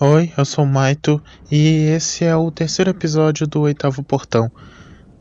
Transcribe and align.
Oi, 0.00 0.32
eu 0.36 0.44
sou 0.44 0.64
o 0.64 0.66
Maito 0.66 1.22
e 1.48 1.86
esse 1.94 2.24
é 2.24 2.34
o 2.34 2.50
terceiro 2.50 2.90
episódio 2.90 3.46
do 3.46 3.60
Oitavo 3.60 4.02
Portão. 4.02 4.50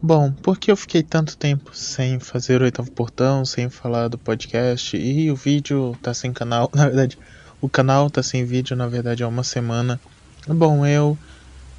Bom, 0.01 0.31
por 0.31 0.57
que 0.57 0.71
eu 0.71 0.75
fiquei 0.75 1.03
tanto 1.03 1.37
tempo 1.37 1.75
sem 1.75 2.19
fazer 2.19 2.59
o 2.59 2.63
Oitavo 2.63 2.91
Portão, 2.91 3.45
sem 3.45 3.69
falar 3.69 4.07
do 4.07 4.17
podcast 4.17 4.97
e 4.97 5.29
o 5.29 5.35
vídeo 5.35 5.95
tá 6.01 6.11
sem 6.11 6.33
canal? 6.33 6.71
Na 6.73 6.85
verdade, 6.85 7.19
o 7.61 7.69
canal 7.69 8.09
tá 8.09 8.23
sem 8.23 8.45
vídeo, 8.45 8.75
na 8.75 8.87
verdade, 8.87 9.21
há 9.23 9.27
uma 9.27 9.43
semana. 9.43 10.01
Bom, 10.47 10.83
eu 10.87 11.15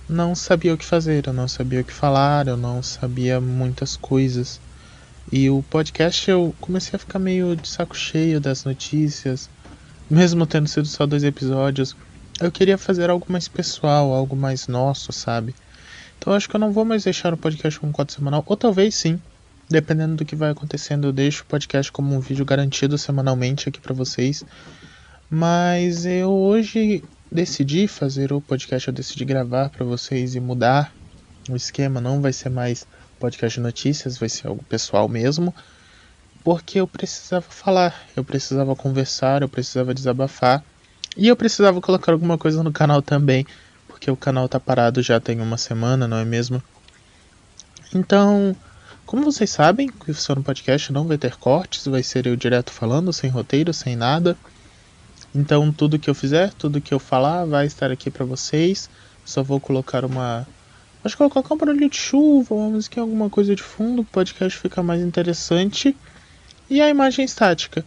não 0.08 0.32
sabia 0.36 0.72
o 0.72 0.78
que 0.78 0.84
fazer, 0.84 1.26
eu 1.26 1.32
não 1.32 1.48
sabia 1.48 1.80
o 1.80 1.84
que 1.84 1.92
falar, 1.92 2.46
eu 2.46 2.56
não 2.56 2.80
sabia 2.80 3.40
muitas 3.40 3.96
coisas. 3.96 4.60
E 5.32 5.50
o 5.50 5.64
podcast 5.64 6.30
eu 6.30 6.54
comecei 6.60 6.94
a 6.94 7.00
ficar 7.00 7.18
meio 7.18 7.56
de 7.56 7.68
saco 7.68 7.96
cheio 7.96 8.40
das 8.40 8.62
notícias, 8.62 9.50
mesmo 10.08 10.46
tendo 10.46 10.68
sido 10.68 10.86
só 10.86 11.04
dois 11.04 11.24
episódios. 11.24 11.96
Eu 12.44 12.52
queria 12.52 12.76
fazer 12.76 13.08
algo 13.08 13.24
mais 13.30 13.48
pessoal, 13.48 14.12
algo 14.12 14.36
mais 14.36 14.68
nosso, 14.68 15.10
sabe? 15.14 15.54
Então 16.18 16.34
acho 16.34 16.46
que 16.46 16.54
eu 16.54 16.60
não 16.60 16.72
vou 16.72 16.84
mais 16.84 17.02
deixar 17.02 17.32
o 17.32 17.38
podcast 17.38 17.80
como 17.80 17.90
quadro 17.90 18.14
semanal, 18.14 18.44
ou 18.44 18.54
talvez 18.54 18.94
sim, 18.96 19.18
dependendo 19.66 20.16
do 20.16 20.26
que 20.26 20.36
vai 20.36 20.50
acontecendo, 20.50 21.06
eu 21.06 21.12
deixo 21.12 21.42
o 21.42 21.46
podcast 21.46 21.90
como 21.90 22.14
um 22.14 22.20
vídeo 22.20 22.44
garantido 22.44 22.98
semanalmente 22.98 23.70
aqui 23.70 23.80
para 23.80 23.94
vocês. 23.94 24.44
Mas 25.30 26.04
eu 26.04 26.30
hoje 26.30 27.02
decidi 27.32 27.88
fazer 27.88 28.30
o 28.30 28.42
podcast, 28.42 28.88
eu 28.88 28.92
decidi 28.92 29.24
gravar 29.24 29.70
para 29.70 29.86
vocês 29.86 30.34
e 30.34 30.40
mudar 30.40 30.92
o 31.48 31.56
esquema, 31.56 31.98
não 31.98 32.20
vai 32.20 32.34
ser 32.34 32.50
mais 32.50 32.86
podcast 33.18 33.58
de 33.58 33.62
notícias, 33.62 34.18
vai 34.18 34.28
ser 34.28 34.48
algo 34.48 34.62
pessoal 34.64 35.08
mesmo, 35.08 35.54
porque 36.44 36.78
eu 36.78 36.86
precisava 36.86 37.46
falar, 37.48 38.04
eu 38.14 38.22
precisava 38.22 38.76
conversar, 38.76 39.40
eu 39.40 39.48
precisava 39.48 39.94
desabafar 39.94 40.62
e 41.16 41.28
eu 41.28 41.36
precisava 41.36 41.80
colocar 41.80 42.12
alguma 42.12 42.36
coisa 42.36 42.62
no 42.62 42.72
canal 42.72 43.00
também, 43.00 43.46
porque 43.88 44.10
o 44.10 44.16
canal 44.16 44.48
tá 44.48 44.58
parado 44.58 45.02
já 45.02 45.20
tem 45.20 45.40
uma 45.40 45.56
semana, 45.56 46.08
não 46.08 46.16
é 46.16 46.24
mesmo? 46.24 46.62
Então, 47.94 48.56
como 49.06 49.24
vocês 49.24 49.50
sabem, 49.50 49.88
que 49.88 50.10
o 50.10 50.36
no 50.36 50.42
podcast 50.42 50.92
não 50.92 51.06
vai 51.06 51.16
ter 51.16 51.36
cortes, 51.36 51.86
vai 51.86 52.02
ser 52.02 52.26
eu 52.26 52.34
direto 52.34 52.72
falando, 52.72 53.12
sem 53.12 53.30
roteiro, 53.30 53.72
sem 53.72 53.94
nada. 53.94 54.36
Então, 55.34 55.72
tudo 55.72 55.98
que 55.98 56.10
eu 56.10 56.14
fizer, 56.14 56.52
tudo 56.54 56.80
que 56.80 56.92
eu 56.92 56.98
falar 56.98 57.44
vai 57.44 57.66
estar 57.66 57.90
aqui 57.90 58.10
para 58.10 58.24
vocês. 58.24 58.88
Só 59.24 59.42
vou 59.42 59.60
colocar 59.60 60.04
uma 60.04 60.46
Acho 61.04 61.16
que 61.16 61.22
vou 61.22 61.30
colocar 61.30 61.54
um 61.54 61.58
barulho 61.58 61.90
de 61.90 61.96
chuva, 61.96 62.54
uma 62.54 62.70
música, 62.70 62.98
alguma 62.98 63.28
coisa 63.28 63.54
de 63.54 63.62
fundo, 63.62 64.00
o 64.00 64.04
podcast 64.06 64.58
fica 64.58 64.82
mais 64.82 65.02
interessante. 65.02 65.94
E 66.70 66.80
a 66.80 66.88
imagem 66.88 67.26
estática. 67.26 67.84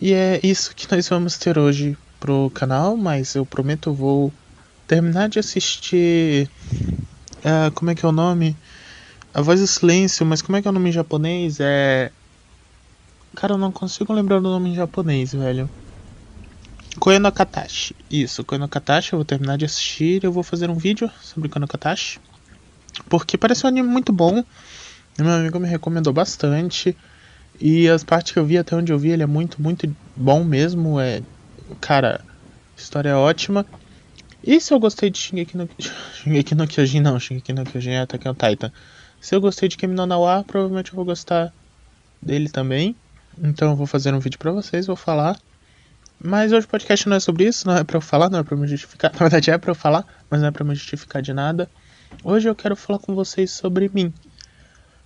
E 0.00 0.14
é 0.14 0.40
isso 0.42 0.74
que 0.74 0.90
nós 0.90 1.06
vamos 1.06 1.36
ter 1.36 1.58
hoje 1.58 1.98
pro 2.26 2.50
canal, 2.50 2.96
mas 2.96 3.36
eu 3.36 3.46
prometo 3.46 3.94
vou 3.94 4.32
terminar 4.88 5.28
de 5.28 5.38
assistir. 5.38 6.50
Uh, 7.38 7.70
como 7.72 7.92
é 7.92 7.94
que 7.94 8.04
é 8.04 8.08
o 8.08 8.12
nome? 8.12 8.56
A 9.32 9.40
Voz 9.40 9.60
do 9.60 9.66
Silêncio, 9.66 10.26
mas 10.26 10.42
como 10.42 10.56
é 10.56 10.62
que 10.62 10.66
é 10.66 10.70
o 10.70 10.74
nome 10.74 10.88
em 10.88 10.92
japonês? 10.92 11.60
É. 11.60 12.10
Cara, 13.36 13.54
eu 13.54 13.58
não 13.58 13.70
consigo 13.70 14.12
lembrar 14.12 14.38
o 14.38 14.40
nome 14.40 14.70
em 14.70 14.74
japonês, 14.74 15.34
velho. 15.34 15.70
Koe 16.98 17.18
no 17.20 17.30
Katashi. 17.30 17.94
Isso, 18.10 18.42
Koe 18.42 18.58
no 18.58 18.68
Katashi, 18.68 19.12
eu 19.12 19.18
vou 19.18 19.24
terminar 19.24 19.56
de 19.56 19.64
assistir 19.64 20.24
eu 20.24 20.32
vou 20.32 20.42
fazer 20.42 20.68
um 20.68 20.74
vídeo 20.74 21.08
sobre 21.22 21.48
Koe 21.48 21.60
no 21.60 21.68
Katashi. 21.68 22.18
Porque 23.08 23.38
parece 23.38 23.64
um 23.64 23.68
anime 23.68 23.88
muito 23.88 24.12
bom. 24.12 24.42
Meu 25.16 25.30
amigo 25.30 25.60
me 25.60 25.68
recomendou 25.68 26.12
bastante. 26.12 26.96
E 27.60 27.88
as 27.88 28.02
partes 28.02 28.32
que 28.32 28.38
eu 28.38 28.44
vi, 28.44 28.58
até 28.58 28.74
onde 28.74 28.92
eu 28.92 28.98
vi, 28.98 29.10
ele 29.10 29.22
é 29.22 29.26
muito, 29.26 29.62
muito 29.62 29.94
bom 30.16 30.42
mesmo. 30.42 30.98
É, 30.98 31.22
cara, 31.80 32.24
história 32.76 33.16
ótima. 33.18 33.66
E 34.42 34.60
se 34.60 34.72
eu 34.72 34.78
gostei 34.78 35.10
de 35.10 35.18
Shingeki 35.18 35.56
no, 35.56 35.68
Shingeki 36.14 36.54
no 36.54 36.66
Kyojin, 36.66 37.00
não, 37.00 37.18
Shingeki 37.18 37.52
no 37.52 37.64
Kyojin 37.64 37.90
é 37.90 38.00
Attack 38.00 38.28
on 38.28 38.34
Titan. 38.34 38.72
Se 39.20 39.34
eu 39.34 39.40
gostei 39.40 39.68
de 39.68 39.76
Kimi 39.76 39.94
no 39.94 40.06
Nawa, 40.06 40.44
provavelmente 40.44 40.92
eu 40.92 40.96
vou 40.96 41.04
gostar 41.04 41.52
dele 42.22 42.48
também. 42.48 42.94
Então 43.38 43.70
eu 43.70 43.76
vou 43.76 43.86
fazer 43.86 44.14
um 44.14 44.20
vídeo 44.20 44.38
pra 44.38 44.52
vocês, 44.52 44.86
vou 44.86 44.96
falar. 44.96 45.38
Mas 46.22 46.52
hoje 46.52 46.66
o 46.66 46.68
podcast 46.68 47.08
não 47.08 47.16
é 47.16 47.20
sobre 47.20 47.44
isso, 47.44 47.66
não 47.66 47.76
é 47.76 47.84
pra 47.84 47.96
eu 47.96 48.00
falar, 48.00 48.30
não 48.30 48.38
é 48.38 48.42
pra 48.42 48.56
me 48.56 48.66
justificar. 48.66 49.12
Na 49.14 49.18
verdade 49.18 49.50
é 49.50 49.58
pra 49.58 49.70
eu 49.70 49.74
falar, 49.74 50.04
mas 50.30 50.40
não 50.40 50.48
é 50.48 50.50
pra 50.50 50.64
me 50.64 50.74
justificar 50.74 51.20
de 51.20 51.32
nada. 51.32 51.68
Hoje 52.22 52.48
eu 52.48 52.54
quero 52.54 52.76
falar 52.76 52.98
com 52.98 53.14
vocês 53.14 53.50
sobre 53.50 53.90
mim, 53.92 54.14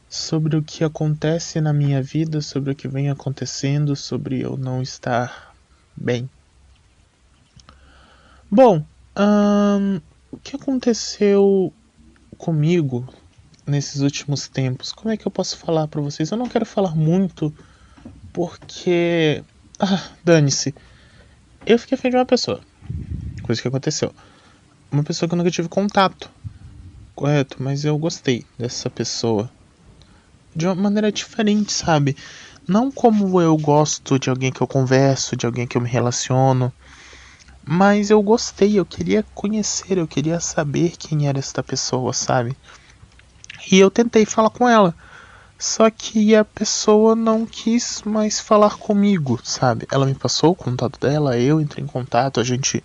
sobre 0.09 0.57
o 0.57 0.63
que 0.63 0.85
acontece 0.85 1.61
na 1.61 1.73
minha 1.73 2.03
vida, 2.03 2.41
sobre 2.41 2.73
o 2.73 2.75
que 2.75 2.87
vem 2.87 3.11
acontecendo, 3.11 3.97
sobre 3.97 4.41
eu 4.41 4.57
não 4.57 4.83
estar 4.83 5.55
bem. 5.97 6.29
Bom, 8.53 8.85
o 10.33 10.37
que 10.39 10.57
aconteceu 10.57 11.73
comigo 12.37 13.09
nesses 13.65 14.01
últimos 14.01 14.49
tempos? 14.49 14.93
Como 14.93 15.11
é 15.11 15.17
que 15.17 15.25
eu 15.27 15.31
posso 15.31 15.57
falar 15.57 15.87
para 15.87 16.01
vocês? 16.01 16.31
Eu 16.31 16.37
não 16.37 16.49
quero 16.49 16.67
falar 16.67 16.97
muito 16.97 17.55
porque. 18.33 19.45
Ah, 19.79 20.11
dane-se. 20.25 20.75
Eu 21.65 21.79
fiquei 21.79 21.97
afim 21.97 22.11
de 22.11 22.17
uma 22.17 22.27
pessoa. 22.27 22.61
Coisa 23.43 23.63
que 23.63 23.69
aconteceu. 23.69 24.13
Uma 24.91 25.05
pessoa 25.05 25.29
que 25.29 25.35
eu 25.35 25.39
nunca 25.39 25.51
tive 25.51 25.69
contato 25.69 26.29
correto, 27.15 27.63
mas 27.63 27.85
eu 27.85 27.97
gostei 27.99 28.45
dessa 28.59 28.91
pessoa. 28.91 29.49
De 30.57 30.67
uma 30.67 30.75
maneira 30.75 31.13
diferente, 31.13 31.73
sabe? 31.73 32.17
Não 32.67 32.91
como 32.91 33.41
eu 33.41 33.57
gosto 33.57 34.19
de 34.19 34.29
alguém 34.29 34.51
que 34.51 34.61
eu 34.61 34.67
converso, 34.67 35.37
de 35.37 35.47
alguém 35.47 35.67
que 35.67 35.77
eu 35.77 35.81
me 35.81 35.89
relaciono. 35.89 36.73
Mas 37.67 38.11
eu 38.11 38.23
gostei, 38.23 38.79
eu 38.79 38.87
queria 38.87 39.25
conhecer, 39.35 39.99
eu 39.99 40.09
queria 40.09 40.41
saber 40.41 40.97
quem 40.97 41.29
era 41.29 41.39
esta 41.39 41.63
pessoa, 41.63 42.13
sabe? 42.13 42.57
E 43.71 43.79
eu 43.79 43.91
tentei 43.91 44.25
falar 44.25 44.51
com 44.51 44.69
ela. 44.69 44.95
Só 45.59 45.91
que 45.91 46.35
a 46.35 46.43
pessoa 46.43 47.15
não 47.15 47.45
quis 47.45 48.03
mais 48.03 48.41
falar 48.41 48.79
comigo, 48.79 49.39
sabe? 49.45 49.87
Ela 49.93 50.07
me 50.07 50.15
passou 50.15 50.53
o 50.53 50.57
contato 50.57 50.99
dela, 50.99 51.39
eu 51.39 51.61
entrei 51.61 51.85
em 51.85 51.87
contato, 51.87 52.41
a 52.41 52.45
gente 52.45 52.83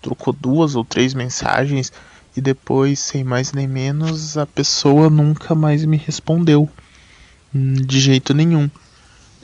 trocou 0.00 0.32
duas 0.32 0.74
ou 0.74 0.82
três 0.82 1.12
mensagens 1.12 1.92
e 2.34 2.40
depois, 2.40 2.98
sem 3.00 3.22
mais 3.22 3.52
nem 3.52 3.68
menos, 3.68 4.38
a 4.38 4.46
pessoa 4.46 5.10
nunca 5.10 5.54
mais 5.54 5.84
me 5.84 5.98
respondeu. 5.98 6.68
Hum, 7.54 7.74
de 7.74 8.00
jeito 8.00 8.32
nenhum. 8.32 8.70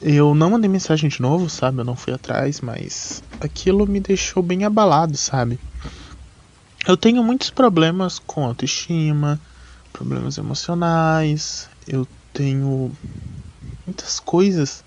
Eu 0.00 0.34
não 0.34 0.50
mandei 0.50 0.68
mensagem 0.68 1.08
de 1.08 1.22
novo, 1.22 1.48
sabe? 1.48 1.80
Eu 1.80 1.84
não 1.84 1.96
fui 1.96 2.12
atrás, 2.12 2.60
mas 2.60 3.22
aquilo 3.40 3.86
me 3.86 3.98
deixou 3.98 4.42
bem 4.42 4.64
abalado, 4.64 5.16
sabe? 5.16 5.58
Eu 6.86 6.96
tenho 6.96 7.24
muitos 7.24 7.50
problemas 7.50 8.18
com 8.18 8.44
autoestima, 8.44 9.40
problemas 9.92 10.36
emocionais, 10.36 11.68
eu 11.86 12.06
tenho 12.32 12.92
muitas 13.86 14.20
coisas 14.20 14.84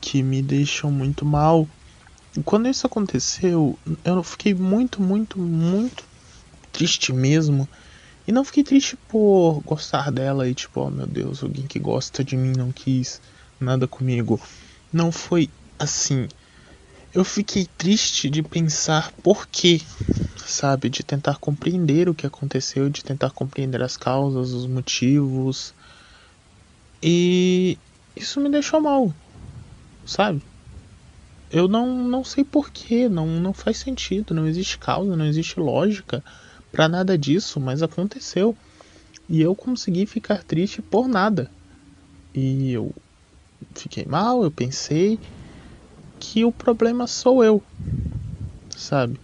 que 0.00 0.22
me 0.22 0.40
deixam 0.42 0.92
muito 0.92 1.26
mal. 1.26 1.68
E 2.36 2.42
quando 2.44 2.68
isso 2.68 2.86
aconteceu, 2.86 3.76
eu 4.04 4.22
fiquei 4.22 4.54
muito, 4.54 5.02
muito, 5.02 5.40
muito 5.40 6.04
triste 6.70 7.12
mesmo. 7.12 7.68
E 8.26 8.30
não 8.30 8.44
fiquei 8.44 8.62
triste 8.62 8.96
por 9.08 9.60
gostar 9.62 10.12
dela 10.12 10.48
e 10.48 10.54
tipo, 10.54 10.80
oh 10.80 10.90
meu 10.90 11.06
Deus, 11.06 11.42
alguém 11.42 11.66
que 11.66 11.80
gosta 11.80 12.22
de 12.22 12.36
mim 12.36 12.52
não 12.56 12.70
quis 12.70 13.20
nada 13.60 13.86
comigo. 13.86 14.40
Não 14.92 15.12
foi 15.12 15.48
assim. 15.78 16.26
Eu 17.12 17.24
fiquei 17.24 17.66
triste 17.76 18.30
de 18.30 18.42
pensar 18.42 19.12
por 19.22 19.46
quê, 19.46 19.80
sabe? 20.36 20.88
De 20.88 21.02
tentar 21.02 21.38
compreender 21.38 22.08
o 22.08 22.14
que 22.14 22.26
aconteceu, 22.26 22.88
de 22.88 23.02
tentar 23.02 23.30
compreender 23.30 23.82
as 23.82 23.96
causas, 23.96 24.52
os 24.52 24.66
motivos. 24.66 25.74
E 27.02 27.76
isso 28.16 28.40
me 28.40 28.48
deixou 28.48 28.80
mal, 28.80 29.12
sabe? 30.04 30.42
Eu 31.50 31.66
não, 31.66 32.04
não 32.08 32.22
sei 32.22 32.44
porquê, 32.44 33.08
não, 33.08 33.26
não 33.26 33.52
faz 33.52 33.78
sentido, 33.78 34.32
não 34.32 34.46
existe 34.46 34.78
causa, 34.78 35.16
não 35.16 35.26
existe 35.26 35.58
lógica 35.58 36.22
para 36.70 36.88
nada 36.88 37.18
disso, 37.18 37.58
mas 37.58 37.82
aconteceu. 37.82 38.56
E 39.28 39.40
eu 39.40 39.54
consegui 39.56 40.06
ficar 40.06 40.44
triste 40.44 40.80
por 40.80 41.08
nada. 41.08 41.50
E 42.32 42.72
eu 42.72 42.94
fiquei 43.74 44.04
mal, 44.04 44.42
eu 44.42 44.50
pensei 44.50 45.18
que 46.18 46.44
o 46.44 46.52
problema 46.52 47.06
sou 47.06 47.44
eu. 47.44 47.62
Sabe? 48.76 49.20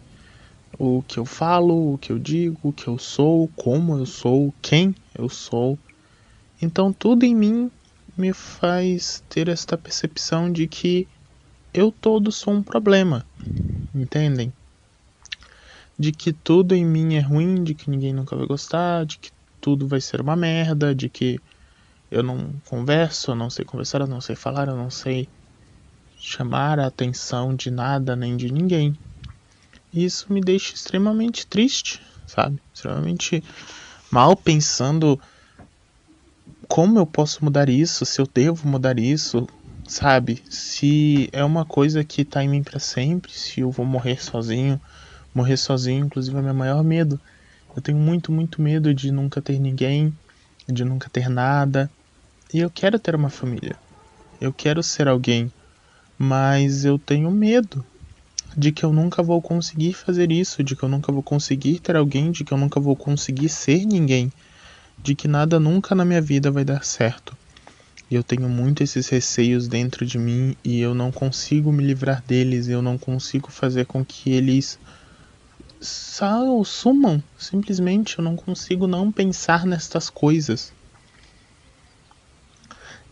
O 0.79 1.03
que 1.03 1.19
eu 1.19 1.25
falo, 1.25 1.95
o 1.95 1.99
que 1.99 2.13
eu 2.13 2.19
digo, 2.19 2.69
o 2.69 2.73
que 2.73 2.89
eu 2.89 2.99
sou, 2.99 3.49
como 3.57 3.97
eu 3.97 4.07
sou, 4.07 4.55
quem 4.63 4.95
eu 5.19 5.29
sou. 5.29 5.79
Então 6.61 6.93
tudo 6.93 7.25
em 7.25 7.35
mim 7.35 7.71
me 8.17 8.33
faz 8.33 9.23
ter 9.29 9.49
esta 9.49 9.77
percepção 9.77 10.51
de 10.53 10.67
que 10.67 11.09
eu 11.73 11.91
todo 11.91 12.31
sou 12.33 12.55
um 12.55 12.63
problema. 12.63 13.25
Entendem? 13.95 14.53
de 15.99 16.13
que 16.13 16.33
tudo 16.33 16.75
em 16.75 16.85
mim 16.85 17.15
é 17.15 17.21
ruim, 17.21 17.63
de 17.65 17.75
que 17.75 17.89
ninguém 17.89 18.13
nunca 18.13 18.37
vai 18.37 18.47
gostar, 18.47 19.07
de 19.07 19.19
que 19.19 19.31
tudo 19.61 19.89
vai 19.89 20.01
ser 20.01 20.21
uma 20.21 20.37
merda, 20.37 20.95
de 20.95 21.09
que 21.09 21.39
eu 22.11 22.23
não 22.23 22.61
converso, 22.67 23.33
eu 23.33 23.35
não 23.35 23.51
sei 23.51 23.65
conversar, 23.65 24.01
eu 24.01 24.07
não 24.07 24.21
sei 24.21 24.37
falar, 24.37 24.69
eu 24.69 24.77
não 24.77 24.91
sei 24.91 25.29
chamar 26.19 26.79
a 26.79 26.87
atenção 26.87 27.55
de 27.55 27.71
nada 27.71 28.17
nem 28.17 28.37
de 28.37 28.53
ninguém. 28.53 28.99
Isso 29.93 30.33
me 30.33 30.41
deixa 30.41 30.75
extremamente 30.75 31.47
triste, 31.47 32.01
sabe? 32.27 32.61
Extremamente 32.75 33.43
mal 34.11 34.37
pensando 34.37 35.21
como 36.69 36.99
eu 36.99 37.07
posso 37.07 37.45
mudar 37.45 37.69
isso, 37.69 38.05
se 38.05 38.21
eu 38.21 38.27
devo 38.27 38.69
mudar 38.69 38.99
isso, 38.99 39.47
sabe? 39.87 40.43
Se 40.51 41.29
é 41.33 41.45
uma 41.45 41.65
coisa 41.65 42.05
que 42.05 42.25
tá 42.25 42.43
em 42.43 42.49
mim 42.49 42.63
para 42.63 42.79
sempre, 42.79 43.33
se 43.33 43.61
eu 43.61 43.71
vou 43.71 43.87
morrer 43.87 44.23
sozinho, 44.23 44.81
morrer 45.35 45.57
sozinho, 45.57 46.07
inclusive 46.07 46.37
é 46.37 46.43
meu 46.43 46.55
maior 46.55 46.83
medo. 46.83 47.21
Eu 47.75 47.83
tenho 47.83 47.99
muito, 47.99 48.33
muito 48.33 48.61
medo 48.61 48.93
de 48.95 49.13
nunca 49.13 49.41
ter 49.41 49.59
ninguém, 49.59 50.13
de 50.69 50.85
nunca 50.85 51.09
ter 51.11 51.29
nada. 51.29 51.91
E 52.55 52.61
eu 52.61 52.71
quero 52.71 52.99
ter 52.99 53.15
uma 53.15 53.29
família. 53.29 53.77
Eu 54.41 54.53
quero 54.53 54.83
ser 54.83 55.09
alguém, 55.09 55.51
mas 56.17 56.85
eu 56.85 56.97
tenho 56.97 57.31
medo 57.31 57.85
de 58.57 58.71
que 58.71 58.85
eu 58.85 58.93
nunca 58.93 59.23
vou 59.23 59.43
conseguir 59.43 59.93
fazer 59.93 60.31
isso, 60.31 60.63
de 60.63 60.77
que 60.77 60.83
eu 60.83 60.89
nunca 60.89 61.11
vou 61.11 61.23
conseguir 61.23 61.81
ter 61.81 61.97
alguém, 61.97 62.31
de 62.31 62.45
que 62.45 62.53
eu 62.53 62.59
nunca 62.59 62.79
vou 62.79 62.95
conseguir 62.97 63.49
ser 63.49 63.85
ninguém, 63.85 64.33
de 65.03 65.17
que 65.17 65.27
nada 65.27 65.59
nunca 65.59 65.95
na 65.95 66.05
minha 66.05 66.21
vida 66.21 66.51
vai 66.51 66.65
dar 66.65 66.85
certo. 66.85 67.37
E 68.09 68.15
eu 68.15 68.23
tenho 68.23 68.49
muito 68.49 68.83
esses 68.83 69.09
receios 69.09 69.67
dentro 69.67 70.07
de 70.07 70.17
mim 70.17 70.55
e 70.65 70.79
eu 70.81 70.95
não 70.95 71.11
consigo 71.11 71.73
me 71.73 71.83
livrar 71.83 72.23
deles, 72.23 72.69
eu 72.69 72.81
não 72.81 72.97
consigo 72.97 73.51
fazer 73.51 73.87
com 73.87 74.05
que 74.05 74.31
eles 74.31 74.79
sal, 75.81 76.65
sumam. 76.65 77.21
Simplesmente 77.37 78.19
eu 78.19 78.25
não 78.25 78.37
consigo 78.37 78.87
não 78.87 79.11
pensar 79.11 79.67
nestas 79.67 80.09
coisas. 80.09 80.76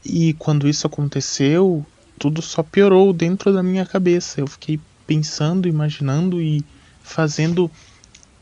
E 0.05 0.35
quando 0.35 0.69
isso 0.69 0.87
aconteceu, 0.87 1.85
tudo 2.19 2.43
só 2.43 2.63
piorou 2.63 3.13
dentro 3.13 3.53
da 3.53 3.63
minha 3.63 3.87
cabeça. 3.87 4.41
Eu 4.41 4.47
fiquei 4.47 4.79
pensando, 5.07 5.69
imaginando 5.69 6.41
e 6.41 6.65
fazendo 7.03 7.71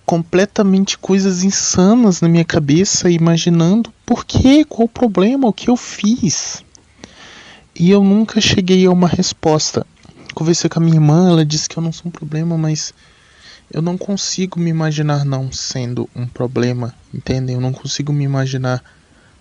completamente 0.04 0.98
coisas 0.98 1.42
insanas 1.42 2.20
na 2.20 2.28
minha 2.28 2.44
cabeça, 2.44 3.08
imaginando 3.08 3.92
por 4.04 4.24
quê, 4.24 4.64
qual 4.64 4.84
o 4.84 4.88
problema, 4.88 5.48
o 5.48 5.52
que 5.52 5.70
eu 5.70 5.76
fiz. 5.76 6.64
E 7.74 7.90
eu 7.90 8.02
nunca 8.02 8.40
cheguei 8.40 8.84
a 8.84 8.90
uma 8.90 9.08
resposta. 9.08 9.86
Conversei 10.34 10.68
com 10.68 10.80
a 10.80 10.82
minha 10.82 10.96
irmã, 10.96 11.30
ela 11.30 11.44
disse 11.44 11.68
que 11.68 11.78
eu 11.78 11.82
não 11.82 11.92
sou 11.92 12.08
um 12.08 12.10
problema, 12.10 12.58
mas 12.58 12.92
eu 13.72 13.80
não 13.80 13.96
consigo 13.96 14.60
me 14.60 14.68
imaginar 14.68 15.24
não 15.24 15.50
sendo 15.50 16.08
um 16.14 16.26
problema, 16.26 16.94
entendem? 17.12 17.54
Eu 17.54 17.60
não 17.60 17.72
consigo 17.72 18.12
me 18.12 18.24
imaginar 18.24 18.82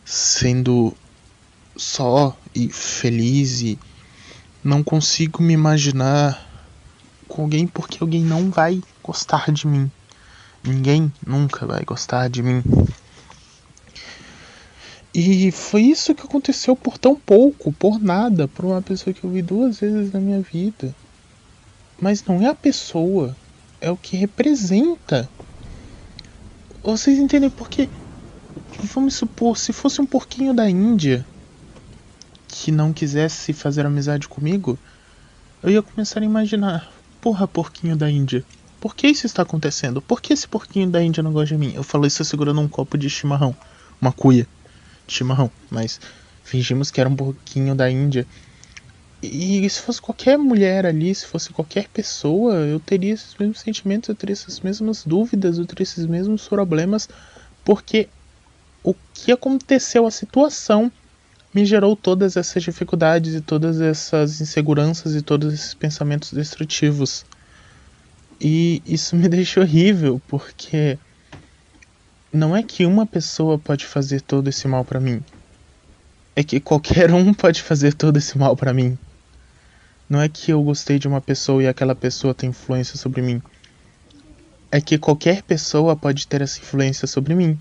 sendo 0.06 0.95
só 1.81 2.37
e 2.53 2.69
feliz 2.69 3.61
e 3.61 3.79
não 4.63 4.83
consigo 4.83 5.41
me 5.41 5.53
imaginar 5.53 6.47
com 7.27 7.41
alguém 7.41 7.65
porque 7.65 7.97
alguém 7.99 8.23
não 8.23 8.51
vai 8.51 8.81
gostar 9.01 9.51
de 9.51 9.65
mim. 9.65 9.89
Ninguém 10.63 11.11
nunca 11.25 11.65
vai 11.65 11.83
gostar 11.83 12.29
de 12.29 12.43
mim. 12.43 12.63
E 15.13 15.51
foi 15.51 15.81
isso 15.81 16.13
que 16.13 16.21
aconteceu 16.21 16.75
por 16.75 16.99
tão 16.99 17.15
pouco, 17.15 17.73
por 17.73 17.99
nada, 17.99 18.47
por 18.47 18.63
uma 18.63 18.81
pessoa 18.81 19.13
que 19.13 19.23
eu 19.23 19.31
vi 19.31 19.41
duas 19.41 19.79
vezes 19.79 20.13
na 20.13 20.19
minha 20.19 20.39
vida. 20.39 20.95
Mas 21.99 22.23
não 22.23 22.41
é 22.43 22.47
a 22.47 22.55
pessoa, 22.55 23.35
é 23.81 23.89
o 23.89 23.97
que 23.97 24.15
representa. 24.15 25.27
Vocês 26.83 27.17
entendem 27.17 27.49
porque 27.49 27.89
vamos 28.93 29.15
supor, 29.15 29.57
se 29.57 29.73
fosse 29.73 29.99
um 29.99 30.05
porquinho 30.05 30.53
da 30.53 30.69
Índia 30.69 31.25
que 32.51 32.71
não 32.71 32.92
quisesse 32.92 33.53
fazer 33.53 33.86
amizade 33.86 34.27
comigo, 34.27 34.77
eu 35.63 35.71
ia 35.71 35.81
começar 35.81 36.21
a 36.21 36.25
imaginar, 36.25 36.92
porra, 37.21 37.48
porquinho 37.48 37.95
da 37.95 38.12
Índia, 38.12 38.44
por 38.80 38.94
que 38.94 39.07
isso 39.07 39.25
está 39.25 39.44
acontecendo? 39.44 40.01
Por 40.01 40.21
que 40.21 40.33
esse 40.33 40.48
porquinho 40.48 40.89
da 40.89 41.01
Índia 41.01 41.24
não 41.24 41.31
gosta 41.31 41.56
de 41.56 41.57
mim? 41.57 41.71
Eu 41.74 41.83
falei 41.83 42.09
isso 42.09 42.25
segurando 42.25 42.59
um 42.59 42.68
copo 42.68 42.98
de 42.98 43.09
chimarrão, 43.09 43.56
uma 44.01 44.12
cuia 44.12 44.45
de 45.07 45.13
chimarrão, 45.13 45.50
mas 45.69 46.00
fingimos 46.44 46.92
que 46.92 47.00
era 47.00 47.09
um 47.09 47.15
porquinho 47.15 47.74
da 47.74 47.89
Índia. 47.89 48.27
E 49.24 49.69
se 49.69 49.81
fosse 49.81 50.01
qualquer 50.01 50.38
mulher 50.38 50.86
ali, 50.86 51.13
se 51.15 51.27
fosse 51.27 51.53
qualquer 51.53 51.88
pessoa, 51.88 52.56
eu 52.56 52.80
teria 52.80 53.13
esses 53.13 53.36
mesmos 53.39 53.59
sentimentos, 53.62 54.09
eu 54.09 54.15
teria 54.15 54.33
essas 54.33 54.59
mesmas 54.59 55.06
dúvidas, 55.06 55.57
eu 55.57 55.65
teria 55.65 55.83
esses 55.83 56.06
mesmos 56.06 56.48
problemas, 56.48 57.07
porque 57.63 58.09
o 58.83 58.95
que 59.13 59.31
aconteceu, 59.31 60.07
a 60.07 60.12
situação, 60.12 60.92
me 61.53 61.65
gerou 61.65 61.95
todas 61.95 62.38
essas 62.38 62.63
dificuldades 62.63 63.36
e 63.36 63.42
todas 63.42 63.81
essas 63.81 64.39
inseguranças 64.39 65.15
e 65.15 65.21
todos 65.21 65.53
esses 65.53 65.74
pensamentos 65.74 66.31
destrutivos. 66.31 67.25
E 68.39 68.81
isso 68.86 69.15
me 69.15 69.27
deixa 69.30 69.59
horrível, 69.59 70.21
porque 70.27 70.98
não 72.31 72.56
é 72.56 72.63
que 72.63 72.86
uma 72.86 73.06
pessoa 73.06 73.59
pode 73.59 73.86
fazer 73.86 74.21
todo 74.21 74.48
esse 74.48 74.68
mal 74.68 74.86
para 74.86 75.00
mim. 75.00 75.21
É 76.36 76.44
que 76.44 76.59
qualquer 76.59 77.13
um 77.13 77.33
pode 77.36 77.62
fazer 77.62 77.94
todo 77.94 78.18
esse 78.18 78.38
mal 78.38 78.56
para 78.56 78.74
mim. 78.74 78.98
Não 80.09 80.21
é 80.21 80.27
que 80.30 80.51
eu 80.51 80.62
gostei 80.63 81.00
de 81.00 81.07
uma 81.07 81.21
pessoa 81.21 81.63
e 81.63 81.68
aquela 81.68 81.95
pessoa 81.95 82.33
tem 82.33 82.50
influência 82.50 82.98
sobre 82.98 83.21
mim. 83.21 83.42
É 84.71 84.80
que 84.80 84.98
qualquer 84.98 85.44
pessoa 85.44 85.95
pode 85.95 86.27
ter 86.27 86.42
essa 86.42 86.59
influência 86.59 87.07
sobre 87.07 87.36
mim. 87.36 87.59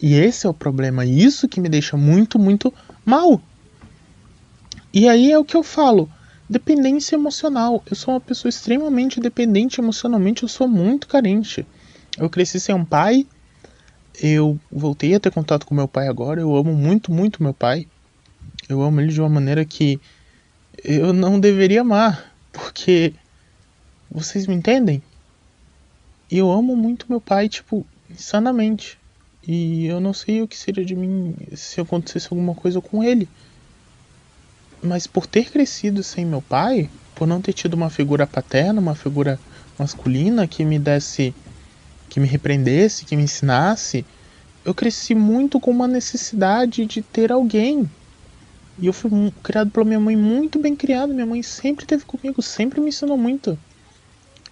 E 0.00 0.14
esse 0.14 0.46
é 0.46 0.48
o 0.48 0.54
problema, 0.54 1.04
isso 1.04 1.48
que 1.48 1.60
me 1.60 1.68
deixa 1.68 1.96
muito, 1.96 2.38
muito 2.38 2.72
mal. 3.08 3.40
E 4.92 5.08
aí 5.08 5.32
é 5.32 5.38
o 5.38 5.44
que 5.44 5.56
eu 5.56 5.62
falo 5.62 6.08
dependência 6.48 7.14
emocional. 7.14 7.82
Eu 7.88 7.96
sou 7.96 8.14
uma 8.14 8.20
pessoa 8.20 8.48
extremamente 8.50 9.20
dependente 9.20 9.80
emocionalmente, 9.80 10.42
eu 10.42 10.48
sou 10.48 10.68
muito 10.68 11.08
carente. 11.08 11.66
Eu 12.18 12.28
cresci 12.28 12.58
sem 12.58 12.74
um 12.74 12.84
pai, 12.84 13.26
eu 14.20 14.58
voltei 14.70 15.14
a 15.14 15.20
ter 15.20 15.32
contato 15.32 15.66
com 15.66 15.74
meu 15.74 15.86
pai 15.86 16.08
agora, 16.08 16.40
eu 16.40 16.54
amo 16.56 16.74
muito, 16.74 17.12
muito 17.12 17.42
meu 17.42 17.54
pai. 17.54 17.86
Eu 18.68 18.82
amo 18.82 19.00
ele 19.00 19.12
de 19.12 19.20
uma 19.20 19.28
maneira 19.28 19.64
que 19.64 20.00
eu 20.84 21.12
não 21.12 21.40
deveria 21.40 21.80
amar, 21.80 22.34
porque 22.52 23.14
vocês 24.10 24.46
me 24.46 24.54
entendem? 24.54 25.02
Eu 26.30 26.50
amo 26.50 26.76
muito 26.76 27.06
meu 27.08 27.20
pai, 27.20 27.48
tipo, 27.48 27.86
insanamente. 28.10 28.97
E 29.48 29.86
eu 29.86 29.98
não 29.98 30.12
sei 30.12 30.42
o 30.42 30.46
que 30.46 30.54
seria 30.54 30.84
de 30.84 30.94
mim 30.94 31.34
se 31.56 31.80
acontecesse 31.80 32.28
alguma 32.30 32.54
coisa 32.54 32.82
com 32.82 33.02
ele. 33.02 33.26
Mas 34.82 35.06
por 35.06 35.26
ter 35.26 35.50
crescido 35.50 36.02
sem 36.02 36.26
meu 36.26 36.42
pai, 36.42 36.90
por 37.14 37.26
não 37.26 37.40
ter 37.40 37.54
tido 37.54 37.72
uma 37.72 37.88
figura 37.88 38.26
paterna, 38.26 38.78
uma 38.78 38.94
figura 38.94 39.40
masculina 39.78 40.46
que 40.46 40.66
me 40.66 40.78
desse, 40.78 41.34
que 42.10 42.20
me 42.20 42.26
repreendesse, 42.26 43.06
que 43.06 43.16
me 43.16 43.22
ensinasse, 43.22 44.04
eu 44.66 44.74
cresci 44.74 45.14
muito 45.14 45.58
com 45.58 45.70
uma 45.70 45.88
necessidade 45.88 46.84
de 46.84 47.00
ter 47.00 47.32
alguém. 47.32 47.90
E 48.78 48.86
eu 48.86 48.92
fui 48.92 49.10
criado 49.42 49.70
pela 49.70 49.86
minha 49.86 49.98
mãe 49.98 50.14
muito 50.14 50.58
bem 50.58 50.76
criado. 50.76 51.14
Minha 51.14 51.26
mãe 51.26 51.42
sempre 51.42 51.86
esteve 51.86 52.04
comigo, 52.04 52.42
sempre 52.42 52.82
me 52.82 52.90
ensinou 52.90 53.16
muito. 53.16 53.58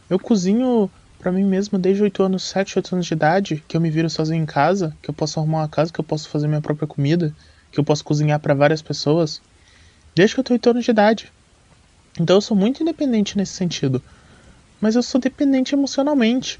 Eu 0.08 0.18
cozinho 0.18 0.90
para 1.18 1.32
mim 1.32 1.44
mesmo 1.44 1.78
desde 1.78 2.02
8 2.02 2.22
anos, 2.22 2.42
7, 2.44 2.78
8 2.78 2.94
anos 2.94 3.06
de 3.06 3.14
idade, 3.14 3.64
que 3.66 3.76
eu 3.76 3.80
me 3.80 3.90
viro 3.90 4.08
sozinho 4.08 4.42
em 4.42 4.46
casa, 4.46 4.96
que 5.02 5.08
eu 5.08 5.14
posso 5.14 5.38
arrumar 5.38 5.58
uma 5.58 5.68
casa, 5.68 5.92
que 5.92 5.98
eu 5.98 6.04
posso 6.04 6.28
fazer 6.28 6.46
minha 6.46 6.60
própria 6.60 6.86
comida, 6.86 7.34
que 7.70 7.80
eu 7.80 7.84
posso 7.84 8.04
cozinhar 8.04 8.38
para 8.40 8.54
várias 8.54 8.82
pessoas 8.82 9.40
desde 10.14 10.34
que 10.34 10.40
eu 10.40 10.44
tenho 10.44 10.56
8 10.56 10.70
anos 10.70 10.84
de 10.84 10.90
idade. 10.90 11.32
Então 12.18 12.36
eu 12.36 12.40
sou 12.40 12.56
muito 12.56 12.82
independente 12.82 13.36
nesse 13.36 13.52
sentido. 13.52 14.02
Mas 14.80 14.94
eu 14.94 15.02
sou 15.02 15.20
dependente 15.20 15.74
emocionalmente. 15.74 16.58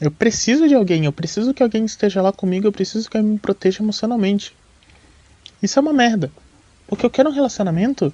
Eu 0.00 0.10
preciso 0.10 0.66
de 0.66 0.74
alguém, 0.74 1.04
eu 1.04 1.12
preciso 1.12 1.54
que 1.54 1.62
alguém 1.62 1.84
esteja 1.84 2.20
lá 2.20 2.32
comigo, 2.32 2.66
eu 2.66 2.72
preciso 2.72 3.08
que 3.08 3.16
alguém 3.16 3.32
me 3.32 3.38
proteja 3.38 3.82
emocionalmente. 3.82 4.54
Isso 5.62 5.78
é 5.78 5.82
uma 5.82 5.92
merda. 5.92 6.30
Porque 6.86 7.06
eu 7.06 7.10
quero 7.10 7.30
um 7.30 7.32
relacionamento 7.32 8.12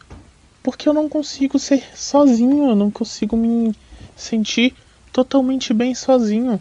porque 0.62 0.88
eu 0.88 0.92
não 0.92 1.08
consigo 1.08 1.58
ser 1.58 1.82
sozinho, 1.94 2.70
eu 2.70 2.76
não 2.76 2.90
consigo 2.90 3.36
me 3.36 3.74
sentir 4.14 4.74
totalmente 5.12 5.72
bem 5.72 5.94
sozinho. 5.94 6.60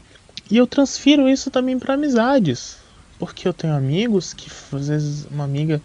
E 0.50 0.58
eu 0.58 0.66
transfiro 0.66 1.30
isso 1.30 1.52
também 1.52 1.78
para 1.78 1.94
amizades. 1.94 2.78
Porque 3.18 3.48
eu 3.48 3.54
tenho 3.54 3.74
amigos 3.74 4.34
que 4.34 4.50
às 4.76 4.88
vezes 4.88 5.28
uma 5.30 5.44
amiga 5.44 5.82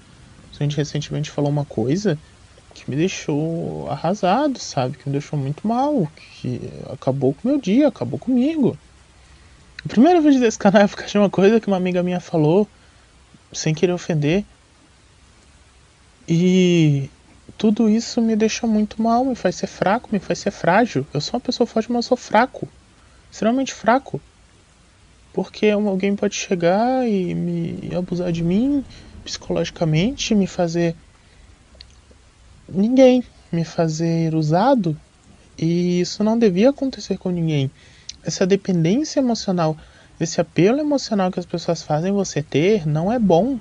a 0.59 0.63
gente 0.63 0.77
recentemente 0.77 1.31
falou 1.31 1.51
uma 1.51 1.65
coisa 1.65 2.19
que 2.73 2.89
me 2.89 2.97
deixou 2.97 3.89
arrasado, 3.91 4.59
sabe? 4.59 4.97
Que 4.97 5.09
me 5.09 5.13
deixou 5.13 5.39
muito 5.39 5.67
mal, 5.67 6.09
que 6.17 6.61
acabou 6.93 7.35
com 7.35 7.49
o 7.49 7.53
meu 7.53 7.61
dia, 7.61 7.89
acabou 7.89 8.19
comigo. 8.19 8.77
O 9.85 9.89
primeiro 9.89 10.23
vídeo 10.23 10.41
desse 10.41 10.59
canal 10.59 10.89
por 10.89 10.97
causa 10.97 11.11
de 11.11 11.19
uma 11.19 11.31
coisa 11.31 11.61
que 11.61 11.67
uma 11.67 11.77
amiga 11.77 12.03
minha 12.03 12.21
falou, 12.21 12.69
sem 13.53 13.75
querer 13.75 13.93
ofender. 13.93 14.45
E 16.29 17.11
tudo 17.59 17.89
isso 17.89 18.21
me 18.21 18.37
deixa 18.37 18.67
muito 18.67 19.01
mal, 19.03 19.25
me 19.25 19.35
faz 19.35 19.57
ser 19.57 19.67
fraco, 19.67 20.09
me 20.13 20.19
faz 20.19 20.39
ser 20.39 20.51
frágil. 20.51 21.07
Eu 21.13 21.21
sou 21.21 21.35
uma 21.35 21.41
pessoa 21.41 21.67
forte, 21.67 21.91
mas 21.91 22.05
eu 22.05 22.09
sou 22.09 22.17
fraco. 22.17 22.69
Extremamente 23.31 23.73
fraco. 23.73 24.21
Porque 25.33 25.69
alguém 25.69 26.15
pode 26.15 26.35
chegar 26.35 27.09
e 27.09 27.35
me 27.35 27.95
abusar 27.95 28.31
de 28.31 28.45
mim, 28.45 28.85
psicologicamente, 29.25 30.35
me 30.35 30.47
fazer 30.47 30.95
ninguém, 32.69 33.23
me 33.53 33.65
fazer 33.65 34.35
usado, 34.35 34.97
e 35.59 36.01
isso 36.01 36.23
não 36.25 36.39
devia 36.39 36.71
acontecer 36.71 37.17
com 37.19 37.31
ninguém. 37.31 37.71
essa 38.25 38.47
dependência 38.47 39.21
emocional, 39.21 39.77
esse 40.19 40.41
apelo 40.41 40.81
emocional 40.81 41.31
que 41.31 41.39
as 41.39 41.47
pessoas 41.47 41.83
fazem 41.83 42.11
você 42.13 42.43
ter, 42.43 42.87
não 42.87 43.13
é 43.13 43.19
bom. 43.19 43.59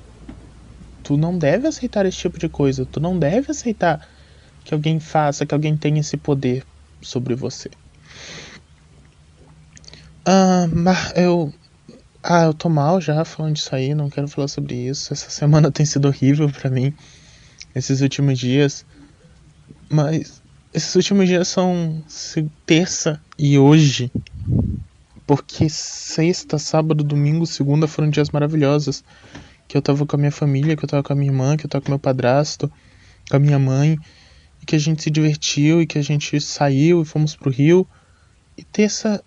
Tu 1.04 1.18
não 1.18 1.38
deve 1.38 1.68
aceitar 1.68 2.06
esse 2.06 2.18
tipo 2.18 2.40
de 2.40 2.48
coisa. 2.48 2.86
Tu 2.86 3.00
não 3.00 3.20
deve 3.20 3.52
aceitar 3.52 4.08
que 4.64 4.74
alguém 4.74 5.00
faça, 5.00 5.46
que 5.46 5.54
alguém 5.54 5.76
tenha 5.76 6.00
esse 6.00 6.16
poder 6.18 6.66
sobre 7.02 7.36
você. 7.36 7.70
Ah, 10.26 10.68
mas 10.74 11.14
eu. 11.16 11.54
Ah, 12.24 12.44
eu 12.44 12.54
tô 12.54 12.70
mal 12.70 13.02
já 13.02 13.26
falando 13.26 13.56
disso 13.56 13.76
aí, 13.76 13.94
não 13.94 14.10
quero 14.10 14.30
falar 14.30 14.48
sobre 14.48 14.76
isso. 14.76 15.12
Essa 15.12 15.30
semana 15.32 15.70
tem 15.70 15.86
sido 15.86 16.08
horrível 16.08 16.50
para 16.50 16.70
mim. 16.70 16.94
Esses 17.76 18.02
últimos 18.02 18.40
dias. 18.40 18.86
Mas 19.92 20.42
esses 20.74 20.96
últimos 20.96 21.28
dias 21.28 21.48
são 21.48 22.04
terça 22.66 23.22
e 23.38 23.60
hoje. 23.60 24.10
Porque 25.28 25.70
sexta, 25.70 26.58
sábado, 26.58 27.04
domingo, 27.04 27.46
segunda 27.46 27.88
foram 27.88 28.10
dias 28.10 28.30
maravilhosos. 28.30 29.04
Que 29.74 29.78
eu 29.78 29.82
tava 29.82 30.06
com 30.06 30.16
a 30.16 30.20
minha 30.20 30.32
família, 30.32 30.78
que 30.78 30.86
eu 30.86 30.88
tava 30.88 31.02
com 31.02 31.14
a 31.14 31.16
minha 31.16 31.32
irmã, 31.32 31.58
que 31.58 31.66
eu 31.66 31.70
tava 31.70 31.84
com 31.84 31.90
meu 31.90 31.98
padrasto, 31.98 32.72
com 33.28 33.38
a 33.38 33.40
minha 33.40 33.58
mãe. 33.58 33.98
E 34.62 34.68
que 34.68 34.76
a 34.76 34.80
gente 34.80 35.02
se 35.02 35.10
divertiu 35.10 35.82
e 35.82 35.88
que 35.88 35.98
a 35.98 36.02
gente 36.04 36.40
saiu 36.40 37.02
e 37.02 37.06
fomos 37.06 37.36
pro 37.36 37.50
Rio. 37.50 37.88
E 38.56 38.64
terça 38.64 39.24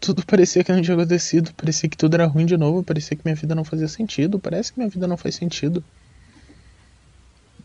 tudo 0.00 0.24
parecia 0.26 0.64
que 0.64 0.72
não 0.72 0.80
tinha 0.80 0.96
acontecido, 0.96 1.52
parecia 1.52 1.86
que 1.86 1.98
tudo 1.98 2.14
era 2.14 2.24
ruim 2.24 2.46
de 2.46 2.56
novo, 2.56 2.82
parecia 2.82 3.14
que 3.14 3.22
minha 3.26 3.34
vida 3.34 3.54
não 3.54 3.62
fazia 3.62 3.86
sentido, 3.86 4.38
parece 4.38 4.72
que 4.72 4.78
minha 4.78 4.88
vida 4.88 5.06
não 5.06 5.18
faz 5.18 5.34
sentido. 5.34 5.84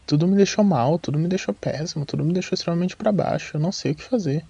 Tudo 0.06 0.28
me 0.28 0.36
deixou 0.36 0.66
mal, 0.66 1.00
tudo 1.00 1.18
me 1.18 1.30
deixou 1.30 1.54
péssimo, 1.54 2.06
tudo 2.06 2.26
me 2.26 2.34
deixou 2.34 2.54
extremamente 2.54 2.98
para 2.98 3.14
baixo, 3.14 3.56
eu 3.56 3.62
não 3.62 3.72
sei 3.72 3.94
o 3.94 3.96
que 3.96 4.04
fazer. 4.04 4.44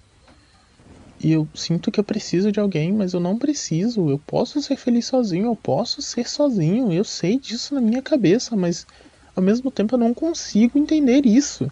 E 1.22 1.32
eu 1.32 1.46
sinto 1.54 1.90
que 1.90 2.00
eu 2.00 2.04
preciso 2.04 2.50
de 2.50 2.58
alguém, 2.58 2.92
mas 2.92 3.12
eu 3.12 3.20
não 3.20 3.38
preciso. 3.38 4.08
Eu 4.08 4.18
posso 4.18 4.60
ser 4.62 4.76
feliz 4.76 5.06
sozinho, 5.06 5.46
eu 5.46 5.56
posso 5.56 6.00
ser 6.00 6.28
sozinho, 6.28 6.92
eu 6.92 7.04
sei 7.04 7.38
disso 7.38 7.74
na 7.74 7.80
minha 7.80 8.00
cabeça, 8.00 8.56
mas 8.56 8.86
ao 9.36 9.42
mesmo 9.42 9.70
tempo 9.70 9.94
eu 9.94 9.98
não 9.98 10.14
consigo 10.14 10.78
entender 10.78 11.26
isso. 11.26 11.70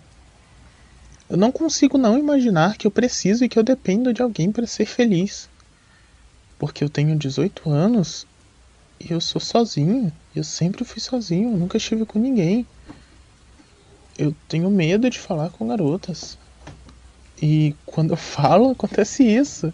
Eu 1.30 1.36
não 1.36 1.50
consigo 1.50 1.96
não 1.96 2.18
imaginar 2.18 2.76
que 2.76 2.86
eu 2.86 2.90
preciso 2.90 3.44
e 3.44 3.48
que 3.48 3.58
eu 3.58 3.62
dependo 3.62 4.12
de 4.12 4.22
alguém 4.22 4.52
para 4.52 4.66
ser 4.66 4.84
feliz 4.84 5.48
porque 6.58 6.82
eu 6.82 6.90
tenho 6.90 7.16
18 7.16 7.70
anos 7.70 8.26
e 9.00 9.12
eu 9.12 9.20
sou 9.20 9.40
sozinho. 9.40 10.12
Eu 10.34 10.42
sempre 10.42 10.84
fui 10.84 11.00
sozinho, 11.00 11.56
nunca 11.56 11.76
estive 11.76 12.04
com 12.04 12.18
ninguém. 12.18 12.66
Eu 14.18 14.34
tenho 14.48 14.68
medo 14.68 15.08
de 15.08 15.18
falar 15.18 15.50
com 15.50 15.68
garotas. 15.68 16.36
E 17.40 17.74
quando 17.86 18.12
eu 18.12 18.16
falo, 18.18 18.70
acontece 18.70 19.24
isso. 19.24 19.72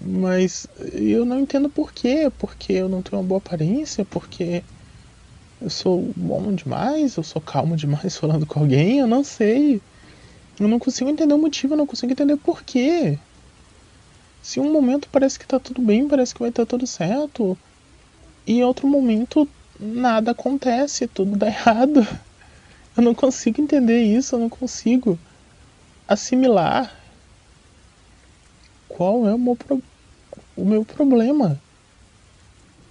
Mas 0.00 0.66
eu 0.92 1.24
não 1.24 1.40
entendo 1.40 1.68
por 1.70 1.92
quê. 1.92 2.30
Porque 2.38 2.72
eu 2.72 2.88
não 2.88 3.02
tenho 3.02 3.20
uma 3.20 3.28
boa 3.28 3.38
aparência, 3.38 4.04
porque 4.04 4.62
eu 5.60 5.70
sou 5.70 6.12
bom 6.16 6.54
demais, 6.54 7.16
eu 7.16 7.22
sou 7.22 7.42
calmo 7.42 7.76
demais 7.76 8.16
falando 8.18 8.46
com 8.46 8.60
alguém, 8.60 8.98
eu 8.98 9.06
não 9.06 9.24
sei. 9.24 9.82
Eu 10.60 10.68
não 10.68 10.78
consigo 10.78 11.10
entender 11.10 11.34
o 11.34 11.38
motivo, 11.38 11.74
eu 11.74 11.78
não 11.78 11.86
consigo 11.86 12.12
entender 12.12 12.36
por 12.38 12.62
quê. 12.62 13.18
Se 14.42 14.60
um 14.60 14.72
momento 14.72 15.08
parece 15.10 15.38
que 15.38 15.46
tá 15.46 15.58
tudo 15.60 15.82
bem, 15.82 16.08
parece 16.08 16.32
que 16.32 16.40
vai 16.40 16.48
estar 16.50 16.64
tá 16.64 16.70
tudo 16.70 16.86
certo, 16.86 17.56
e 18.46 18.62
outro 18.62 18.88
momento 18.88 19.48
nada 19.78 20.30
acontece, 20.30 21.06
tudo 21.06 21.36
dá 21.36 21.46
errado. 21.48 22.00
Eu 22.96 23.02
não 23.02 23.14
consigo 23.14 23.60
entender 23.60 24.00
isso, 24.02 24.34
eu 24.34 24.40
não 24.40 24.48
consigo 24.48 25.18
assimilar 26.08 26.92
qual 28.88 29.28
é 29.28 29.34
o 29.34 29.38
meu, 29.38 29.54
pro... 29.54 29.82
o 30.56 30.64
meu 30.64 30.84
problema. 30.84 31.60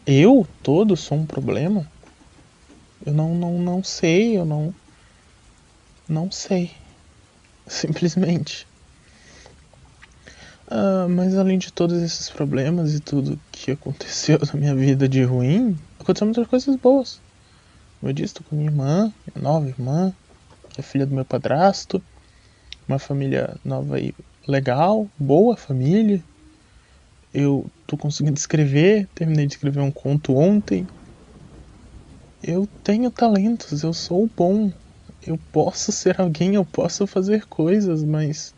Eu 0.05 0.47
todo 0.63 0.95
sou 0.95 1.17
um 1.17 1.25
problema? 1.25 1.85
Eu 3.05 3.13
não, 3.13 3.35
não, 3.35 3.59
não 3.59 3.83
sei, 3.83 4.37
eu 4.37 4.45
não. 4.45 4.73
Não 6.07 6.31
sei. 6.31 6.71
Simplesmente. 7.67 8.65
Ah, 10.69 11.07
mas 11.09 11.37
além 11.37 11.57
de 11.57 11.71
todos 11.71 12.01
esses 12.01 12.29
problemas 12.29 12.93
e 12.93 12.99
tudo 12.99 13.39
que 13.51 13.71
aconteceu 13.71 14.37
na 14.53 14.59
minha 14.59 14.75
vida 14.75 15.07
de 15.07 15.23
ruim, 15.23 15.77
aconteceram 15.99 16.27
muitas 16.27 16.47
coisas 16.47 16.75
boas. 16.75 17.19
Como 17.99 18.09
eu 18.09 18.13
disse, 18.13 18.35
tô 18.35 18.43
com 18.43 18.55
minha 18.55 18.69
irmã, 18.69 19.11
minha 19.25 19.43
nova 19.43 19.67
irmã, 19.67 20.13
que 20.69 20.81
é 20.81 20.83
filha 20.83 21.05
do 21.05 21.15
meu 21.15 21.25
padrasto, 21.25 22.01
uma 22.87 22.99
família 22.99 23.59
nova 23.63 23.99
e 23.99 24.13
legal, 24.47 25.09
boa 25.17 25.57
família. 25.57 26.23
Eu 27.33 27.69
tô 27.85 27.97
conseguindo 27.97 28.37
escrever, 28.37 29.07
terminei 29.13 29.45
de 29.45 29.53
escrever 29.53 29.81
um 29.81 29.91
conto 29.91 30.35
ontem. 30.35 30.87
Eu 32.41 32.67
tenho 32.83 33.11
talentos, 33.11 33.83
eu 33.83 33.93
sou 33.93 34.29
bom. 34.35 34.71
Eu 35.21 35.37
posso 35.51 35.91
ser 35.91 36.19
alguém, 36.19 36.55
eu 36.55 36.65
posso 36.65 37.05
fazer 37.05 37.45
coisas, 37.47 38.03
mas 38.03 38.53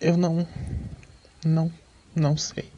eu 0.00 0.16
não. 0.16 0.46
Não. 1.44 1.70
Não 2.16 2.36
sei. 2.36 2.72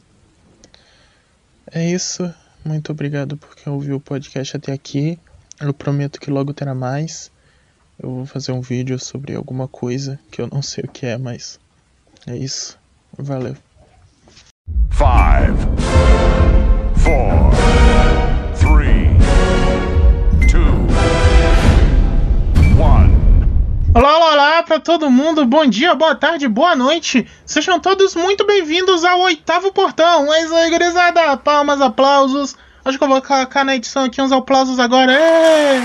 É 1.71 1.89
isso. 1.89 2.23
Muito 2.65 2.91
obrigado 2.91 3.37
por 3.37 3.55
quem 3.55 3.71
ouviu 3.71 3.95
o 3.97 4.01
podcast 4.01 4.55
até 4.57 4.73
aqui. 4.73 5.17
Eu 5.59 5.73
prometo 5.73 6.19
que 6.19 6.29
logo 6.29 6.53
terá 6.53 6.75
mais. 6.75 7.32
Eu 8.01 8.09
vou 8.09 8.25
fazer 8.25 8.51
um 8.51 8.61
vídeo 8.61 8.97
sobre 8.97 9.35
alguma 9.35 9.67
coisa 9.67 10.19
que 10.31 10.41
eu 10.41 10.47
não 10.51 10.61
sei 10.61 10.83
o 10.83 10.87
que 10.87 11.05
é, 11.05 11.17
mas 11.17 11.59
é 12.25 12.35
isso. 12.35 12.77
Valeu. 13.17 13.55
Five, 14.89 15.57
four, 16.97 17.51
three, 18.57 19.09
two, 20.49 20.63
one. 22.81 23.13
Olá, 23.93 24.17
olá, 24.17 24.33
olá 24.33 24.63
para 24.63 24.79
todo 24.79 25.11
mundo. 25.11 25.45
Bom 25.45 25.65
dia, 25.67 25.93
boa 25.93 26.15
tarde, 26.15 26.47
boa 26.47 26.75
noite. 26.75 27.27
Sejam 27.45 27.79
todos 27.79 28.15
muito 28.15 28.45
bem-vindos 28.45 29.05
ao 29.05 29.19
oitavo 29.21 29.71
portão. 29.71 30.33
É 30.33 30.41
isso 30.41 30.55
aí, 30.55 30.69
gurizada. 30.71 31.37
Palmas, 31.37 31.79
aplausos. 31.79 32.55
Acho 32.83 32.97
que 32.97 33.03
eu 33.03 33.07
vou 33.07 33.21
colocar 33.21 33.63
na 33.63 33.75
edição 33.75 34.05
aqui 34.05 34.19
uns 34.19 34.31
aplausos 34.31 34.79
agora. 34.79 35.13
É. 35.13 35.79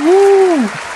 Uh! 0.00 0.93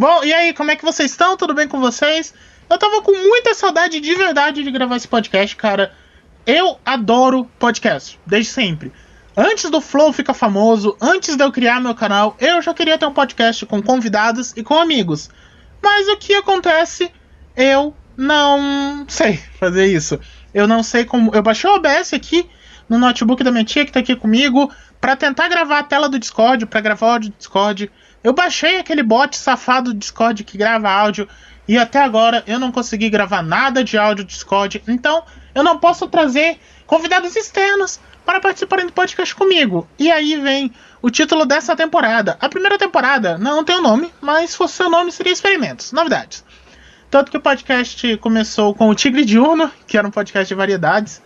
Bom, 0.00 0.24
e 0.24 0.32
aí, 0.32 0.54
como 0.54 0.70
é 0.70 0.76
que 0.76 0.82
vocês 0.82 1.10
estão? 1.10 1.36
Tudo 1.36 1.52
bem 1.52 1.68
com 1.68 1.78
vocês? 1.78 2.32
Eu 2.70 2.78
tava 2.78 3.02
com 3.02 3.12
muita 3.12 3.52
saudade 3.52 4.00
de 4.00 4.14
verdade 4.14 4.62
de 4.62 4.70
gravar 4.70 4.96
esse 4.96 5.06
podcast, 5.06 5.54
cara. 5.54 5.92
Eu 6.46 6.80
adoro 6.86 7.44
podcast, 7.58 8.18
desde 8.24 8.50
sempre. 8.50 8.90
Antes 9.36 9.68
do 9.68 9.78
Flow 9.78 10.10
ficar 10.10 10.32
famoso, 10.32 10.96
antes 11.02 11.36
de 11.36 11.44
eu 11.44 11.52
criar 11.52 11.82
meu 11.82 11.94
canal, 11.94 12.34
eu 12.40 12.62
já 12.62 12.72
queria 12.72 12.96
ter 12.96 13.04
um 13.04 13.12
podcast 13.12 13.66
com 13.66 13.82
convidados 13.82 14.54
e 14.56 14.62
com 14.62 14.74
amigos. 14.74 15.28
Mas 15.82 16.08
o 16.08 16.16
que 16.16 16.32
acontece? 16.32 17.12
Eu 17.54 17.94
não 18.16 19.04
sei 19.06 19.36
fazer 19.60 19.84
isso. 19.84 20.18
Eu 20.54 20.66
não 20.66 20.82
sei 20.82 21.04
como. 21.04 21.30
Eu 21.34 21.42
baixei 21.42 21.68
o 21.68 21.74
OBS 21.74 22.14
aqui 22.14 22.48
no 22.88 22.98
notebook 22.98 23.44
da 23.44 23.50
minha 23.52 23.64
tia 23.64 23.84
que 23.84 23.92
tá 23.92 24.00
aqui 24.00 24.16
comigo 24.16 24.72
para 24.98 25.14
tentar 25.14 25.48
gravar 25.48 25.80
a 25.80 25.84
tela 25.84 26.08
do 26.08 26.18
Discord, 26.18 26.64
para 26.64 26.80
gravar 26.80 27.06
o 27.06 27.10
áudio 27.10 27.28
do 27.32 27.36
Discord. 27.36 27.90
Eu 28.22 28.32
baixei 28.32 28.78
aquele 28.78 29.02
bot 29.02 29.36
safado 29.36 29.92
do 29.92 29.98
Discord 29.98 30.44
que 30.44 30.58
grava 30.58 30.90
áudio 30.90 31.28
e 31.66 31.78
até 31.78 32.00
agora 32.00 32.42
eu 32.46 32.58
não 32.58 32.70
consegui 32.72 33.08
gravar 33.08 33.42
nada 33.42 33.82
de 33.82 33.96
áudio 33.96 34.24
do 34.24 34.28
Discord. 34.28 34.82
Então 34.86 35.24
eu 35.54 35.62
não 35.62 35.78
posso 35.78 36.06
trazer 36.08 36.58
convidados 36.86 37.34
externos 37.34 38.00
para 38.24 38.40
participarem 38.40 38.86
do 38.86 38.92
podcast 38.92 39.34
comigo. 39.34 39.88
E 39.98 40.10
aí 40.10 40.36
vem 40.36 40.72
o 41.00 41.10
título 41.10 41.46
dessa 41.46 41.74
temporada. 41.74 42.36
A 42.40 42.48
primeira 42.48 42.76
temporada 42.76 43.38
não 43.38 43.64
tem 43.64 43.76
o 43.76 43.78
um 43.78 43.82
nome, 43.82 44.12
mas 44.20 44.50
se 44.50 44.56
fosse 44.56 44.74
seu 44.74 44.90
nome 44.90 45.10
seria 45.10 45.32
Experimentos, 45.32 45.92
novidades. 45.92 46.44
Tanto 47.10 47.30
que 47.30 47.36
o 47.36 47.40
podcast 47.40 48.16
começou 48.18 48.74
com 48.74 48.88
o 48.88 48.94
Tigre 48.94 49.24
Diurno, 49.24 49.70
que 49.86 49.98
era 49.98 50.06
um 50.06 50.10
podcast 50.12 50.48
de 50.48 50.54
variedades. 50.54 51.20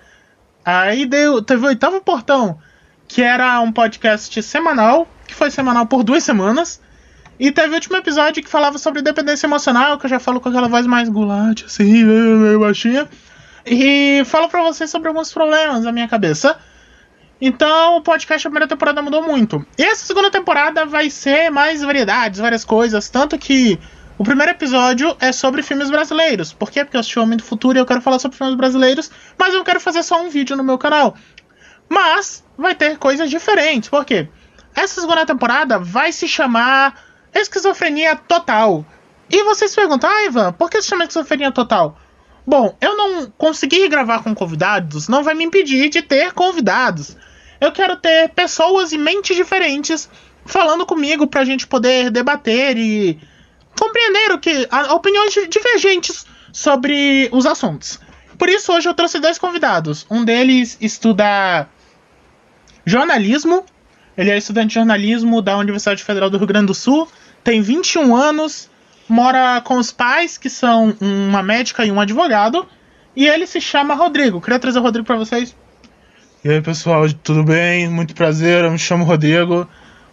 Aí 0.64 1.04
deu, 1.04 1.42
teve 1.42 1.62
o 1.64 1.68
Oitavo 1.68 2.00
Portão, 2.00 2.58
que 3.06 3.22
era 3.22 3.60
um 3.60 3.70
podcast 3.70 4.42
semanal, 4.42 5.06
que 5.26 5.34
foi 5.34 5.50
semanal 5.50 5.86
por 5.86 6.02
duas 6.02 6.22
semanas. 6.22 6.80
E 7.38 7.50
teve 7.50 7.70
o 7.70 7.74
último 7.74 7.96
episódio 7.96 8.42
que 8.42 8.48
falava 8.48 8.78
sobre 8.78 9.02
dependência 9.02 9.46
emocional, 9.46 9.98
que 9.98 10.06
eu 10.06 10.10
já 10.10 10.20
falo 10.20 10.40
com 10.40 10.48
aquela 10.48 10.68
voz 10.68 10.86
mais 10.86 11.08
gulate, 11.08 11.64
assim, 11.64 12.04
meio 12.04 12.60
baixinha. 12.60 13.08
E 13.66 14.22
falo 14.26 14.48
pra 14.48 14.62
vocês 14.62 14.90
sobre 14.90 15.08
alguns 15.08 15.32
problemas 15.32 15.82
da 15.82 15.90
minha 15.90 16.06
cabeça. 16.06 16.56
Então, 17.40 17.96
o 17.96 18.02
podcast 18.02 18.44
da 18.44 18.50
primeira 18.50 18.68
temporada 18.68 19.02
mudou 19.02 19.22
muito. 19.22 19.64
E 19.76 19.82
essa 19.82 20.06
segunda 20.06 20.30
temporada 20.30 20.86
vai 20.86 21.10
ser 21.10 21.50
mais 21.50 21.82
variedades, 21.82 22.40
várias 22.40 22.64
coisas. 22.64 23.08
Tanto 23.08 23.36
que 23.36 23.78
o 24.16 24.22
primeiro 24.22 24.52
episódio 24.52 25.16
é 25.18 25.32
sobre 25.32 25.62
filmes 25.62 25.90
brasileiros. 25.90 26.52
Por 26.52 26.70
quê? 26.70 26.84
Porque 26.84 26.96
eu 26.96 27.00
assisti 27.00 27.18
Homem 27.18 27.36
do 27.36 27.42
Futuro 27.42 27.76
e 27.76 27.80
eu 27.80 27.86
quero 27.86 28.00
falar 28.00 28.18
sobre 28.18 28.36
filmes 28.36 28.54
brasileiros, 28.54 29.10
mas 29.36 29.52
eu 29.52 29.64
quero 29.64 29.80
fazer 29.80 30.02
só 30.04 30.22
um 30.22 30.28
vídeo 30.28 30.56
no 30.56 30.62
meu 30.62 30.78
canal. 30.78 31.16
Mas 31.88 32.44
vai 32.56 32.74
ter 32.74 32.96
coisas 32.96 33.28
diferentes. 33.28 33.88
Por 33.88 34.04
quê? 34.04 34.28
Essa 34.74 35.00
segunda 35.00 35.24
temporada 35.24 35.78
vai 35.78 36.12
se 36.12 36.26
chamar 36.26 37.00
Esquizofrenia 37.32 38.16
Total. 38.16 38.84
E 39.30 39.42
vocês 39.44 39.74
perguntam, 39.74 40.10
ah, 40.10 40.24
Ivan, 40.24 40.52
por 40.52 40.70
que 40.70 40.82
se 40.82 40.88
chama 40.88 41.04
Esquizofrenia 41.04 41.52
Total? 41.52 41.96
Bom, 42.46 42.76
eu 42.80 42.96
não 42.96 43.30
consegui 43.38 43.88
gravar 43.88 44.22
com 44.22 44.34
convidados, 44.34 45.08
não 45.08 45.22
vai 45.22 45.34
me 45.34 45.44
impedir 45.44 45.88
de 45.88 46.02
ter 46.02 46.32
convidados. 46.32 47.16
Eu 47.60 47.72
quero 47.72 47.96
ter 47.96 48.28
pessoas 48.30 48.92
e 48.92 48.98
mentes 48.98 49.34
diferentes 49.34 50.10
falando 50.44 50.84
comigo 50.84 51.26
pra 51.26 51.44
gente 51.44 51.66
poder 51.66 52.10
debater 52.10 52.76
e 52.76 53.18
compreender 53.78 54.32
o 54.32 54.38
que 54.38 54.68
opiniões 54.90 55.34
divergentes 55.48 56.26
sobre 56.52 57.28
os 57.32 57.46
assuntos. 57.46 57.98
Por 58.38 58.48
isso 58.48 58.72
hoje 58.72 58.88
eu 58.88 58.94
trouxe 58.94 59.18
dois 59.18 59.38
convidados. 59.38 60.06
Um 60.10 60.24
deles 60.24 60.76
estuda 60.80 61.68
jornalismo. 62.84 63.64
Ele 64.16 64.30
é 64.30 64.38
estudante 64.38 64.68
de 64.68 64.74
jornalismo 64.74 65.42
da 65.42 65.56
Universidade 65.56 66.02
Federal 66.02 66.30
do 66.30 66.38
Rio 66.38 66.46
Grande 66.46 66.66
do 66.66 66.74
Sul. 66.74 67.08
Tem 67.42 67.60
21 67.60 68.14
anos, 68.14 68.70
mora 69.08 69.60
com 69.60 69.76
os 69.76 69.90
pais, 69.90 70.38
que 70.38 70.48
são 70.48 70.96
uma 71.00 71.42
médica 71.42 71.84
e 71.84 71.90
um 71.90 72.00
advogado. 72.00 72.66
E 73.16 73.26
ele 73.26 73.46
se 73.46 73.60
chama 73.60 73.94
Rodrigo. 73.94 74.40
Queria 74.40 74.58
trazer 74.58 74.78
o 74.78 74.82
Rodrigo 74.82 75.06
para 75.06 75.16
vocês. 75.16 75.54
E 76.44 76.48
aí, 76.48 76.60
pessoal, 76.60 77.06
tudo 77.22 77.42
bem? 77.42 77.88
Muito 77.88 78.14
prazer. 78.14 78.64
Eu 78.64 78.70
me 78.70 78.78
chamo 78.78 79.04
Rodrigo. 79.04 79.68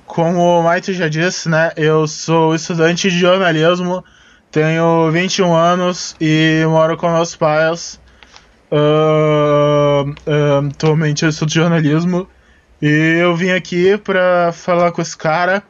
Como 0.05 0.59
o 0.59 0.63
Maite 0.63 0.93
já 0.93 1.07
disse, 1.07 1.47
né? 1.47 1.71
Eu 1.77 2.05
sou 2.05 2.53
estudante 2.53 3.09
de 3.09 3.17
jornalismo, 3.17 4.03
tenho 4.51 5.09
21 5.09 5.53
anos 5.53 6.17
e 6.19 6.65
moro 6.67 6.97
com 6.97 7.09
meus 7.09 7.33
pais. 7.33 7.99
Uh, 8.69 10.09
uh, 10.09 10.67
atualmente 10.69 11.23
eu 11.23 11.29
estudo 11.29 11.51
jornalismo 11.51 12.27
e 12.81 13.19
eu 13.21 13.35
vim 13.35 13.51
aqui 13.51 13.97
para 13.97 14.51
falar 14.51 14.91
com 14.91 15.01
esse 15.01 15.15
cara 15.15 15.63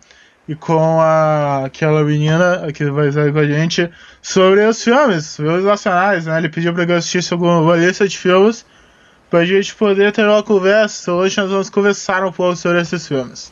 e 0.48 0.56
com 0.56 1.00
a, 1.00 1.66
aquela 1.66 2.04
menina 2.04 2.72
que 2.74 2.86
vai 2.86 3.10
estar 3.10 3.32
com 3.32 3.40
a 3.40 3.46
gente 3.46 3.90
sobre 4.22 4.66
os 4.66 4.84
filmes, 4.84 5.36
filmes 5.36 5.64
nacionais, 5.64 6.26
né? 6.26 6.38
Ele 6.38 6.50
pediu 6.50 6.74
que 6.74 6.82
eu 6.82 6.96
assistisse 6.96 7.34
alguma 7.34 7.76
lista 7.76 8.08
de 8.08 8.18
filmes 8.18 8.66
para 9.30 9.40
a 9.40 9.46
gente 9.46 9.74
poder 9.76 10.12
ter 10.12 10.26
uma 10.26 10.44
conversa. 10.44 11.14
Hoje 11.14 11.40
nós 11.40 11.50
vamos 11.50 11.70
conversar 11.70 12.24
um 12.26 12.32
pouco 12.32 12.56
sobre 12.56 12.82
esses 12.82 13.08
filmes. 13.08 13.52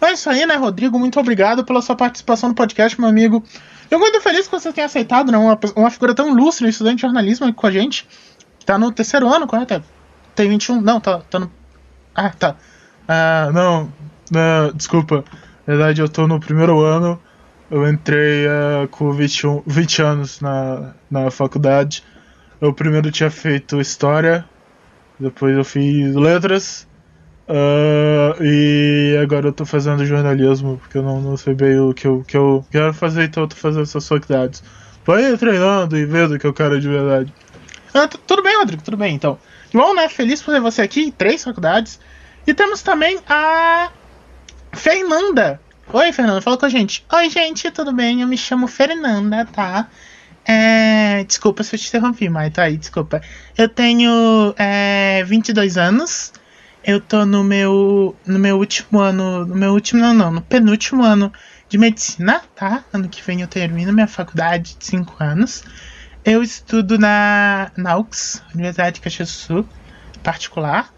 É 0.00 0.12
isso 0.12 0.28
aí, 0.28 0.44
né, 0.46 0.56
Rodrigo? 0.56 0.98
Muito 0.98 1.18
obrigado 1.18 1.64
pela 1.64 1.80
sua 1.80 1.96
participação 1.96 2.50
no 2.50 2.54
podcast, 2.54 3.00
meu 3.00 3.08
amigo. 3.08 3.42
Eu 3.90 3.98
muito 3.98 4.20
feliz 4.20 4.46
que 4.46 4.52
você 4.52 4.72
tenha 4.72 4.86
aceitado, 4.86 5.32
né? 5.32 5.38
Uma, 5.38 5.58
uma 5.76 5.90
figura 5.90 6.14
tão 6.14 6.28
ilustre, 6.28 6.68
estudante 6.68 6.96
de 6.96 7.02
jornalismo 7.02 7.46
aqui 7.46 7.54
com 7.54 7.66
a 7.66 7.70
gente. 7.70 8.06
Tá 8.64 8.78
no 8.78 8.92
terceiro 8.92 9.28
ano, 9.28 9.46
correto? 9.46 9.82
Tem 10.34 10.48
21? 10.48 10.80
Não, 10.80 11.00
tá, 11.00 11.20
tá 11.30 11.38
no. 11.38 11.50
Ah, 12.14 12.30
tá. 12.30 12.56
Ah, 13.08 13.50
não. 13.52 13.92
não 14.30 14.72
desculpa. 14.74 15.24
Na 15.66 15.74
verdade, 15.74 16.00
eu 16.00 16.08
tô 16.08 16.26
no 16.26 16.40
primeiro 16.40 16.80
ano. 16.80 17.20
Eu 17.70 17.88
entrei 17.88 18.46
uh, 18.46 18.86
com 18.88 19.10
21, 19.12 19.62
20 19.66 20.02
anos 20.02 20.40
na, 20.40 20.94
na 21.10 21.30
faculdade. 21.30 22.04
Eu 22.60 22.72
primeiro 22.72 23.10
tinha 23.10 23.30
feito 23.30 23.80
História, 23.80 24.44
depois 25.18 25.56
eu 25.56 25.64
fiz 25.64 26.14
Letras, 26.14 26.86
Uh, 27.46 28.42
e 28.42 29.18
agora 29.22 29.48
eu 29.48 29.52
tô 29.52 29.66
fazendo 29.66 30.04
jornalismo, 30.06 30.78
porque 30.78 30.96
eu 30.96 31.02
não, 31.02 31.20
não 31.20 31.36
sei 31.36 31.54
bem 31.54 31.78
o 31.78 31.92
que 31.92 32.06
eu, 32.06 32.24
que 32.26 32.36
eu 32.36 32.64
quero 32.70 32.94
fazer, 32.94 33.24
então 33.24 33.42
eu 33.42 33.48
tô 33.48 33.56
fazendo 33.56 33.82
essas 33.82 34.08
faculdades. 34.08 34.62
Vai 35.04 35.36
treinando 35.36 35.96
e 35.96 36.06
vendo 36.06 36.34
o 36.34 36.38
que 36.38 36.46
eu 36.46 36.54
quero 36.54 36.80
de 36.80 36.88
verdade. 36.88 37.32
Ah, 37.92 38.08
tudo 38.08 38.42
bem, 38.42 38.56
Rodrigo, 38.56 38.82
tudo 38.82 38.96
bem, 38.96 39.14
então. 39.14 39.38
Bom, 39.72 39.94
né? 39.94 40.08
Feliz 40.08 40.40
por 40.40 40.54
ter 40.54 40.60
você 40.60 40.80
aqui 40.80 41.02
em 41.02 41.10
três 41.10 41.44
faculdades. 41.44 42.00
E 42.46 42.52
temos 42.52 42.82
também 42.82 43.18
a 43.26 43.90
Fernanda. 44.72 45.58
Oi, 45.90 46.12
Fernanda, 46.12 46.42
fala 46.42 46.58
com 46.58 46.66
a 46.66 46.68
gente. 46.68 47.04
Oi, 47.10 47.30
gente, 47.30 47.70
tudo 47.70 47.90
bem? 47.90 48.20
Eu 48.20 48.28
me 48.28 48.36
chamo 48.36 48.66
Fernanda, 48.66 49.46
tá? 49.46 49.88
É... 50.44 51.24
Desculpa 51.24 51.62
se 51.62 51.74
eu 51.74 51.80
te 51.80 51.88
interrompi, 51.88 52.28
mas 52.28 52.52
tá 52.52 52.64
aí, 52.64 52.76
desculpa. 52.76 53.22
Eu 53.56 53.66
tenho 53.66 54.54
é, 54.58 55.24
22 55.24 55.78
anos. 55.78 56.32
Eu 56.84 57.00
tô 57.00 57.24
no 57.24 57.42
meu 57.42 58.14
no 58.26 58.38
meu 58.38 58.58
último 58.58 59.00
ano, 59.00 59.46
no 59.46 59.54
meu 59.54 59.72
último 59.72 60.02
não, 60.02 60.12
não, 60.12 60.30
no 60.30 60.42
penúltimo 60.42 61.02
ano 61.02 61.32
de 61.66 61.78
medicina, 61.78 62.42
tá? 62.54 62.84
Ano 62.92 63.08
que 63.08 63.22
vem 63.22 63.40
eu 63.40 63.48
termino 63.48 63.90
minha 63.90 64.06
faculdade 64.06 64.76
de 64.78 64.84
5 64.84 65.16
anos. 65.18 65.64
Eu 66.22 66.42
estudo 66.42 66.98
na, 66.98 67.72
na 67.74 67.96
UX, 67.96 68.42
Universidade 68.54 68.96
de 68.96 69.00
Caxias 69.00 69.30
do 69.30 69.34
Sul, 69.34 69.68
particular. 70.22 70.93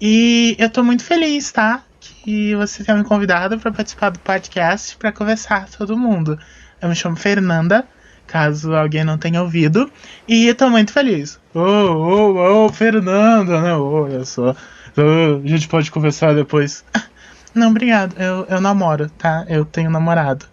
E 0.00 0.56
eu 0.58 0.70
tô 0.70 0.82
muito 0.82 1.04
feliz, 1.04 1.52
tá? 1.52 1.82
Que 2.00 2.54
você 2.54 2.82
tenha 2.82 2.96
me 2.96 3.04
convidado 3.04 3.58
para 3.58 3.70
participar 3.70 4.10
do 4.10 4.18
podcast 4.20 4.96
para 4.96 5.12
conversar 5.12 5.68
todo 5.68 5.96
mundo. 5.96 6.38
Eu 6.80 6.88
me 6.88 6.94
chamo 6.94 7.16
Fernanda, 7.16 7.86
caso 8.26 8.74
alguém 8.74 9.04
não 9.04 9.18
tenha 9.18 9.42
ouvido. 9.42 9.90
E 10.26 10.54
tô 10.54 10.70
muito 10.70 10.92
feliz. 10.92 11.38
Ô, 11.54 11.60
ô, 11.60 12.64
ô, 12.64 12.68
Fernanda, 12.70 13.60
né? 13.60 13.74
Olha 13.74 14.24
só. 14.24 14.56
A 14.96 15.46
gente 15.46 15.68
pode 15.68 15.90
conversar 15.90 16.34
depois. 16.34 16.84
Não, 17.54 17.70
obrigado. 17.70 18.14
Eu, 18.16 18.46
eu 18.48 18.60
namoro, 18.60 19.10
tá? 19.10 19.44
Eu 19.48 19.64
tenho 19.64 19.90
namorado. 19.90 20.46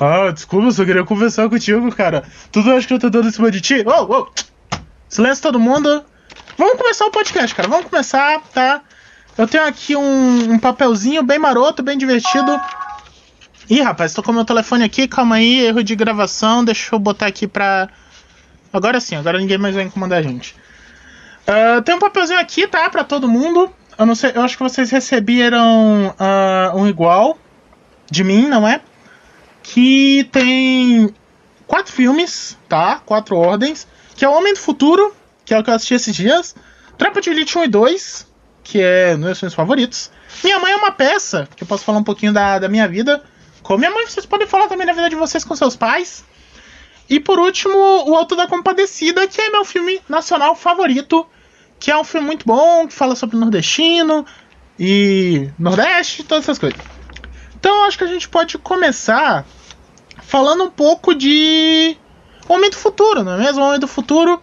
Ah, 0.00 0.30
desculpa, 0.30 0.68
eu 0.68 0.72
só 0.72 0.84
queria 0.84 1.04
conversar 1.04 1.48
contigo, 1.48 1.90
cara. 1.92 2.22
Tudo 2.52 2.70
acho 2.72 2.86
que 2.86 2.94
eu 2.94 2.98
tô 2.98 3.10
dando 3.10 3.28
em 3.28 3.32
cima 3.32 3.50
de 3.50 3.60
ti. 3.60 3.84
Oh, 3.84 4.04
oh. 4.08 4.28
Silêncio 5.08 5.42
todo 5.42 5.58
mundo. 5.58 6.04
Vamos 6.58 6.76
começar 6.76 7.06
o 7.06 7.10
podcast, 7.12 7.54
cara. 7.54 7.68
Vamos 7.68 7.86
começar, 7.86 8.42
tá? 8.52 8.82
Eu 9.38 9.46
tenho 9.46 9.64
aqui 9.64 9.94
um, 9.94 10.54
um 10.54 10.58
papelzinho 10.58 11.22
bem 11.22 11.38
maroto, 11.38 11.84
bem 11.84 11.96
divertido. 11.96 12.60
Ih, 13.70 13.80
rapaz, 13.80 14.12
tô 14.12 14.24
com 14.24 14.32
meu 14.32 14.44
telefone 14.44 14.82
aqui, 14.82 15.06
calma 15.06 15.36
aí, 15.36 15.66
erro 15.66 15.84
de 15.84 15.94
gravação. 15.94 16.64
Deixa 16.64 16.96
eu 16.96 16.98
botar 16.98 17.26
aqui 17.26 17.46
pra. 17.46 17.88
Agora 18.72 18.98
sim, 18.98 19.14
agora 19.14 19.38
ninguém 19.38 19.56
mais 19.56 19.76
vai 19.76 19.84
incomodar 19.84 20.18
a 20.18 20.22
gente. 20.22 20.56
Uh, 21.46 21.80
tem 21.82 21.94
um 21.94 22.00
papelzinho 22.00 22.40
aqui, 22.40 22.66
tá? 22.66 22.90
Pra 22.90 23.04
todo 23.04 23.28
mundo. 23.28 23.72
Eu 23.96 24.04
não 24.04 24.16
sei, 24.16 24.32
eu 24.34 24.42
acho 24.42 24.56
que 24.56 24.62
vocês 24.64 24.90
receberam 24.90 26.08
uh, 26.08 26.76
um 26.76 26.88
igual 26.88 27.38
de 28.10 28.24
mim, 28.24 28.48
não 28.48 28.66
é? 28.66 28.80
Que 29.62 30.28
tem 30.32 31.14
quatro 31.68 31.92
filmes, 31.92 32.58
tá? 32.68 33.00
Quatro 33.06 33.36
ordens. 33.36 33.86
Que 34.16 34.24
é 34.24 34.28
O 34.28 34.32
Homem 34.32 34.54
do 34.54 34.58
Futuro, 34.58 35.14
que 35.48 35.54
é 35.54 35.58
o 35.58 35.64
que 35.64 35.70
eu 35.70 35.74
assisti 35.74 35.94
esses 35.94 36.14
dias. 36.14 36.54
Tropa 36.96 37.20
de 37.20 37.30
Elite 37.30 37.56
1 37.56 37.64
e 37.64 37.68
2, 37.68 38.26
que 38.62 38.80
é 38.80 39.16
meus 39.16 39.40
filmes 39.40 39.54
favoritos. 39.54 40.10
Minha 40.44 40.58
Mãe 40.58 40.72
é 40.72 40.76
uma 40.76 40.92
peça, 40.92 41.48
que 41.56 41.64
eu 41.64 41.66
posso 41.66 41.84
falar 41.84 41.98
um 41.98 42.04
pouquinho 42.04 42.32
da, 42.32 42.58
da 42.58 42.68
minha 42.68 42.86
vida. 42.86 43.22
Com 43.62 43.76
minha 43.76 43.90
mãe, 43.90 44.06
vocês 44.06 44.26
podem 44.26 44.46
falar 44.46 44.68
também 44.68 44.86
da 44.86 44.92
vida 44.92 45.08
de 45.08 45.16
vocês 45.16 45.42
com 45.44 45.56
seus 45.56 45.74
pais. 45.74 46.22
E 47.08 47.18
por 47.18 47.38
último, 47.38 47.76
O 48.06 48.14
Alto 48.14 48.36
da 48.36 48.46
Compadecida, 48.46 49.26
que 49.26 49.40
é 49.40 49.50
meu 49.50 49.64
filme 49.64 50.00
nacional 50.08 50.54
favorito 50.54 51.26
que 51.78 51.90
é 51.90 51.96
um 51.96 52.04
filme 52.04 52.26
muito 52.26 52.44
bom, 52.44 52.86
que 52.86 52.94
fala 52.94 53.14
sobre 53.14 53.36
nordestino 53.36 54.26
e 54.78 55.48
Nordeste, 55.58 56.24
todas 56.24 56.44
essas 56.44 56.58
coisas. 56.58 56.78
Então 57.58 57.84
acho 57.84 57.98
que 57.98 58.04
a 58.04 58.08
gente 58.08 58.28
pode 58.28 58.58
começar 58.58 59.46
falando 60.22 60.64
um 60.64 60.70
pouco 60.70 61.14
de 61.14 61.96
Homem 62.48 62.70
do 62.70 62.76
Futuro, 62.76 63.22
não 63.22 63.32
é 63.32 63.38
mesmo? 63.38 63.62
Homem 63.62 63.80
do 63.80 63.88
Futuro, 63.88 64.42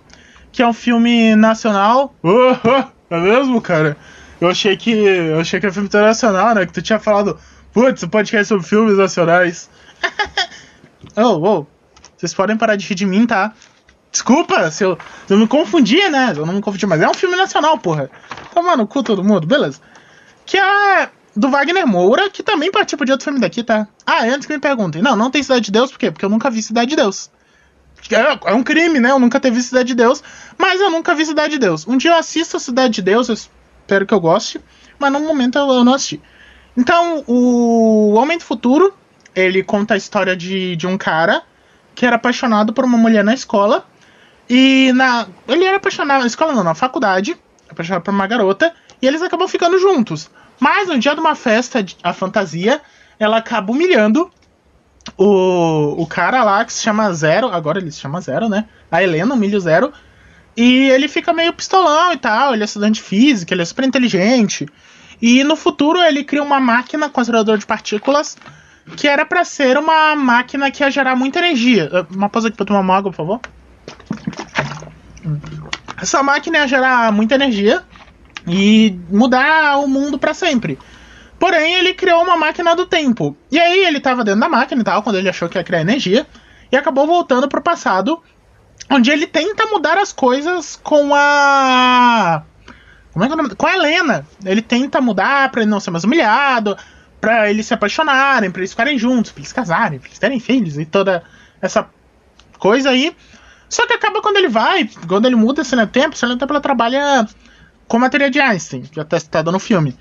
que 0.55 0.63
é 0.63 0.67
um 0.67 0.73
filme 0.73 1.35
nacional. 1.35 2.15
Uh, 2.23 2.87
é 3.09 3.19
mesmo, 3.19 3.61
cara? 3.61 3.97
Eu 4.39 4.49
achei 4.49 4.77
que. 4.77 4.91
Eu 4.91 5.39
achei 5.39 5.59
que 5.59 5.67
é 5.67 5.71
filme 5.71 5.87
internacional, 5.87 6.55
né? 6.55 6.65
Que 6.65 6.71
tu 6.71 6.81
tinha 6.81 6.97
falado, 6.97 7.37
putz, 7.73 8.03
o 8.03 8.09
podcast 8.09 8.47
sobre 8.47 8.65
filmes 8.65 8.97
nacionais. 8.97 9.69
oh, 11.17 11.21
oh. 11.21 11.67
Vocês 12.15 12.33
podem 12.33 12.55
parar 12.55 12.77
de 12.77 12.87
rir 12.87 12.95
de 12.95 13.05
mim, 13.05 13.27
tá? 13.27 13.53
Desculpa 14.09 14.71
se 14.71 14.85
eu, 14.85 14.97
eu 15.29 15.37
me 15.37 15.45
confundi, 15.45 16.09
né? 16.09 16.33
Eu 16.35 16.45
não 16.45 16.53
me 16.53 16.61
confundi, 16.61 16.85
mas 16.85 17.01
é 17.01 17.09
um 17.09 17.13
filme 17.13 17.35
nacional, 17.35 17.77
porra. 17.77 18.09
Toma 18.53 18.77
no 18.77 18.87
cu 18.87 19.03
todo 19.03 19.21
mundo, 19.21 19.45
beleza. 19.45 19.81
Que 20.45 20.57
é 20.57 21.09
do 21.35 21.49
Wagner 21.49 21.85
Moura, 21.85 22.29
que 22.29 22.41
também 22.41 22.71
participa 22.71 23.03
de 23.03 23.11
outro 23.11 23.25
filme 23.25 23.41
daqui, 23.41 23.61
tá? 23.61 23.89
Ah, 24.05 24.23
antes 24.23 24.47
que 24.47 24.53
me 24.53 24.59
perguntem. 24.59 25.01
Não, 25.01 25.17
não 25.17 25.29
tem 25.29 25.43
Cidade 25.43 25.65
de 25.65 25.71
Deus, 25.71 25.91
por 25.91 25.99
quê? 25.99 26.11
Porque 26.11 26.23
eu 26.23 26.29
nunca 26.29 26.49
vi 26.49 26.63
Cidade 26.63 26.91
de 26.91 26.95
Deus. 26.95 27.29
É, 28.11 28.51
é 28.51 28.53
um 28.53 28.63
crime, 28.63 28.99
né? 28.99 29.11
Eu 29.11 29.19
nunca 29.19 29.39
ter 29.39 29.51
visto 29.51 29.69
Cidade 29.69 29.87
de 29.87 29.95
Deus, 29.95 30.23
mas 30.57 30.79
eu 30.79 30.91
nunca 30.91 31.15
vi 31.15 31.25
Cidade 31.25 31.53
de 31.53 31.59
Deus. 31.59 31.87
Um 31.87 31.97
dia 31.97 32.11
eu 32.11 32.17
assisto 32.17 32.59
Cidade 32.59 32.95
de 32.95 33.01
Deus, 33.01 33.29
eu 33.29 33.33
espero 33.33 34.05
que 34.05 34.13
eu 34.13 34.19
goste, 34.19 34.61
mas 34.99 35.11
no 35.11 35.19
momento 35.19 35.57
eu, 35.57 35.67
eu 35.69 35.83
não 35.83 35.93
assisti. 35.93 36.21
Então, 36.77 37.23
o 37.25 38.13
Homem 38.13 38.37
do 38.37 38.43
Futuro, 38.43 38.93
ele 39.33 39.63
conta 39.63 39.93
a 39.93 39.97
história 39.97 40.35
de, 40.35 40.75
de 40.75 40.85
um 40.85 40.97
cara 40.97 41.41
que 41.93 42.05
era 42.05 42.17
apaixonado 42.17 42.73
por 42.73 42.83
uma 42.83 42.97
mulher 42.97 43.23
na 43.23 43.33
escola 43.33 43.85
e 44.49 44.91
na. 44.93 45.27
Ele 45.47 45.63
era 45.63 45.77
apaixonado 45.77 46.21
na 46.21 46.27
escola, 46.27 46.53
não, 46.53 46.63
na 46.63 46.75
faculdade, 46.75 47.37
apaixonado 47.69 48.03
por 48.03 48.13
uma 48.13 48.27
garota, 48.27 48.73
e 49.01 49.07
eles 49.07 49.21
acabam 49.21 49.47
ficando 49.47 49.79
juntos. 49.79 50.29
Mas 50.59 50.87
no 50.87 50.99
dia 50.99 51.13
de 51.13 51.21
uma 51.21 51.35
festa, 51.35 51.83
a 52.03 52.13
fantasia, 52.13 52.81
ela 53.17 53.37
acaba 53.37 53.71
humilhando 53.71 54.29
o, 55.17 56.01
o 56.01 56.07
cara 56.07 56.43
lá 56.43 56.65
que 56.65 56.73
se 56.73 56.81
chama 56.81 57.13
Zero, 57.13 57.47
agora 57.47 57.79
ele 57.79 57.91
se 57.91 57.99
chama 57.99 58.21
Zero, 58.21 58.49
né? 58.49 58.65
A 58.91 59.03
Helena 59.03 59.35
o 59.35 59.59
Zero. 59.59 59.93
E 60.57 60.89
ele 60.89 61.07
fica 61.07 61.33
meio 61.33 61.53
pistolão 61.53 62.13
e 62.13 62.17
tal, 62.17 62.53
ele 62.53 62.63
é 62.63 62.65
estudante 62.65 62.95
de 62.95 63.03
física, 63.03 63.53
ele 63.53 63.61
é 63.61 63.65
super 63.65 63.85
inteligente. 63.85 64.67
E 65.21 65.43
no 65.43 65.55
futuro 65.55 66.01
ele 66.01 66.23
cria 66.23 66.41
uma 66.41 66.59
máquina 66.59 67.09
conservador 67.09 67.57
de 67.57 67.65
partículas 67.65 68.37
que 68.95 69.07
era 69.07 69.25
para 69.25 69.43
ser 69.43 69.77
uma 69.77 70.15
máquina 70.15 70.69
que 70.69 70.83
ia 70.83 70.91
gerar 70.91 71.15
muita 71.15 71.39
energia. 71.39 71.89
Uma 72.11 72.29
pausa 72.29 72.47
aqui 72.47 72.57
pra 72.57 72.65
tomar 72.65 72.81
uma 72.81 72.95
água, 72.95 73.11
por 73.11 73.17
favor. 73.17 73.39
essa 76.01 76.21
máquina 76.21 76.59
ia 76.59 76.67
gerar 76.67 77.11
muita 77.11 77.35
energia 77.35 77.83
e 78.47 78.97
mudar 79.09 79.77
o 79.79 79.87
mundo 79.87 80.19
para 80.19 80.33
sempre. 80.33 80.77
Porém, 81.45 81.75
ele 81.75 81.93
criou 81.93 82.23
uma 82.23 82.35
máquina 82.35 82.75
do 82.75 82.87
tempo. 82.87 83.37
E 83.51 83.59
aí 83.59 83.85
ele 83.85 83.99
estava 83.99 84.23
dentro 84.23 84.39
da 84.39 84.49
máquina 84.49 84.81
e 84.81 84.83
tal, 84.83 85.03
quando 85.03 85.19
ele 85.19 85.29
achou 85.29 85.47
que 85.47 85.59
ia 85.59 85.63
criar 85.63 85.81
energia, 85.81 86.25
e 86.71 86.75
acabou 86.75 87.05
voltando 87.05 87.47
pro 87.47 87.61
passado, 87.61 88.19
onde 88.89 89.11
ele 89.11 89.27
tenta 89.27 89.67
mudar 89.67 89.95
as 89.95 90.11
coisas 90.11 90.75
com 90.75 91.13
a. 91.13 92.41
Como 93.13 93.23
é 93.23 93.27
que 93.27 93.31
é 93.31 93.35
o 93.35 93.37
nome? 93.37 93.53
Com 93.53 93.67
a 93.67 93.73
Helena. 93.75 94.25
Ele 94.43 94.59
tenta 94.59 94.99
mudar 94.99 95.51
pra 95.51 95.61
ele 95.61 95.69
não 95.69 95.79
ser 95.79 95.91
mais 95.91 96.03
humilhado, 96.03 96.75
pra 97.21 97.47
eles 97.47 97.67
se 97.67 97.75
apaixonarem, 97.75 98.49
pra 98.49 98.61
eles 98.61 98.71
ficarem 98.71 98.97
juntos, 98.97 99.31
pra 99.31 99.41
eles 99.41 99.53
casarem, 99.53 99.99
pra 99.99 100.07
eles 100.07 100.17
terem 100.17 100.39
filhos 100.39 100.79
e 100.79 100.83
toda 100.83 101.21
essa 101.61 101.87
coisa 102.57 102.89
aí. 102.89 103.15
Só 103.69 103.85
que 103.85 103.93
acaba 103.93 104.19
quando 104.19 104.37
ele 104.37 104.49
vai, 104.49 104.89
quando 105.07 105.27
ele 105.27 105.35
muda 105.35 105.61
esse 105.61 105.75
tempo, 105.85 106.15
esse 106.15 106.25
tempo 106.25 106.51
ela 106.51 106.59
trabalha 106.59 107.27
com 107.87 108.03
a 108.03 108.09
teoria 108.09 108.31
de 108.31 108.39
Einstein, 108.39 108.89
já 108.91 109.05
tá 109.05 109.19
citada 109.19 109.51
no 109.51 109.59
filme. 109.59 109.95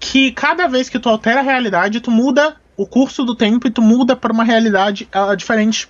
Que 0.00 0.32
cada 0.32 0.66
vez 0.66 0.88
que 0.88 0.98
tu 0.98 1.08
altera 1.08 1.40
a 1.40 1.42
realidade, 1.42 2.00
tu 2.00 2.10
muda 2.10 2.56
o 2.76 2.86
curso 2.86 3.24
do 3.24 3.34
tempo 3.34 3.68
e 3.68 3.70
tu 3.70 3.82
muda 3.82 4.16
para 4.16 4.32
uma 4.32 4.42
realidade 4.42 5.08
uh, 5.14 5.36
diferente. 5.36 5.86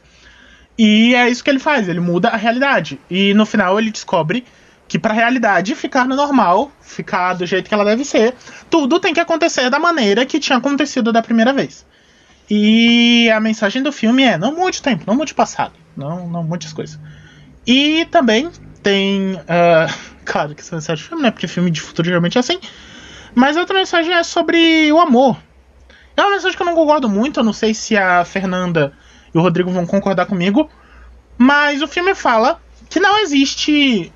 E 0.76 1.14
é 1.14 1.28
isso 1.28 1.44
que 1.44 1.50
ele 1.50 1.58
faz, 1.58 1.88
ele 1.88 2.00
muda 2.00 2.28
a 2.28 2.36
realidade. 2.36 3.00
E 3.08 3.32
no 3.34 3.46
final 3.46 3.78
ele 3.78 3.90
descobre 3.90 4.44
que 4.88 4.98
para 4.98 5.12
a 5.12 5.16
realidade 5.16 5.74
ficar 5.76 6.04
no 6.04 6.16
normal, 6.16 6.72
ficar 6.80 7.34
do 7.34 7.46
jeito 7.46 7.68
que 7.68 7.74
ela 7.74 7.84
deve 7.84 8.04
ser, 8.04 8.34
tudo 8.68 8.98
tem 8.98 9.14
que 9.14 9.20
acontecer 9.20 9.70
da 9.70 9.78
maneira 9.78 10.26
que 10.26 10.40
tinha 10.40 10.58
acontecido 10.58 11.12
da 11.12 11.22
primeira 11.22 11.52
vez. 11.52 11.86
E 12.50 13.30
a 13.30 13.38
mensagem 13.38 13.80
do 13.84 13.92
filme 13.92 14.24
é: 14.24 14.36
não 14.36 14.52
mude 14.52 14.80
o 14.80 14.82
tempo, 14.82 15.04
não 15.06 15.14
mude 15.14 15.32
o 15.32 15.36
passado, 15.36 15.74
não, 15.96 16.28
não 16.28 16.42
mude 16.42 16.66
as 16.66 16.72
coisas. 16.72 16.98
E 17.64 18.04
também 18.06 18.50
tem. 18.82 19.34
Uh, 19.34 19.94
claro 20.24 20.56
que 20.56 20.60
essa 20.60 20.74
mensagem 20.74 21.04
do 21.04 21.08
filme, 21.08 21.22
né? 21.22 21.30
Porque 21.30 21.46
filme 21.46 21.70
de 21.70 21.80
futuro 21.80 22.08
geralmente 22.08 22.36
é 22.36 22.40
assim. 22.40 22.58
Mas 23.34 23.56
outra 23.56 23.78
mensagem 23.78 24.12
é 24.12 24.22
sobre 24.22 24.92
o 24.92 25.00
amor. 25.00 25.36
É 26.16 26.22
uma 26.22 26.32
mensagem 26.32 26.56
que 26.56 26.62
eu 26.62 26.66
não 26.66 26.74
concordo 26.74 27.08
muito, 27.08 27.40
eu 27.40 27.44
não 27.44 27.52
sei 27.52 27.72
se 27.72 27.96
a 27.96 28.24
Fernanda 28.24 28.92
e 29.34 29.38
o 29.38 29.40
Rodrigo 29.40 29.70
vão 29.70 29.86
concordar 29.86 30.26
comigo. 30.26 30.68
Mas 31.38 31.80
o 31.80 31.88
filme 31.88 32.14
fala 32.14 32.60
que 32.88 33.00
não 33.00 33.18
existe 33.20 34.12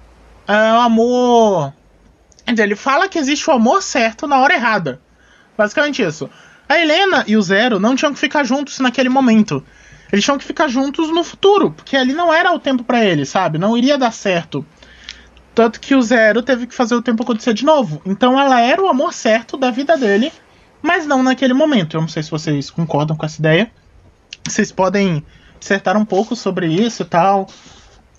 uh, 0.48 0.80
amor. 0.80 1.72
Quer 2.44 2.52
dizer, 2.52 2.62
ele 2.64 2.76
fala 2.76 3.08
que 3.08 3.18
existe 3.18 3.48
o 3.48 3.52
amor 3.52 3.82
certo 3.82 4.26
na 4.26 4.40
hora 4.40 4.54
errada. 4.54 5.00
Basicamente 5.56 6.02
isso. 6.02 6.28
A 6.68 6.78
Helena 6.78 7.24
e 7.26 7.36
o 7.36 7.42
Zero 7.42 7.78
não 7.78 7.94
tinham 7.94 8.12
que 8.12 8.18
ficar 8.18 8.44
juntos 8.44 8.78
naquele 8.80 9.08
momento. 9.08 9.64
Eles 10.12 10.24
tinham 10.24 10.38
que 10.38 10.44
ficar 10.44 10.68
juntos 10.68 11.08
no 11.10 11.24
futuro, 11.24 11.70
porque 11.70 11.96
ali 11.96 12.12
não 12.12 12.32
era 12.32 12.52
o 12.52 12.58
tempo 12.58 12.84
para 12.84 13.04
eles, 13.04 13.28
sabe? 13.28 13.58
Não 13.58 13.76
iria 13.76 13.96
dar 13.98 14.12
certo. 14.12 14.64
Tanto 15.54 15.78
que 15.78 15.94
o 15.94 16.02
Zero 16.02 16.42
teve 16.42 16.66
que 16.66 16.74
fazer 16.74 16.94
o 16.94 17.02
tempo 17.02 17.22
acontecer 17.22 17.54
de 17.54 17.64
novo. 17.64 18.02
Então 18.04 18.38
ela 18.40 18.60
era 18.60 18.82
o 18.82 18.88
amor 18.88 19.12
certo 19.12 19.56
da 19.56 19.70
vida 19.70 19.96
dele, 19.96 20.32
mas 20.82 21.06
não 21.06 21.22
naquele 21.22 21.54
momento. 21.54 21.96
Eu 21.96 22.00
não 22.00 22.08
sei 22.08 22.22
se 22.22 22.30
vocês 22.30 22.70
concordam 22.70 23.16
com 23.16 23.24
essa 23.24 23.40
ideia. 23.40 23.70
Vocês 24.46 24.72
podem 24.72 25.24
dissertar 25.60 25.96
um 25.96 26.04
pouco 26.04 26.34
sobre 26.34 26.66
isso 26.66 27.02
e 27.02 27.06
tal. 27.06 27.46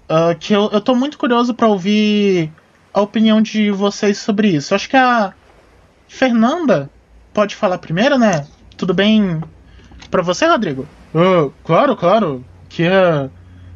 Uh, 0.09 0.37
que 0.39 0.53
eu, 0.53 0.69
eu 0.71 0.79
tô 0.79 0.95
muito 0.95 1.17
curioso 1.17 1.53
para 1.53 1.67
ouvir 1.67 2.51
a 2.93 3.01
opinião 3.01 3.41
de 3.41 3.69
vocês 3.69 4.17
sobre 4.17 4.47
isso. 4.47 4.73
Acho 4.73 4.89
que 4.89 4.95
a 4.95 5.33
Fernanda 6.07 6.89
pode 7.33 7.55
falar 7.55 7.77
primeiro, 7.79 8.17
né? 8.17 8.47
Tudo 8.77 8.93
bem 8.93 9.41
para 10.09 10.21
você, 10.21 10.45
Rodrigo? 10.47 10.87
Uh, 11.13 11.51
claro, 11.65 11.95
claro. 11.97 12.45
Que 12.69 12.83
é 12.83 13.29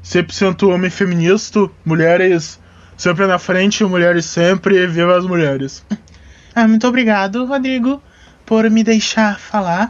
100% 0.04 0.74
homem 0.74 0.90
feminista, 0.90 1.70
mulheres 1.84 2.60
sempre 3.00 3.26
na 3.26 3.40
frente, 3.40 3.86
mulheres 3.86 4.26
sempre, 4.26 4.86
viva 4.86 5.18
as 5.18 5.26
mulheres. 5.26 5.86
Ah, 6.54 6.68
muito 6.68 6.86
obrigado, 6.86 7.46
Rodrigo, 7.46 8.04
por 8.46 8.70
me 8.70 8.84
deixar 8.84 9.40
falar. 9.40 9.88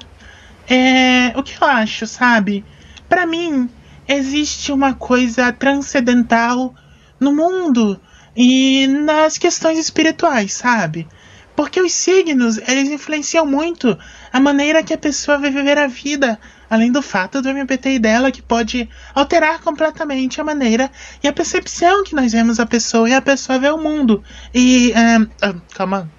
É, 0.70 1.34
o 1.36 1.42
que 1.42 1.56
eu 1.60 1.68
acho, 1.68 2.06
sabe? 2.06 2.64
Para 3.08 3.26
mim, 3.26 3.68
existe 4.08 4.72
uma 4.72 4.94
coisa 4.94 5.52
transcendental 5.52 6.76
no 7.20 7.34
mundo 7.34 8.00
e 8.36 8.86
nas 8.86 9.40
questões 9.40 9.80
espirituais, 9.80 10.54
sabe? 10.54 11.08
Porque 11.56 11.82
os 11.82 11.92
signos, 11.92 12.60
eles 12.60 12.90
influenciam 12.90 13.44
muito 13.44 13.98
a 14.32 14.40
maneira 14.40 14.84
que 14.84 14.94
a 14.94 14.98
pessoa 15.00 15.40
vai 15.40 15.50
viver 15.50 15.80
a 15.80 15.88
vida, 15.88 16.40
além 16.70 16.92
do 16.92 17.02
fato 17.02 17.42
do 17.42 17.50
MBTI 17.50 18.00
dela 18.00 18.32
que 18.32 18.42
pode 18.42 18.90
alterar 19.16 19.60
completamente 19.62 20.40
a 20.40 20.44
maneira 20.44 20.92
e 21.24 21.28
a 21.28 21.34
percepção 21.34 22.04
que 22.04 22.16
nós 22.16 22.32
vemos 22.32 22.60
a 22.60 22.66
pessoa 22.66 23.10
e 23.10 23.14
a 23.14 23.22
pessoa 23.22 23.60
vê 23.60 23.70
o 23.70 23.78
mundo. 23.78 24.24
E. 24.54 24.92
Uh, 24.92 25.50
uh, 25.50 25.62
calma. 25.74 26.10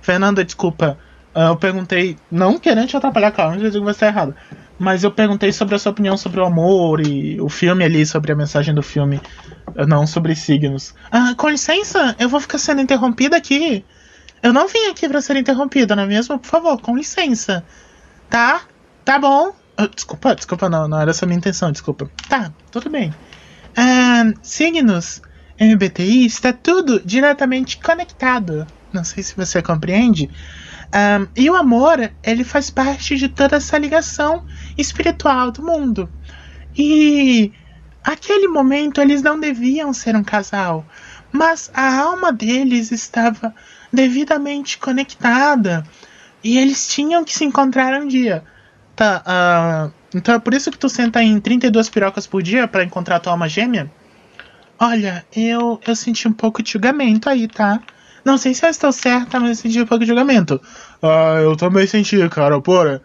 Fernanda, 0.00 0.44
desculpa. 0.44 0.98
Uh, 1.34 1.50
eu 1.50 1.56
perguntei, 1.56 2.16
não 2.30 2.58
querendo 2.58 2.88
te 2.88 2.96
atrapalhar, 2.96 3.30
calma, 3.30 3.52
não 3.52 3.58
digo 3.58 3.72
que 3.72 3.80
vai 3.80 3.92
estar 3.92 4.06
errado. 4.06 4.34
Mas 4.78 5.04
eu 5.04 5.10
perguntei 5.10 5.52
sobre 5.52 5.74
a 5.74 5.78
sua 5.78 5.92
opinião 5.92 6.16
sobre 6.16 6.40
o 6.40 6.44
amor 6.44 7.06
e 7.06 7.38
o 7.40 7.48
filme 7.48 7.84
ali, 7.84 8.06
sobre 8.06 8.32
a 8.32 8.34
mensagem 8.34 8.74
do 8.74 8.82
filme, 8.82 9.20
não 9.86 10.06
sobre 10.06 10.34
signos. 10.34 10.94
Ah, 11.12 11.34
com 11.36 11.50
licença, 11.50 12.16
eu 12.18 12.30
vou 12.30 12.40
ficar 12.40 12.56
sendo 12.56 12.80
interrompida 12.80 13.36
aqui. 13.36 13.84
Eu 14.42 14.54
não 14.54 14.66
vim 14.66 14.86
aqui 14.90 15.06
para 15.06 15.20
ser 15.20 15.36
interrompida, 15.36 15.94
não 15.94 16.04
é 16.04 16.06
mesmo? 16.06 16.38
Por 16.38 16.48
favor, 16.48 16.80
com 16.80 16.96
licença. 16.96 17.62
Tá? 18.30 18.62
Tá 19.04 19.18
bom. 19.18 19.52
Ah, 19.76 19.86
desculpa, 19.86 20.34
desculpa, 20.34 20.68
não, 20.68 20.86
não 20.86 21.00
era 21.00 21.10
essa 21.10 21.24
a 21.24 21.28
minha 21.28 21.38
intenção, 21.38 21.72
desculpa. 21.72 22.10
Tá, 22.28 22.52
tudo 22.70 22.90
bem. 22.90 23.14
Ah, 23.76 24.24
signos, 24.42 25.22
MBTI, 25.58 26.26
está 26.26 26.52
tudo 26.52 27.00
diretamente 27.04 27.78
conectado. 27.78 28.66
Não 28.92 29.04
sei 29.04 29.22
se 29.22 29.36
você 29.36 29.62
compreende. 29.62 30.28
Um, 30.92 31.28
e 31.36 31.48
o 31.48 31.54
amor, 31.54 32.10
ele 32.22 32.42
faz 32.42 32.68
parte 32.68 33.16
de 33.16 33.28
toda 33.28 33.56
essa 33.56 33.78
ligação 33.78 34.44
espiritual 34.76 35.52
do 35.52 35.62
mundo. 35.62 36.10
E 36.76 37.52
aquele 38.02 38.48
momento 38.48 39.00
eles 39.00 39.22
não 39.22 39.38
deviam 39.38 39.92
ser 39.92 40.16
um 40.16 40.24
casal, 40.24 40.84
mas 41.30 41.70
a 41.72 42.00
alma 42.00 42.32
deles 42.32 42.90
estava 42.90 43.54
devidamente 43.92 44.78
conectada 44.78 45.84
e 46.42 46.58
eles 46.58 46.88
tinham 46.88 47.24
que 47.24 47.34
se 47.34 47.44
encontrar 47.44 48.00
um 48.00 48.08
dia. 48.08 48.44
Tá, 49.00 49.22
uh, 49.26 49.92
então 50.14 50.34
é 50.34 50.38
por 50.38 50.52
isso 50.52 50.70
que 50.70 50.76
tu 50.76 50.86
senta 50.86 51.22
em 51.22 51.40
32 51.40 51.88
pirocas 51.88 52.26
por 52.26 52.42
dia 52.42 52.68
para 52.68 52.84
encontrar 52.84 53.18
tua 53.18 53.32
alma 53.32 53.48
gêmea? 53.48 53.90
Olha, 54.78 55.24
eu, 55.34 55.80
eu 55.88 55.96
senti 55.96 56.28
um 56.28 56.34
pouco 56.34 56.62
de 56.62 56.72
julgamento 56.72 57.26
aí, 57.26 57.48
tá? 57.48 57.80
Não 58.22 58.36
sei 58.36 58.52
se 58.52 58.66
eu 58.66 58.68
estou 58.68 58.92
certa, 58.92 59.40
mas 59.40 59.48
eu 59.48 59.54
senti 59.54 59.80
um 59.80 59.86
pouco 59.86 60.04
de 60.04 60.08
julgamento. 60.08 60.60
Ah, 61.02 61.40
eu 61.42 61.56
também 61.56 61.86
senti, 61.86 62.28
cara. 62.28 62.60
Porra, 62.60 63.00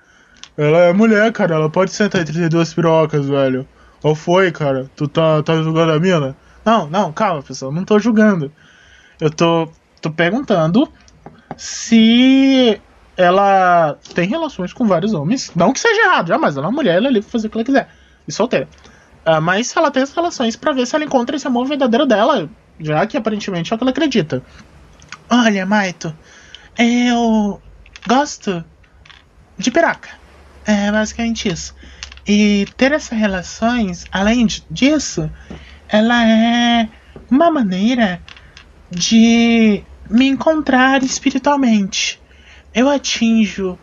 ela 0.58 0.80
é 0.80 0.92
mulher, 0.92 1.32
cara. 1.32 1.56
Ela 1.56 1.70
pode 1.70 1.94
sentar 1.94 2.22
em 2.22 2.26
32 2.26 2.74
pirocas, 2.74 3.26
velho. 3.26 3.66
Ou 4.04 4.14
foi, 4.14 4.52
cara? 4.52 4.92
Tu 4.98 5.08
tá, 5.08 5.42
tá 5.44 5.62
julgando 5.62 5.94
a 5.94 6.00
mina? 6.00 6.36
Não, 6.66 6.90
não, 6.90 7.14
calma, 7.14 7.42
pessoal. 7.42 7.72
Não 7.72 7.86
tô 7.86 8.00
julgando. 8.00 8.52
Eu 9.18 9.30
tô, 9.30 9.70
tô 10.02 10.12
perguntando 10.12 10.92
se 11.56 12.82
ela 13.18 13.98
tem 14.14 14.28
relações 14.28 14.74
com 14.74 14.86
vários 14.86 15.14
homens. 15.14 15.52
Não 15.56 15.72
que 15.72 15.80
seja 15.80 16.02
errado, 16.02 16.28
jamais. 16.28 16.58
Ela 16.58 16.68
é 16.68 16.70
uma 16.70 16.76
mulher, 16.76 16.98
ela 16.98 17.08
é 17.08 17.12
livre 17.12 17.30
pra 17.30 17.32
fazer 17.32 17.48
o 17.48 17.50
que 17.50 17.58
ela 17.58 17.66
quiser. 17.66 17.90
E 18.28 18.32
solteira. 18.32 18.68
Uh, 19.26 19.42
mas 19.42 19.76
ela 19.76 19.90
tem 19.90 20.04
essas 20.04 20.16
relações 20.16 20.56
para 20.56 20.74
ver 20.74 20.86
se 20.86 20.96
ela 20.96 21.06
encontra 21.06 21.36
esse 21.36 21.48
amor 21.48 21.66
verdadeiro 21.68 22.06
dela, 22.06 22.50
já 22.80 23.06
que 23.08 23.18
aparentemente 23.18 23.72
é 23.72 23.76
o 23.76 23.78
que 23.78 23.84
ela 23.84 23.92
acredita. 23.92 24.44
Olha, 25.30 25.66
Maito, 25.66 26.16
eu 26.78 27.62
gosto 28.08 28.64
de 29.58 29.72
piroca. 29.72 30.10
É 30.66 30.92
basicamente 30.92 31.50
isso. 31.50 31.74
E 32.28 32.68
ter 32.76 32.92
essas 32.92 33.18
relações, 33.18 34.06
além 34.12 34.48
disso, 34.70 35.30
ela 35.88 36.28
é 36.28 36.90
uma 37.30 37.52
maneira 37.52 38.22
de 38.90 39.84
me 40.10 40.28
encontrar 40.28 41.04
espiritualmente. 41.04 42.20
Eu 42.76 42.90
atinjo 42.90 43.80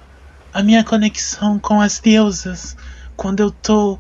a 0.53 0.63
minha 0.63 0.85
conexão 0.85 1.59
com 1.59 1.81
as 1.81 1.99
deusas 1.99 2.77
quando 3.17 3.41
eu 3.41 3.51
tô 3.51 3.99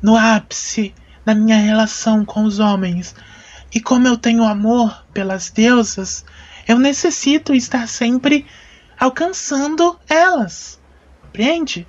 no 0.00 0.16
ápice 0.16 0.94
da 1.26 1.34
minha 1.34 1.58
relação 1.58 2.24
com 2.24 2.44
os 2.44 2.58
homens. 2.58 3.14
E 3.70 3.78
como 3.78 4.08
eu 4.08 4.16
tenho 4.16 4.42
amor 4.42 5.04
pelas 5.12 5.50
deusas, 5.50 6.24
eu 6.66 6.78
necessito 6.78 7.54
estar 7.54 7.86
sempre 7.86 8.46
alcançando 8.98 10.00
elas. 10.08 10.80
Compreende? 11.20 11.86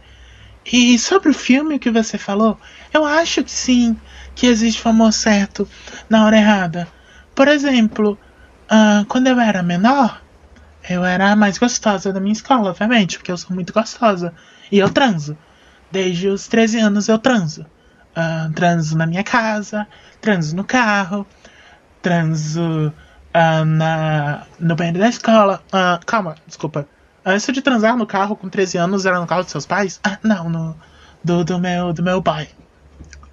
E 0.65 0.99
sobre 0.99 1.29
o 1.29 1.33
filme 1.33 1.79
que 1.79 1.89
você 1.89 2.17
falou, 2.17 2.59
eu 2.93 3.05
acho 3.05 3.45
que 3.45 3.51
sim, 3.51 3.97
que 4.35 4.45
existe 4.45 4.85
o 4.85 4.89
amor 4.89 5.13
certo 5.13 5.65
na 6.09 6.25
hora 6.25 6.35
errada. 6.35 6.85
Por 7.33 7.47
exemplo, 7.47 8.19
uh, 8.65 9.05
quando 9.05 9.27
eu 9.27 9.39
era 9.39 9.63
menor, 9.63 10.21
eu 10.89 11.03
era 11.05 11.31
a 11.31 11.35
mais 11.35 11.57
gostosa 11.57 12.11
da 12.11 12.19
minha 12.19 12.33
escola, 12.33 12.69
obviamente, 12.69 13.17
porque 13.17 13.31
eu 13.31 13.37
sou 13.37 13.53
muito 13.53 13.73
gostosa. 13.73 14.33
E 14.71 14.79
eu 14.79 14.89
transo. 14.89 15.37
Desde 15.91 16.27
os 16.27 16.47
13 16.47 16.79
anos 16.79 17.07
eu 17.07 17.19
transo. 17.19 17.65
Uh, 18.11 18.51
transo 18.53 18.97
na 18.97 19.05
minha 19.05 19.23
casa, 19.23 19.87
transo 20.19 20.55
no 20.55 20.63
carro. 20.63 21.25
transo 22.01 22.93
ah, 23.33 23.63
na, 23.63 24.45
no 24.59 24.75
banheiro 24.75 24.99
da 24.99 25.07
escola. 25.07 25.63
Ah, 25.71 25.99
calma, 26.05 26.35
desculpa. 26.45 26.87
Antes 27.25 27.53
de 27.53 27.61
transar 27.61 27.95
no 27.95 28.05
carro 28.05 28.35
com 28.35 28.49
13 28.49 28.77
anos, 28.77 29.05
era 29.05 29.19
no 29.19 29.27
carro 29.27 29.43
dos 29.43 29.51
seus 29.51 29.65
pais? 29.65 29.99
Ah, 30.03 30.17
não, 30.23 30.49
no, 30.49 30.75
do, 31.23 31.43
do, 31.43 31.59
meu, 31.59 31.93
do 31.93 32.03
meu 32.03 32.21
pai. 32.21 32.49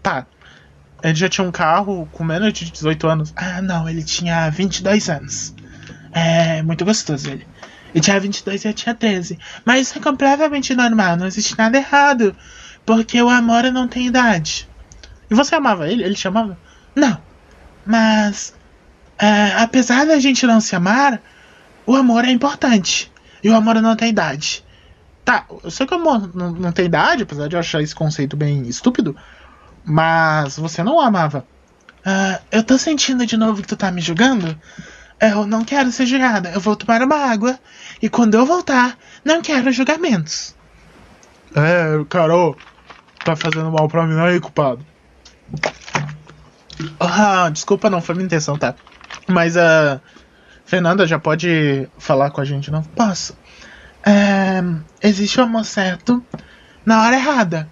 Tá. 0.02 0.26
Ele 1.02 1.14
já 1.14 1.28
tinha 1.28 1.46
um 1.46 1.52
carro 1.52 2.08
com 2.12 2.24
menos 2.24 2.52
de 2.52 2.70
18 2.70 3.08
anos? 3.08 3.32
Ah, 3.36 3.62
não, 3.62 3.88
ele 3.88 4.02
tinha 4.02 4.50
22 4.50 5.08
anos. 5.08 5.54
É, 6.18 6.62
muito 6.62 6.84
gostoso 6.84 7.30
ele. 7.30 7.46
Ele 7.94 8.02
tinha 8.02 8.18
22 8.20 8.64
e 8.64 8.68
eu 8.68 8.74
tinha 8.74 8.94
13. 8.94 9.38
Mas 9.64 9.88
isso 9.88 9.98
é 9.98 10.00
completamente 10.00 10.74
normal, 10.74 11.16
não 11.16 11.26
existe 11.26 11.56
nada 11.56 11.76
errado. 11.76 12.36
Porque 12.84 13.20
o 13.20 13.28
amor 13.28 13.64
não 13.64 13.86
tem 13.86 14.06
idade. 14.06 14.68
E 15.30 15.34
você 15.34 15.54
amava 15.54 15.90
ele? 15.90 16.02
Ele 16.02 16.14
te 16.14 16.26
amava? 16.26 16.58
Não. 16.94 17.20
Mas, 17.84 18.54
é, 19.18 19.52
apesar 19.56 20.06
da 20.06 20.18
gente 20.18 20.46
não 20.46 20.60
se 20.60 20.74
amar, 20.74 21.20
o 21.86 21.94
amor 21.94 22.24
é 22.24 22.30
importante. 22.30 23.12
E 23.42 23.48
o 23.50 23.54
amor 23.54 23.80
não 23.80 23.94
tem 23.94 24.08
idade. 24.08 24.64
Tá, 25.24 25.44
eu 25.62 25.70
sei 25.70 25.86
que 25.86 25.94
o 25.94 25.98
amor 25.98 26.34
não, 26.34 26.50
não 26.52 26.72
tem 26.72 26.86
idade, 26.86 27.22
apesar 27.22 27.48
de 27.48 27.56
eu 27.56 27.60
achar 27.60 27.82
esse 27.82 27.94
conceito 27.94 28.36
bem 28.36 28.62
estúpido. 28.62 29.14
Mas 29.84 30.56
você 30.56 30.82
não 30.82 30.96
o 30.96 31.00
amava. 31.00 31.46
Ah, 32.04 32.40
eu 32.50 32.62
tô 32.62 32.78
sentindo 32.78 33.26
de 33.26 33.36
novo 33.36 33.60
que 33.60 33.68
tu 33.68 33.76
tá 33.76 33.90
me 33.90 34.00
julgando? 34.00 34.58
Eu 35.20 35.46
não 35.46 35.64
quero 35.64 35.90
ser 35.90 36.06
julgada. 36.06 36.50
Eu 36.50 36.60
vou 36.60 36.76
tomar 36.76 37.02
uma 37.02 37.16
água. 37.16 37.58
E 38.00 38.08
quando 38.08 38.34
eu 38.34 38.46
voltar, 38.46 38.96
não 39.24 39.42
quero 39.42 39.72
julgamentos. 39.72 40.54
É, 41.54 42.04
Carol, 42.08 42.56
tá 43.24 43.34
fazendo 43.34 43.70
mal 43.70 43.88
pra 43.88 44.06
mim 44.06 44.18
aí, 44.20 44.38
culpado. 44.40 44.84
Ah, 47.00 47.48
desculpa, 47.50 47.90
não 47.90 48.00
foi 48.00 48.14
minha 48.14 48.26
intenção, 48.26 48.56
tá? 48.56 48.74
Mas 49.26 49.56
a 49.56 50.00
Fernanda 50.64 51.06
já 51.06 51.18
pode 51.18 51.88
falar 51.98 52.30
com 52.30 52.40
a 52.40 52.44
gente, 52.44 52.70
não? 52.70 52.82
Posso. 52.82 53.36
É, 54.06 54.62
existe 55.02 55.40
o 55.40 55.42
amor 55.42 55.64
certo 55.64 56.24
na 56.86 57.02
hora 57.02 57.16
errada. 57.16 57.68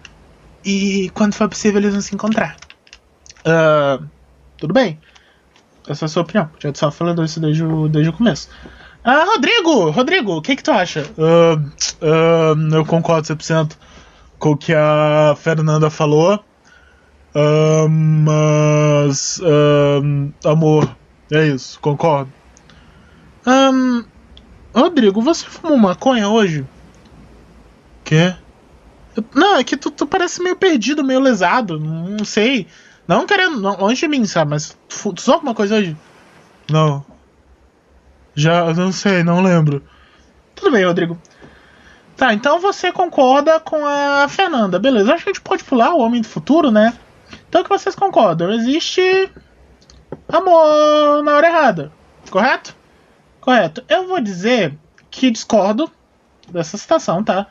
E 0.64 1.11
quando 1.14 1.35
for 1.35 1.48
possível, 1.48 1.80
eles 1.80 1.92
vão 1.92 2.00
se 2.00 2.14
encontrar. 2.14 2.56
Ah, 3.44 4.00
tudo 4.59 4.74
bem. 4.74 5.00
Essa 5.88 6.05
é 6.05 6.07
a 6.07 6.09
sua 6.09 6.22
opinião. 6.22 6.51
Já 6.59 6.72
só 6.75 6.90
falando 6.90 7.25
isso 7.25 7.40
desde 7.40 7.64
o, 7.64 7.88
desde 7.88 8.11
o 8.11 8.12
começo. 8.12 8.49
Ah, 9.05 9.25
Rodrigo! 9.25 9.90
Rodrigo, 9.90 10.37
o 10.37 10.42
que 10.42 10.57
que 10.57 10.62
tu 10.62 10.72
acha? 10.72 11.07
Ah, 11.18 11.62
ah, 12.03 12.75
eu 12.75 12.85
concordo 12.85 13.29
100% 13.29 13.72
com 14.38 14.51
o 14.51 14.57
que 14.57 14.75
a 14.75 15.35
Fernanda 15.38 15.88
falou. 15.90 16.42
Ah, 17.35 17.87
mas. 17.88 19.40
amor, 20.44 20.96
é 21.31 21.46
isso, 21.46 21.79
concordo. 21.81 22.33
Ahn, 23.46 24.05
Rodrigo, 24.75 25.22
você 25.22 25.46
fumou 25.46 25.79
maconha 25.79 26.29
hoje? 26.29 26.66
Quê? 28.05 28.35
Não, 29.35 29.57
é 29.57 29.64
que 29.64 29.77
tu, 29.77 29.90
tu 29.90 30.07
parece 30.07 30.42
meio 30.42 30.57
perdido, 30.57 31.05
meio 31.05 31.20
lesado. 31.20 31.79
Não 31.79 32.25
sei. 32.25 32.66
Não 33.07 33.27
querendo, 33.27 33.61
longe 33.61 34.01
de 34.01 34.09
mim, 34.09 34.25
sabe? 34.27 34.51
Mas 34.51 34.77
tu, 34.88 35.12
tu 35.12 35.33
alguma 35.33 35.55
coisa 35.55 35.77
hoje? 35.77 35.97
Não. 36.71 37.05
Já, 38.35 38.73
não 38.75 38.92
sei, 38.92 39.23
não 39.23 39.40
lembro. 39.40 39.83
Tudo 40.55 40.73
bem, 40.73 40.85
Rodrigo. 40.85 41.19
Tá, 42.16 42.33
então 42.33 42.59
você 42.59 42.90
concorda 42.90 43.61
com 43.61 43.85
a 43.85 44.27
Fernanda. 44.29 44.79
Beleza, 44.79 45.14
acho 45.14 45.25
que 45.25 45.31
a 45.31 45.33
gente 45.33 45.42
pode 45.42 45.62
pular 45.62 45.95
o 45.95 46.01
Homem 46.01 46.21
do 46.21 46.27
Futuro, 46.27 46.71
né? 46.71 46.95
Então 47.49 47.61
o 47.61 47.64
que 47.64 47.71
vocês 47.71 47.95
concordam? 47.95 48.51
Existe 48.53 49.31
amor 50.29 51.23
na 51.23 51.35
hora 51.37 51.47
errada. 51.47 51.92
Correto? 52.31 52.75
Correto. 53.40 53.85
Eu 53.88 54.09
vou 54.09 54.21
dizer 54.21 54.77
que 55.11 55.31
discordo 55.31 55.90
dessa 56.51 56.77
citação, 56.77 57.23
tá? 57.23 57.47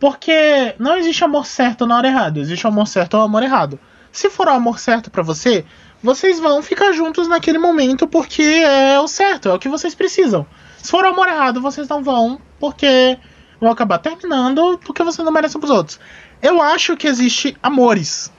Porque 0.00 0.74
não 0.78 0.96
existe 0.96 1.22
amor 1.22 1.46
certo 1.46 1.86
na 1.86 1.96
hora 1.96 2.08
errada. 2.08 2.40
Existe 2.40 2.66
amor 2.66 2.88
certo 2.88 3.14
ou 3.14 3.22
amor 3.22 3.42
errado. 3.42 3.78
Se 4.12 4.28
for 4.28 4.46
o 4.46 4.50
amor 4.50 4.78
certo 4.78 5.10
pra 5.10 5.22
você, 5.22 5.64
vocês 6.02 6.38
vão 6.38 6.62
ficar 6.62 6.92
juntos 6.92 7.26
naquele 7.26 7.58
momento 7.58 8.06
porque 8.06 8.42
é 8.42 9.00
o 9.00 9.08
certo, 9.08 9.48
é 9.48 9.54
o 9.54 9.58
que 9.58 9.68
vocês 9.68 9.94
precisam. 9.94 10.46
Se 10.76 10.90
for 10.90 11.04
o 11.04 11.08
amor 11.08 11.28
errado, 11.28 11.60
vocês 11.60 11.88
não 11.88 12.02
vão 12.02 12.38
porque 12.60 13.18
vão 13.58 13.70
acabar 13.70 13.98
terminando 13.98 14.78
porque 14.84 15.02
vocês 15.02 15.24
não 15.24 15.32
merecem 15.32 15.58
pros 15.58 15.70
outros. 15.70 16.00
Eu 16.42 16.60
acho 16.60 16.96
que 16.96 17.06
existe 17.06 17.56
amores. 17.62 18.30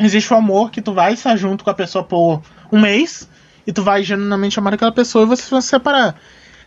Existe 0.00 0.32
o 0.32 0.36
amor 0.36 0.70
que 0.70 0.82
tu 0.82 0.92
vai 0.92 1.12
estar 1.12 1.36
junto 1.36 1.62
com 1.62 1.70
a 1.70 1.74
pessoa 1.74 2.02
por 2.02 2.42
um 2.72 2.80
mês 2.80 3.28
e 3.66 3.72
tu 3.72 3.82
vai 3.82 4.02
genuinamente 4.02 4.58
amar 4.58 4.74
aquela 4.74 4.92
pessoa 4.92 5.24
e 5.24 5.28
vocês 5.28 5.48
vão 5.48 5.60
se 5.60 5.68
separar. 5.68 6.18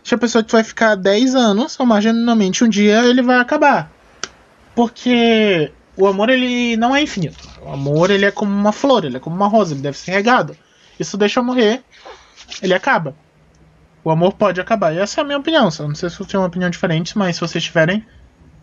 Se 0.04 0.14
a 0.14 0.18
pessoa 0.18 0.42
que 0.42 0.48
tu 0.48 0.52
vai 0.52 0.64
ficar 0.64 0.94
10 0.94 1.34
anos, 1.34 1.78
amar 1.80 2.00
genuinamente 2.00 2.64
um 2.64 2.68
dia, 2.68 3.04
ele 3.04 3.22
vai 3.22 3.38
acabar. 3.38 3.90
Porque 4.74 5.72
o 5.96 6.06
amor 6.06 6.30
ele 6.30 6.76
não 6.76 6.94
é 6.94 7.02
infinito. 7.02 7.48
O 7.62 7.72
amor 7.72 8.10
ele 8.10 8.24
é 8.24 8.30
como 8.30 8.52
uma 8.52 8.72
flor, 8.72 9.04
ele 9.04 9.16
é 9.16 9.20
como 9.20 9.36
uma 9.36 9.48
rosa, 9.48 9.74
ele 9.74 9.82
deve 9.82 9.96
ser 9.96 10.12
regado. 10.12 10.56
Isso 10.98 11.16
deixa 11.16 11.42
morrer, 11.42 11.82
ele 12.62 12.74
acaba. 12.74 13.14
O 14.04 14.10
amor 14.10 14.32
pode 14.32 14.60
acabar. 14.60 14.92
E 14.92 14.98
essa 14.98 15.20
é 15.20 15.22
a 15.22 15.24
minha 15.24 15.38
opinião. 15.38 15.68
Eu 15.78 15.88
não 15.88 15.94
sei 15.94 16.10
se 16.10 16.16
você 16.16 16.30
tem 16.30 16.40
uma 16.40 16.46
opinião 16.46 16.70
diferente, 16.70 17.16
mas 17.16 17.36
se 17.36 17.40
vocês 17.40 17.62
tiverem, 17.62 18.04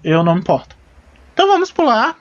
eu 0.03 0.23
não 0.23 0.35
me 0.35 0.41
importo. 0.41 0.75
Então 1.33 1.47
vamos 1.47 1.71
pular 1.71 2.17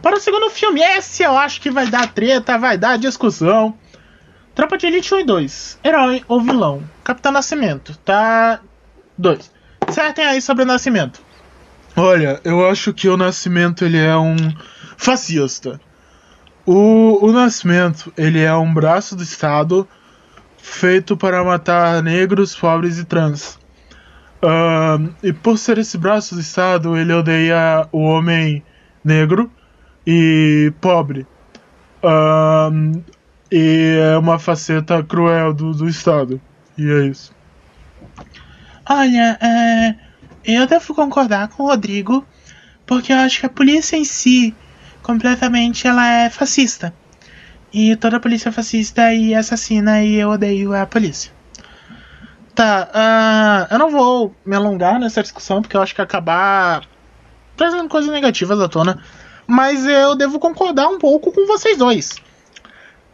para 0.00 0.16
o 0.16 0.20
segundo 0.20 0.48
filme. 0.48 0.80
Esse 0.80 1.22
eu 1.22 1.36
acho 1.36 1.60
que 1.60 1.70
vai 1.70 1.86
dar 1.86 2.12
treta, 2.12 2.58
vai 2.58 2.78
dar 2.78 2.96
discussão. 2.96 3.74
Tropa 4.54 4.78
de 4.78 4.86
Elite 4.86 5.14
1 5.14 5.18
e 5.20 5.24
2. 5.24 5.78
Herói 5.84 6.24
ou 6.26 6.40
vilão? 6.40 6.82
Capitão 7.04 7.32
Nascimento. 7.32 7.96
Tá. 7.98 8.60
2. 9.18 9.50
Acertem 9.86 10.24
aí 10.24 10.40
sobre 10.40 10.64
o 10.64 10.66
Nascimento. 10.66 11.20
Olha, 11.96 12.40
eu 12.44 12.68
acho 12.68 12.92
que 12.94 13.08
o 13.08 13.16
Nascimento 13.16 13.84
ele 13.84 13.98
é 13.98 14.16
um 14.16 14.36
fascista. 14.96 15.80
O, 16.64 17.24
o 17.24 17.32
Nascimento 17.32 18.12
ele 18.16 18.40
é 18.40 18.54
um 18.54 18.72
braço 18.72 19.16
do 19.16 19.22
Estado 19.22 19.88
feito 20.56 21.16
para 21.16 21.42
matar 21.42 22.02
negros, 22.02 22.54
pobres 22.54 22.98
e 22.98 23.04
trans. 23.04 23.58
Ahn, 24.42 25.10
e 25.22 25.32
por 25.32 25.58
ser 25.58 25.78
esse 25.78 25.98
braço 25.98 26.34
do 26.34 26.40
Estado, 26.40 26.96
ele 26.96 27.12
odeia 27.12 27.86
o 27.92 27.98
homem 27.98 28.62
negro 29.04 29.50
e 30.06 30.72
pobre. 30.80 31.26
Ahn, 32.02 33.02
e 33.50 33.98
é 34.00 34.16
uma 34.16 34.38
faceta 34.38 35.02
cruel 35.02 35.52
do, 35.52 35.72
do 35.72 35.88
Estado. 35.88 36.40
E 36.78 36.90
é 36.90 37.06
isso. 37.06 37.34
Olha, 38.88 39.38
é, 39.42 39.94
eu 40.54 40.66
devo 40.66 40.94
concordar 40.94 41.48
com 41.48 41.62
o 41.62 41.66
Rodrigo, 41.66 42.26
porque 42.86 43.12
eu 43.12 43.18
acho 43.18 43.40
que 43.40 43.46
a 43.46 43.50
polícia 43.50 43.96
em 43.96 44.04
si, 44.04 44.54
completamente, 45.02 45.86
ela 45.86 46.06
é 46.06 46.30
fascista. 46.30 46.94
E 47.72 47.94
toda 47.96 48.18
polícia 48.18 48.48
é 48.48 48.52
fascista 48.52 49.14
e 49.14 49.34
assassina 49.34 50.02
e 50.02 50.16
eu 50.16 50.30
odeio 50.30 50.74
a 50.74 50.86
polícia. 50.86 51.32
Tá, 52.54 52.90
ah, 52.92 53.68
eu 53.70 53.78
não 53.78 53.90
vou 53.90 54.34
me 54.44 54.56
alongar 54.56 54.98
nessa 54.98 55.22
discussão, 55.22 55.62
porque 55.62 55.76
eu 55.76 55.82
acho 55.82 55.94
que 55.94 56.02
acabar 56.02 56.82
trazendo 57.56 57.88
coisas 57.88 58.10
negativas 58.10 58.60
à 58.60 58.68
tona, 58.68 59.02
mas 59.46 59.86
eu 59.86 60.14
devo 60.14 60.38
concordar 60.38 60.88
um 60.88 60.98
pouco 60.98 61.32
com 61.32 61.46
vocês 61.46 61.76
dois. 61.76 62.16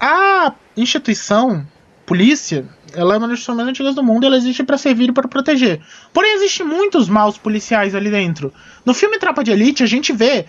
A 0.00 0.52
instituição, 0.76 1.66
polícia, 2.04 2.66
ela 2.92 3.14
é 3.14 3.18
uma 3.18 3.28
das 3.28 3.46
mais 3.48 3.68
antigas 3.68 3.94
do 3.94 4.02
mundo 4.02 4.24
e 4.24 4.26
ela 4.26 4.36
existe 4.36 4.62
para 4.62 4.78
servir 4.78 5.10
e 5.10 5.12
para 5.12 5.28
proteger. 5.28 5.80
Porém, 6.12 6.34
existem 6.36 6.66
muitos 6.66 7.08
maus 7.08 7.36
policiais 7.36 7.94
ali 7.94 8.10
dentro. 8.10 8.52
No 8.84 8.94
filme 8.94 9.18
Tropa 9.18 9.42
de 9.42 9.50
Elite, 9.50 9.82
a 9.82 9.86
gente 9.86 10.12
vê 10.12 10.46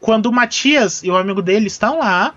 quando 0.00 0.26
o 0.26 0.32
Matias 0.32 1.02
e 1.02 1.10
o 1.10 1.16
amigo 1.16 1.42
dele 1.42 1.66
estão 1.66 1.98
lá 1.98 2.34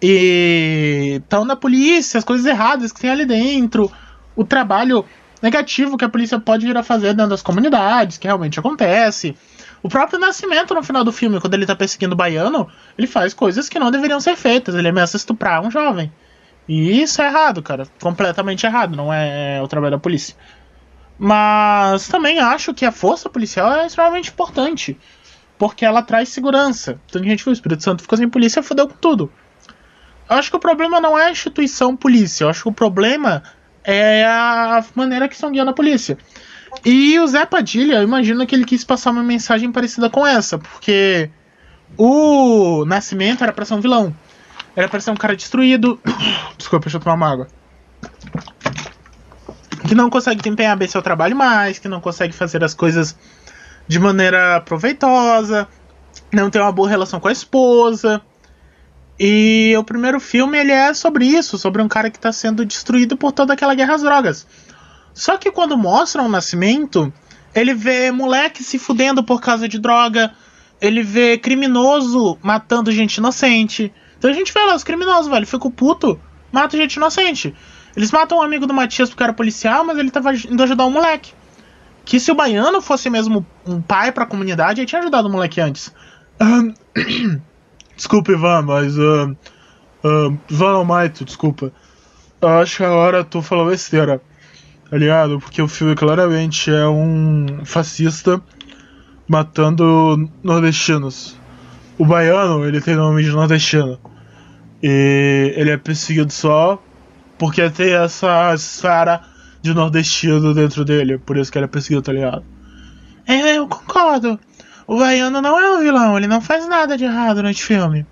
e 0.00 1.20
estão 1.22 1.44
na 1.44 1.56
polícia, 1.56 2.18
as 2.18 2.24
coisas 2.24 2.44
erradas 2.46 2.92
que 2.92 3.00
tem 3.00 3.10
ali 3.10 3.24
dentro, 3.24 3.90
o 4.36 4.44
trabalho 4.44 5.04
negativo 5.40 5.96
que 5.96 6.04
a 6.04 6.08
polícia 6.08 6.38
pode 6.38 6.66
vir 6.66 6.76
a 6.76 6.82
fazer 6.82 7.14
dentro 7.14 7.30
das 7.30 7.42
comunidades, 7.42 8.18
que 8.18 8.26
realmente 8.26 8.58
acontece. 8.58 9.36
O 9.82 9.88
próprio 9.88 10.18
Nascimento, 10.18 10.74
no 10.74 10.82
final 10.82 11.04
do 11.04 11.12
filme, 11.12 11.38
quando 11.38 11.52
ele 11.52 11.66
tá 11.66 11.76
perseguindo 11.76 12.14
o 12.14 12.16
baiano, 12.16 12.66
ele 12.96 13.06
faz 13.06 13.34
coisas 13.34 13.68
que 13.68 13.78
não 13.78 13.90
deveriam 13.90 14.18
ser 14.18 14.36
feitas. 14.36 14.74
Ele 14.74 14.88
ameaça 14.88 15.18
estuprar 15.18 15.60
um 15.62 15.70
jovem. 15.70 16.10
E 16.68 17.02
isso 17.02 17.20
é 17.20 17.26
errado, 17.26 17.62
cara. 17.62 17.86
Completamente 18.00 18.64
errado. 18.66 18.96
Não 18.96 19.12
é 19.12 19.60
o 19.62 19.68
trabalho 19.68 19.92
da 19.92 19.98
polícia. 19.98 20.34
Mas 21.18 22.08
também 22.08 22.40
acho 22.40 22.74
que 22.74 22.84
a 22.84 22.92
força 22.92 23.28
policial 23.28 23.72
é 23.72 23.86
extremamente 23.86 24.30
importante. 24.30 24.98
Porque 25.58 25.84
ela 25.84 26.02
traz 26.02 26.30
segurança. 26.30 27.00
Então 27.06 27.22
a 27.22 27.24
gente 27.24 27.44
viu, 27.44 27.50
o 27.50 27.54
Espírito 27.54 27.82
Santo 27.82 28.02
ficou 28.02 28.18
sem 28.18 28.28
polícia 28.28 28.62
fodeu 28.62 28.88
com 28.88 28.96
tudo. 28.96 29.30
Eu 30.28 30.36
acho 30.36 30.50
que 30.50 30.56
o 30.56 30.60
problema 30.60 31.00
não 31.00 31.18
é 31.18 31.26
a 31.26 31.30
instituição 31.30 31.94
polícia. 31.96 32.44
Eu 32.44 32.48
acho 32.48 32.62
que 32.62 32.68
o 32.68 32.72
problema 32.72 33.42
é 33.84 34.24
a 34.24 34.82
maneira 34.94 35.28
que 35.28 35.34
estão 35.34 35.52
guiando 35.52 35.70
a 35.70 35.74
polícia. 35.74 36.16
E 36.84 37.18
o 37.20 37.26
Zé 37.26 37.44
Padilha, 37.44 37.96
eu 37.96 38.02
imagino 38.02 38.46
que 38.46 38.54
ele 38.54 38.64
quis 38.64 38.82
passar 38.82 39.10
uma 39.10 39.22
mensagem 39.22 39.70
parecida 39.70 40.08
com 40.10 40.26
essa, 40.26 40.58
porque 40.58 41.30
o 41.96 42.84
Nascimento 42.86 43.44
era 43.44 43.52
pra 43.52 43.64
ser 43.64 43.74
um 43.74 43.80
vilão. 43.80 44.14
Ele 44.76 44.86
apareceu 44.86 45.12
um 45.12 45.16
cara 45.16 45.36
destruído. 45.36 46.00
Desculpa, 46.58 46.84
deixa 46.84 46.96
eu 46.96 47.00
tomar 47.00 47.16
uma 47.16 47.30
água. 47.30 47.48
Que 49.86 49.94
não 49.94 50.10
consegue 50.10 50.42
desempenhar 50.42 50.76
bem 50.76 50.88
seu 50.88 51.02
trabalho 51.02 51.36
mais, 51.36 51.78
que 51.78 51.88
não 51.88 52.00
consegue 52.00 52.32
fazer 52.32 52.64
as 52.64 52.74
coisas 52.74 53.16
de 53.86 53.98
maneira 53.98 54.60
proveitosa, 54.62 55.68
não 56.32 56.50
tem 56.50 56.60
uma 56.60 56.72
boa 56.72 56.88
relação 56.88 57.20
com 57.20 57.28
a 57.28 57.32
esposa. 57.32 58.20
E 59.18 59.74
o 59.78 59.84
primeiro 59.84 60.18
filme 60.18 60.58
ele 60.58 60.72
é 60.72 60.92
sobre 60.92 61.26
isso, 61.26 61.56
sobre 61.56 61.80
um 61.80 61.88
cara 61.88 62.10
que 62.10 62.16
está 62.16 62.32
sendo 62.32 62.64
destruído 62.64 63.16
por 63.16 63.30
toda 63.30 63.52
aquela 63.52 63.74
guerra 63.74 63.94
às 63.94 64.02
drogas. 64.02 64.46
Só 65.12 65.36
que 65.36 65.52
quando 65.52 65.78
mostram 65.78 66.26
o 66.26 66.28
nascimento, 66.28 67.12
ele 67.54 67.72
vê 67.72 68.10
moleque 68.10 68.64
se 68.64 68.78
fudendo 68.78 69.22
por 69.22 69.40
causa 69.40 69.68
de 69.68 69.78
droga, 69.78 70.32
ele 70.80 71.02
vê 71.02 71.38
criminoso 71.38 72.36
matando 72.42 72.90
gente 72.90 73.18
inocente. 73.18 73.92
Então 74.24 74.32
a 74.32 74.34
gente 74.34 74.54
vê 74.54 74.60
lá 74.60 74.74
os 74.74 74.82
criminosos, 74.82 75.30
velho, 75.30 75.46
fica 75.46 75.70
puto, 75.70 76.18
mata 76.50 76.78
gente 76.78 76.94
inocente. 76.94 77.54
Eles 77.94 78.10
matam 78.10 78.38
um 78.38 78.42
amigo 78.42 78.66
do 78.66 78.72
Matias 78.72 79.10
porque 79.10 79.22
era 79.22 79.34
policial, 79.34 79.84
mas 79.84 79.98
ele 79.98 80.10
tava 80.10 80.32
indo 80.32 80.62
ajudar 80.62 80.86
um 80.86 80.90
moleque. 80.90 81.34
Que 82.06 82.18
se 82.18 82.32
o 82.32 82.34
baiano 82.34 82.80
fosse 82.80 83.10
mesmo 83.10 83.44
um 83.66 83.82
pai 83.82 84.12
pra 84.12 84.24
comunidade, 84.24 84.80
ele 84.80 84.86
tinha 84.86 85.02
ajudado 85.02 85.28
o 85.28 85.30
moleque 85.30 85.60
antes. 85.60 85.94
desculpa, 87.94 88.32
Ivan, 88.32 88.62
mas. 88.62 88.96
Uh, 88.96 89.36
uh, 90.02 90.38
Ivan 90.48 90.84
Maito, 90.84 91.22
desculpa. 91.26 91.70
Eu 92.40 92.48
acho 92.48 92.78
que 92.78 92.82
agora 92.82 93.24
tu 93.24 93.42
falou 93.42 93.66
besteira. 93.66 94.22
Tá 94.88 94.96
ligado? 94.96 95.38
Porque 95.38 95.60
o 95.60 95.68
filme 95.68 95.94
claramente 95.94 96.70
é 96.70 96.88
um 96.88 97.60
fascista 97.66 98.42
matando 99.28 100.30
nordestinos. 100.42 101.36
O 101.98 102.06
baiano, 102.06 102.64
ele 102.64 102.80
tem 102.80 102.96
nome 102.96 103.22
de 103.22 103.30
nordestino. 103.30 103.98
E 104.86 105.54
ele 105.56 105.70
é 105.70 105.78
perseguido 105.78 106.30
só 106.30 106.78
porque 107.38 107.70
tem 107.70 107.94
essa 107.94 108.52
esfera 108.52 109.22
de 109.62 109.72
nordestino 109.72 110.52
dentro 110.52 110.84
dele. 110.84 111.16
Por 111.16 111.38
isso 111.38 111.50
que 111.50 111.56
ele 111.56 111.64
é 111.64 111.68
perseguido, 111.68 112.02
tá 112.02 112.12
ligado? 112.12 112.44
É, 113.26 113.56
eu 113.56 113.66
concordo. 113.66 114.38
O 114.86 114.98
baiano 114.98 115.40
não 115.40 115.58
é 115.58 115.72
um 115.72 115.80
vilão, 115.80 116.18
ele 116.18 116.26
não 116.26 116.42
faz 116.42 116.68
nada 116.68 116.98
de 116.98 117.04
errado 117.04 117.42
nesse 117.42 117.62
filme. 117.62 118.06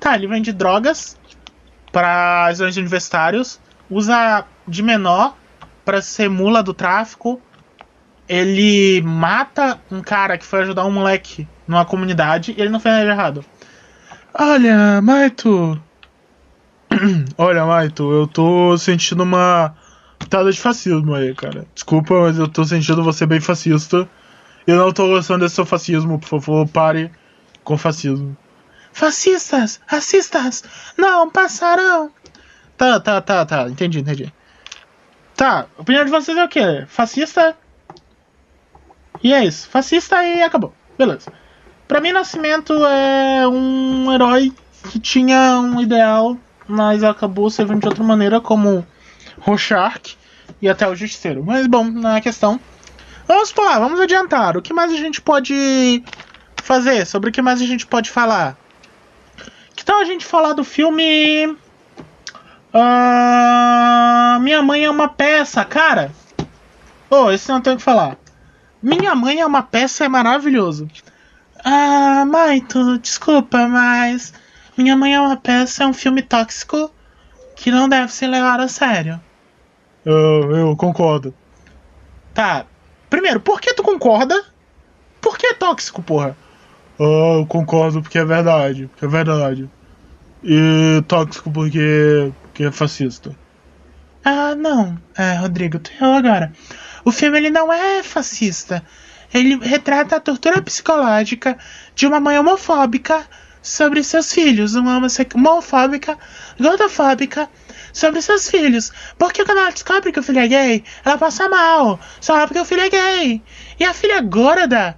Tá, 0.00 0.16
ele 0.16 0.26
vende 0.26 0.52
drogas 0.52 1.16
para 1.92 2.50
os 2.52 2.76
universitários, 2.76 3.60
usa 3.88 4.44
de 4.66 4.82
menor 4.82 5.36
para 5.84 6.02
ser 6.02 6.28
mula 6.28 6.60
do 6.60 6.74
tráfico. 6.74 7.40
Ele 8.28 9.00
mata 9.02 9.80
um 9.92 10.00
cara 10.00 10.36
que 10.36 10.44
foi 10.44 10.62
ajudar 10.62 10.84
um 10.84 10.90
moleque 10.90 11.46
numa 11.68 11.84
comunidade 11.84 12.52
e 12.58 12.60
ele 12.60 12.68
não 12.68 12.80
fez 12.80 12.96
nada 12.96 13.06
de 13.06 13.12
errado. 13.12 13.44
Olha, 14.34 15.00
Maito. 15.00 15.80
Olha, 17.36 17.64
Maito, 17.66 18.12
eu 18.12 18.26
tô 18.26 18.76
sentindo 18.76 19.22
uma 19.22 19.74
pitada 20.18 20.50
de 20.52 20.60
fascismo 20.60 21.14
aí, 21.14 21.34
cara. 21.34 21.66
Desculpa, 21.74 22.20
mas 22.20 22.38
eu 22.38 22.48
tô 22.48 22.64
sentindo 22.64 23.02
você 23.02 23.26
bem 23.26 23.40
fascista. 23.40 24.08
Eu 24.66 24.76
não 24.76 24.92
tô 24.92 25.06
gostando 25.08 25.40
desse 25.44 25.54
seu 25.54 25.64
fascismo, 25.64 26.18
por 26.18 26.28
favor, 26.28 26.68
pare 26.68 27.10
com 27.64 27.78
fascismo. 27.78 28.36
Fascistas! 28.92 29.80
Racistas! 29.86 30.64
Não 30.96 31.30
passarão! 31.30 32.10
Tá, 32.76 33.00
tá, 33.00 33.20
tá, 33.20 33.46
tá. 33.46 33.68
Entendi, 33.68 34.00
entendi. 34.00 34.32
Tá, 35.34 35.66
a 35.76 35.82
opinião 35.82 36.04
de 36.04 36.10
vocês 36.10 36.36
é 36.36 36.44
o 36.44 36.48
quê? 36.48 36.84
Fascista? 36.88 37.56
E 39.22 39.32
é 39.32 39.44
isso. 39.44 39.68
Fascista 39.68 40.22
e 40.22 40.42
acabou. 40.42 40.74
Beleza. 40.98 41.32
Pra 41.88 42.02
mim, 42.02 42.12
Nascimento 42.12 42.74
é 42.84 43.48
um 43.48 44.12
herói 44.12 44.52
que 44.90 45.00
tinha 45.00 45.58
um 45.58 45.80
ideal, 45.80 46.36
mas 46.68 47.02
acabou 47.02 47.48
servindo 47.48 47.80
de 47.80 47.88
outra 47.88 48.04
maneira, 48.04 48.42
como 48.42 48.86
Rorschach 49.40 50.18
e 50.60 50.68
até 50.68 50.86
o 50.86 50.94
Justiceiro. 50.94 51.42
Mas 51.42 51.66
bom, 51.66 51.84
não 51.84 52.14
é 52.14 52.20
questão. 52.20 52.60
Vamos 53.26 53.54
lá, 53.56 53.78
vamos 53.78 54.00
adiantar. 54.00 54.54
O 54.56 54.62
que 54.62 54.74
mais 54.74 54.92
a 54.92 54.96
gente 54.96 55.22
pode 55.22 56.04
fazer? 56.62 57.06
Sobre 57.06 57.30
o 57.30 57.32
que 57.32 57.40
mais 57.40 57.62
a 57.62 57.64
gente 57.64 57.86
pode 57.86 58.10
falar? 58.10 58.56
Que 59.74 59.82
tal 59.82 59.98
a 59.98 60.04
gente 60.04 60.26
falar 60.26 60.52
do 60.52 60.64
filme. 60.64 61.46
Uh, 62.74 64.40
Minha 64.40 64.62
Mãe 64.62 64.84
é 64.84 64.90
uma 64.90 65.08
peça, 65.08 65.64
cara. 65.64 66.12
Oh, 67.08 67.30
esse 67.30 67.48
não 67.48 67.62
tem 67.62 67.72
o 67.72 67.76
que 67.78 67.82
falar. 67.82 68.18
Minha 68.82 69.14
Mãe 69.14 69.40
é 69.40 69.46
uma 69.46 69.62
peça 69.62 70.04
é 70.04 70.08
maravilhoso. 70.08 70.86
Ah, 71.70 72.24
Maito, 72.24 72.98
desculpa, 72.98 73.68
mas 73.68 74.32
Minha 74.76 74.96
Mãe 74.96 75.14
é 75.14 75.20
uma 75.20 75.36
peça 75.36 75.84
é 75.84 75.86
um 75.86 75.92
filme 75.92 76.22
tóxico 76.22 76.90
que 77.56 77.70
não 77.70 77.88
deve 77.88 78.10
ser 78.10 78.26
levado 78.26 78.62
a 78.62 78.68
sério. 78.68 79.20
Eu, 80.04 80.56
eu 80.56 80.76
concordo. 80.76 81.34
Tá, 82.32 82.64
Primeiro, 83.10 83.40
por 83.40 83.60
que 83.60 83.74
tu 83.74 83.82
concorda? 83.82 84.34
Por 85.20 85.36
que 85.36 85.46
é 85.46 85.54
tóxico, 85.54 86.02
porra? 86.02 86.36
Oh, 86.98 87.40
eu 87.40 87.46
concordo 87.46 88.02
porque 88.02 88.18
é 88.18 88.24
verdade. 88.24 88.86
Porque 88.86 89.04
é 89.04 89.08
verdade. 89.08 89.70
E 90.42 91.02
tóxico 91.06 91.50
porque, 91.50 92.32
porque 92.42 92.64
é 92.64 92.72
fascista. 92.72 93.34
Ah, 94.24 94.54
não. 94.54 94.98
É, 95.16 95.34
Rodrigo, 95.34 95.78
tu 95.78 95.90
errou 95.92 96.14
agora. 96.14 96.52
O 97.04 97.10
filme 97.10 97.38
ele 97.38 97.50
não 97.50 97.72
é 97.72 98.02
fascista. 98.02 98.82
Ele 99.32 99.56
retrata 99.56 100.16
a 100.16 100.20
tortura 100.20 100.62
psicológica 100.62 101.58
de 101.94 102.06
uma 102.06 102.20
mãe 102.20 102.38
homofóbica 102.38 103.26
sobre 103.62 104.02
seus 104.02 104.32
filhos. 104.32 104.74
Uma 104.74 105.00
homofóbica, 105.34 106.18
gordofóbica 106.58 107.48
sobre 107.92 108.22
seus 108.22 108.48
filhos. 108.48 108.92
Porque 109.18 109.44
quando 109.44 109.58
ela 109.58 109.70
descobre 109.70 110.12
que 110.12 110.20
o 110.20 110.22
filho 110.22 110.38
é 110.38 110.48
gay, 110.48 110.84
ela 111.04 111.18
passa 111.18 111.48
mal. 111.48 112.00
Só 112.20 112.46
porque 112.46 112.60
o 112.60 112.64
filho 112.64 112.82
é 112.82 112.88
gay. 112.88 113.42
E 113.78 113.84
a 113.84 113.92
filha 113.92 114.20
gorda, 114.20 114.96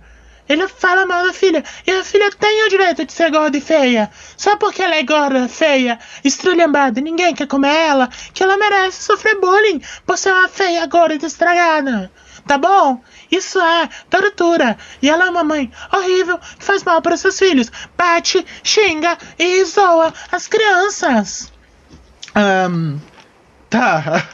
ele 0.49 0.67
fala 0.69 1.07
mal 1.07 1.25
da 1.25 1.33
filha. 1.33 1.65
E 1.87 1.91
a 1.91 2.05
filha 2.05 2.31
tem 2.31 2.67
o 2.67 2.69
direito 2.69 3.05
de 3.05 3.13
ser 3.13 3.31
gorda 3.31 3.57
e 3.57 3.61
feia. 3.61 4.11
Só 4.37 4.57
porque 4.57 4.83
ela 4.83 4.97
é 4.97 5.03
gorda, 5.03 5.49
feia, 5.49 5.99
estrulhambada, 6.25 7.01
ninguém 7.01 7.35
quer 7.35 7.47
comer 7.47 7.75
ela, 7.75 8.09
que 8.35 8.43
ela 8.43 8.57
merece 8.57 9.03
sofrer 9.03 9.41
bullying 9.41 9.81
por 10.07 10.19
ser 10.19 10.33
uma 10.33 10.49
feia, 10.49 10.87
gorda 10.87 11.15
e 11.15 11.27
estragada. 11.27 12.11
Tá 12.51 12.59
bom? 12.59 13.01
Isso 13.31 13.61
é 13.61 13.89
tortura. 14.11 14.77
E 15.01 15.09
ela 15.09 15.27
é 15.27 15.31
uma 15.31 15.45
mãe 15.45 15.71
horrível 15.95 16.37
que 16.37 16.65
faz 16.65 16.83
mal 16.83 17.01
para 17.01 17.17
seus 17.17 17.39
filhos. 17.39 17.71
Bate, 17.97 18.45
xinga 18.65 19.17
e 19.39 19.65
zoa 19.65 20.13
as 20.33 20.49
crianças. 20.49 21.53
Um, 22.35 22.99
tá. 23.69 24.27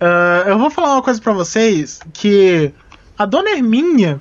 Uh, 0.00 0.48
eu 0.48 0.58
vou 0.58 0.70
falar 0.70 0.94
uma 0.94 1.02
coisa 1.02 1.20
para 1.20 1.34
vocês 1.34 2.00
que 2.12 2.74
a 3.16 3.24
dona 3.24 3.50
Herminha 3.50 4.20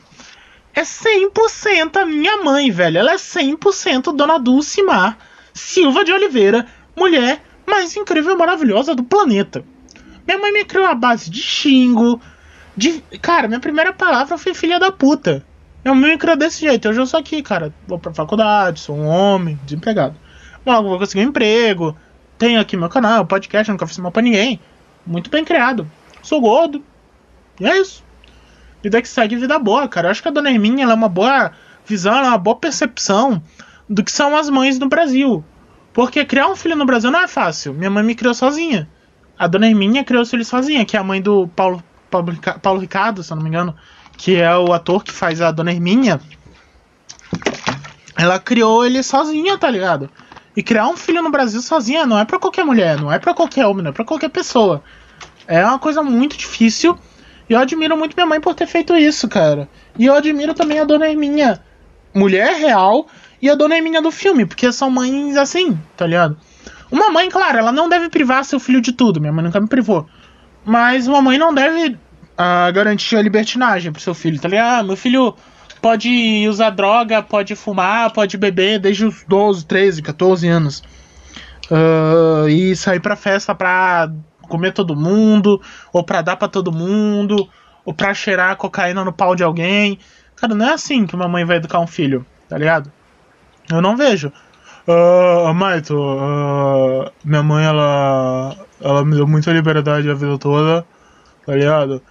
é 0.72 0.84
100% 0.84 1.98
a 2.00 2.06
minha 2.06 2.44
mãe, 2.44 2.70
velho. 2.70 3.00
Ela 3.00 3.14
é 3.14 3.16
100% 3.16 4.16
dona 4.16 4.38
Dulcimar 4.38 5.18
Silva 5.52 6.06
de 6.06 6.12
Oliveira, 6.12 6.68
mulher 6.96 7.42
mais 7.66 7.96
incrível 7.96 8.36
e 8.36 8.38
maravilhosa 8.38 8.94
do 8.94 9.04
planeta. 9.04 9.66
Minha 10.28 10.38
mãe 10.38 10.54
me 10.54 10.64
criou 10.64 10.86
a 10.86 10.94
base 10.94 11.32
de 11.32 11.42
xingo. 11.42 12.22
De... 12.76 13.02
Cara, 13.22 13.48
minha 13.48 13.60
primeira 13.60 13.94
palavra 13.94 14.38
foi 14.38 14.54
filha 14.54 14.80
da 14.80 14.92
puta. 14.92 15.46
Mãe 15.84 15.96
me 15.96 16.18
criou 16.18 16.36
desse 16.36 16.62
jeito. 16.62 16.90
Hoje 16.90 17.00
eu 17.00 17.06
sou 17.06 17.20
aqui, 17.20 17.42
cara. 17.44 17.74
Vou 17.88 18.00
pra 18.00 18.14
faculdade, 18.14 18.80
sou 18.80 18.96
um 18.96 19.06
homem, 19.06 19.60
desempregado. 19.64 20.16
Logo 20.66 20.90
vou 20.90 20.98
conseguir 20.98 21.26
um 21.26 21.30
emprego 21.30 21.96
tenho 22.38 22.60
aqui 22.60 22.76
meu 22.76 22.90
canal, 22.90 23.26
podcast, 23.26 23.72
nunca 23.72 23.88
fiz 23.88 23.98
mal 23.98 24.12
pra 24.12 24.22
ninguém. 24.22 24.60
Muito 25.06 25.30
bem 25.30 25.46
criado. 25.46 25.90
Sou 26.22 26.42
gordo. 26.42 26.84
E 27.60 27.66
é 27.66 27.80
isso. 27.80 28.04
Vida 28.84 29.02
que 29.02 29.08
segue 29.08 29.36
vida 29.36 29.58
boa, 29.58 29.88
cara. 29.88 30.08
Eu 30.08 30.12
acho 30.12 30.22
que 30.22 30.28
a 30.28 30.32
dona 30.32 30.52
Herminha 30.52 30.84
ela 30.84 30.94
é 30.94 30.96
uma 30.96 31.10
boa 31.10 31.52
visão, 31.86 32.16
ela 32.16 32.28
é 32.28 32.30
uma 32.30 32.38
boa 32.38 32.56
percepção 32.56 33.42
do 33.90 34.04
que 34.04 34.12
são 34.12 34.36
as 34.36 34.50
mães 34.50 34.78
no 34.78 34.90
Brasil. 34.90 35.44
Porque 35.94 36.26
criar 36.26 36.48
um 36.48 36.56
filho 36.56 36.76
no 36.76 36.86
Brasil 36.86 37.10
não 37.10 37.22
é 37.22 37.28
fácil. 37.28 37.74
Minha 37.74 37.90
mãe 37.90 38.04
me 38.04 38.16
criou 38.16 38.34
sozinha. 38.34 38.90
A 39.38 39.48
dona 39.48 39.68
Herminha 39.68 40.04
criou 40.04 40.24
o 40.24 40.26
filho 40.26 40.46
sozinha, 40.46 40.86
que 40.86 40.98
é 40.98 41.00
a 41.00 41.04
mãe 41.04 41.22
do 41.22 41.48
Paulo, 41.50 41.82
Paulo, 42.10 42.80
Ricardo, 42.80 43.24
se 43.24 43.32
eu 43.32 43.36
não 43.36 43.44
me 43.44 43.50
engano, 43.50 43.76
que 44.18 44.36
é 44.36 44.56
o 44.56 44.74
ator 44.74 45.04
que 45.04 45.12
faz 45.12 45.42
a 45.42 45.52
dona 45.52 45.72
Herminha. 45.72 46.20
Ela 48.18 48.40
criou 48.40 48.86
ele 48.86 49.04
sozinha, 49.04 49.58
tá 49.58 49.70
ligado? 49.70 50.10
E 50.56 50.64
criar 50.64 50.88
um 50.88 50.96
filho 50.96 51.22
no 51.22 51.30
Brasil 51.30 51.62
sozinha 51.62 52.06
não 52.06 52.18
é 52.18 52.24
para 52.24 52.40
qualquer 52.40 52.64
mulher, 52.64 53.00
não 53.00 53.12
é 53.12 53.20
para 53.20 53.34
qualquer 53.34 53.66
homem, 53.66 53.84
não 53.84 53.90
é 53.90 53.94
para 53.94 54.06
qualquer 54.06 54.30
pessoa. 54.30 54.82
É 55.48 55.64
uma 55.66 55.78
coisa 55.78 56.02
muito 56.02 56.38
difícil. 56.38 56.98
E 57.50 57.54
eu 57.54 57.60
admiro 57.60 57.98
muito 57.98 58.16
minha 58.16 58.26
mãe 58.26 58.40
por 58.40 58.56
ter 58.56 58.66
feito 58.66 58.96
isso, 58.96 59.28
cara. 59.28 59.70
E 60.00 60.06
eu 60.06 60.16
admiro 60.16 60.54
também 60.54 60.80
a 60.80 60.84
dona 60.84 61.08
Herminha, 61.10 61.62
mulher 62.14 62.56
real, 62.56 63.08
e 63.42 63.50
a 63.50 63.56
dona 63.56 63.76
Herminha 63.76 64.02
do 64.02 64.12
filme, 64.12 64.46
porque 64.46 64.72
são 64.72 64.90
mães 64.90 65.36
assim, 65.38 65.78
tá 65.96 66.08
ligado? 66.08 66.38
Uma 66.90 67.12
mãe, 67.12 67.30
claro, 67.30 67.58
ela 67.58 67.72
não 67.72 67.90
deve 67.90 68.10
privar 68.10 68.46
seu 68.46 68.60
filho 68.60 68.80
de 68.80 68.94
tudo. 68.94 69.20
Minha 69.20 69.34
mãe 69.34 69.44
nunca 69.44 69.60
me 69.60 69.68
privou. 69.68 70.08
Mas 70.66 71.08
uma 71.08 71.22
mãe 71.22 71.38
não 71.38 71.54
deve 71.54 71.90
uh, 71.90 72.74
garantir 72.74 73.16
a 73.16 73.22
libertinagem 73.22 73.92
pro 73.92 74.02
seu 74.02 74.14
filho, 74.14 74.40
tá 74.40 74.48
ligado? 74.48 74.80
Ah, 74.80 74.84
meu 74.84 74.96
filho 74.98 75.36
pode 75.82 76.48
usar 76.50 76.72
droga, 76.72 77.22
pode 77.22 77.56
fumar, 77.56 78.12
pode 78.12 78.38
beber 78.38 78.80
desde 78.80 79.06
os 79.06 79.24
12, 79.28 79.66
13, 79.66 80.02
14 80.02 80.48
anos. 80.48 80.84
uh, 81.70 82.48
e 82.50 82.76
sair 82.76 83.00
pra 83.00 83.16
festa 83.16 83.54
pra 83.56 84.12
comer 84.44 84.72
todo 84.74 84.96
mundo, 84.96 85.62
ou 85.92 86.04
pra 86.04 86.22
dar 86.22 86.36
pra 86.36 86.48
todo 86.48 86.72
mundo, 86.72 87.48
ou 87.84 87.94
pra 87.94 88.14
cheirar 88.14 88.56
cocaína 88.58 89.04
no 89.04 89.14
pau 89.14 89.36
de 89.36 89.44
alguém. 89.44 89.98
Cara, 90.36 90.54
não 90.54 90.68
é 90.68 90.74
assim 90.74 91.06
que 91.06 91.16
uma 91.16 91.28
mãe 91.28 91.46
vai 91.46 91.58
educar 91.58 91.80
um 91.80 91.88
filho, 91.88 92.26
tá 92.50 92.58
ligado? 92.58 92.92
Eu 93.72 93.82
não 93.82 93.96
vejo. 93.98 94.32
Uh, 94.88 95.52
Maito, 95.54 95.96
uh, 95.98 97.12
minha 97.24 97.42
mãe, 97.42 97.66
ela, 97.66 98.56
ela 98.82 99.04
me 99.06 99.16
deu 99.16 99.28
muita 99.28 99.52
liberdade 99.52 100.10
a 100.10 100.14
vida 100.14 100.38
toda, 100.38 100.86
tá 101.46 101.56
ligado? 101.56 102.02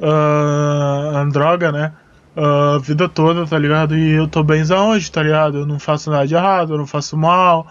Uh, 0.00 1.16
a 1.16 1.24
droga, 1.30 1.72
né? 1.72 1.92
Uh, 2.36 2.76
a 2.76 2.78
vida 2.78 3.08
toda, 3.08 3.46
tá 3.46 3.58
ligado? 3.58 3.96
E 3.96 4.14
eu 4.14 4.28
tô 4.28 4.42
bem 4.42 4.62
hoje, 4.72 5.10
tá 5.10 5.22
ligado? 5.22 5.58
Eu 5.58 5.66
não 5.66 5.78
faço 5.78 6.10
nada 6.10 6.26
de 6.26 6.34
errado, 6.34 6.74
eu 6.74 6.78
não 6.78 6.86
faço 6.86 7.16
mal. 7.16 7.66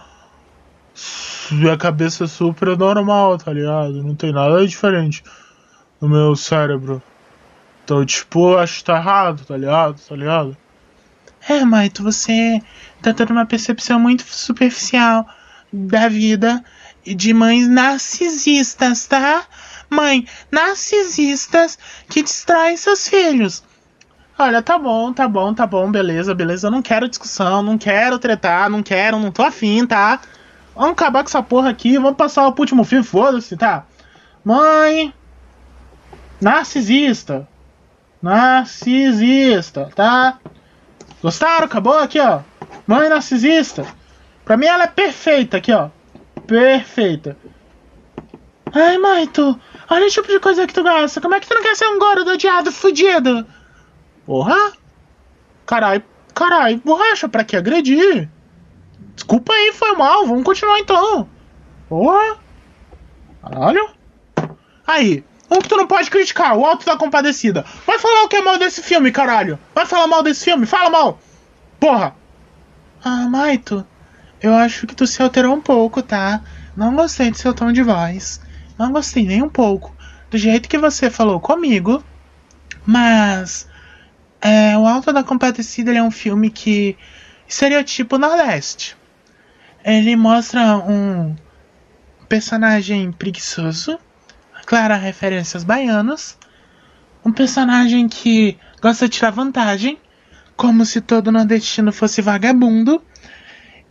Minha 1.50 1.76
cabeça 1.76 2.24
é 2.24 2.26
super 2.26 2.76
normal, 2.76 3.38
tá 3.38 3.52
ligado? 3.52 4.02
Não 4.02 4.14
tem 4.14 4.32
nada 4.32 4.66
diferente 4.66 5.22
no 6.00 6.08
meu 6.08 6.36
cérebro. 6.36 7.02
Então, 7.84 8.04
tipo, 8.04 8.52
eu 8.52 8.58
acho 8.58 8.78
que 8.78 8.84
tá 8.84 8.96
errado, 8.96 9.44
tá 9.46 9.56
ligado? 9.56 10.00
Tá 10.06 10.14
ligado? 10.14 10.56
É, 11.48 11.64
Maito, 11.64 12.02
você 12.02 12.60
tá 13.00 13.14
tendo 13.14 13.30
uma 13.30 13.46
percepção 13.46 13.98
muito 13.98 14.24
superficial 14.24 15.26
da 15.72 16.08
vida 16.08 16.62
de 17.14 17.32
mães 17.34 17.68
narcisistas, 17.68 19.06
tá? 19.06 19.44
Mãe, 19.90 20.26
narcisistas 20.50 21.78
que 22.08 22.22
distraem 22.22 22.76
seus 22.76 23.08
filhos. 23.08 23.62
Olha, 24.38 24.62
tá 24.62 24.78
bom, 24.78 25.12
tá 25.12 25.26
bom, 25.26 25.52
tá 25.52 25.66
bom, 25.66 25.90
beleza, 25.90 26.34
beleza. 26.34 26.68
Eu 26.68 26.70
não 26.70 26.82
quero 26.82 27.08
discussão, 27.08 27.62
não 27.62 27.76
quero 27.76 28.18
tretar, 28.18 28.70
não 28.70 28.82
quero, 28.82 29.18
não 29.18 29.32
tô 29.32 29.42
afim, 29.42 29.84
tá? 29.84 30.20
Vamos 30.74 30.92
acabar 30.92 31.24
com 31.24 31.28
essa 31.28 31.42
porra 31.42 31.70
aqui, 31.70 31.98
vamos 31.98 32.16
passar 32.16 32.50
pro 32.52 32.62
último 32.62 32.84
filme, 32.84 33.04
foda-se, 33.04 33.56
tá? 33.56 33.84
Mãe. 34.44 35.12
Narcisista. 36.40 37.48
Narcisista, 38.22 39.90
tá? 39.94 40.38
Gostaram? 41.20 41.64
Acabou 41.66 41.98
aqui, 41.98 42.20
ó. 42.20 42.40
Mãe 42.86 43.08
narcisista. 43.08 43.84
Pra 44.44 44.56
mim 44.56 44.66
ela 44.66 44.84
é 44.84 44.86
perfeita 44.86 45.56
aqui, 45.56 45.72
ó. 45.72 45.88
Perfeita. 46.48 47.36
Ai, 48.72 48.96
Maito, 48.96 49.60
olha 49.90 50.06
o 50.06 50.10
tipo 50.10 50.26
de 50.26 50.40
coisa 50.40 50.66
que 50.66 50.72
tu 50.72 50.82
gosta. 50.82 51.20
Como 51.20 51.34
é 51.34 51.40
que 51.40 51.46
tu 51.46 51.54
não 51.54 51.62
quer 51.62 51.76
ser 51.76 51.86
um 51.86 51.98
gordo 51.98 52.30
odiado, 52.30 52.72
fudido? 52.72 53.46
Porra! 54.24 54.72
Carai, 55.66 56.02
carai, 56.34 56.76
borracha, 56.82 57.28
pra 57.28 57.44
que 57.44 57.54
agredir? 57.54 58.30
Desculpa 59.14 59.52
aí, 59.52 59.72
foi 59.74 59.92
mal, 59.92 60.26
vamos 60.26 60.42
continuar 60.42 60.78
então. 60.78 61.28
Porra! 61.86 62.38
Caralho. 63.42 63.90
Aí, 64.86 65.22
um 65.50 65.60
que 65.60 65.68
tu 65.68 65.76
não 65.76 65.86
pode 65.86 66.10
criticar, 66.10 66.56
o 66.56 66.64
Alto 66.64 66.86
da 66.86 66.96
Compadecida. 66.96 67.62
Vai 67.86 67.98
falar 67.98 68.22
o 68.24 68.28
que 68.28 68.36
é 68.36 68.42
mal 68.42 68.58
desse 68.58 68.82
filme, 68.82 69.12
caralho. 69.12 69.58
Vai 69.74 69.84
falar 69.84 70.06
mal 70.06 70.22
desse 70.22 70.46
filme, 70.46 70.64
fala 70.64 70.88
mal. 70.88 71.18
Porra. 71.78 72.16
Ah, 73.04 73.28
Maito, 73.28 73.86
eu 74.40 74.54
acho 74.54 74.86
que 74.86 74.94
tu 74.94 75.06
se 75.06 75.22
alterou 75.22 75.54
um 75.54 75.60
pouco, 75.60 76.02
tá? 76.02 76.42
Não 76.76 76.94
gostei 76.94 77.30
do 77.30 77.36
seu 77.36 77.52
tom 77.52 77.72
de 77.72 77.82
voz. 77.82 78.40
Não 78.78 78.92
gostei 78.92 79.24
nem 79.24 79.42
um 79.42 79.48
pouco 79.48 79.94
do 80.30 80.38
jeito 80.38 80.68
que 80.68 80.78
você 80.78 81.10
falou 81.10 81.40
comigo. 81.40 82.02
Mas 82.86 83.68
é, 84.40 84.76
o 84.78 84.86
Alto 84.86 85.12
da 85.12 85.24
Compadecida 85.24 85.92
é 85.92 86.02
um 86.02 86.10
filme 86.10 86.50
que 86.50 86.96
estereotipo 87.48 88.18
Nordeste. 88.18 88.96
Ele 89.84 90.14
mostra 90.16 90.76
um 90.76 91.34
personagem 92.28 93.10
preguiçoso 93.12 93.98
clara 94.68 94.96
referências 94.96 95.64
baianas, 95.64 96.36
um 97.24 97.32
personagem 97.32 98.06
que 98.06 98.58
gosta 98.82 99.08
de 99.08 99.16
tirar 99.16 99.30
vantagem, 99.30 99.98
como 100.54 100.84
se 100.84 101.00
todo 101.00 101.32
nordestino 101.32 101.90
fosse 101.90 102.20
vagabundo, 102.20 103.02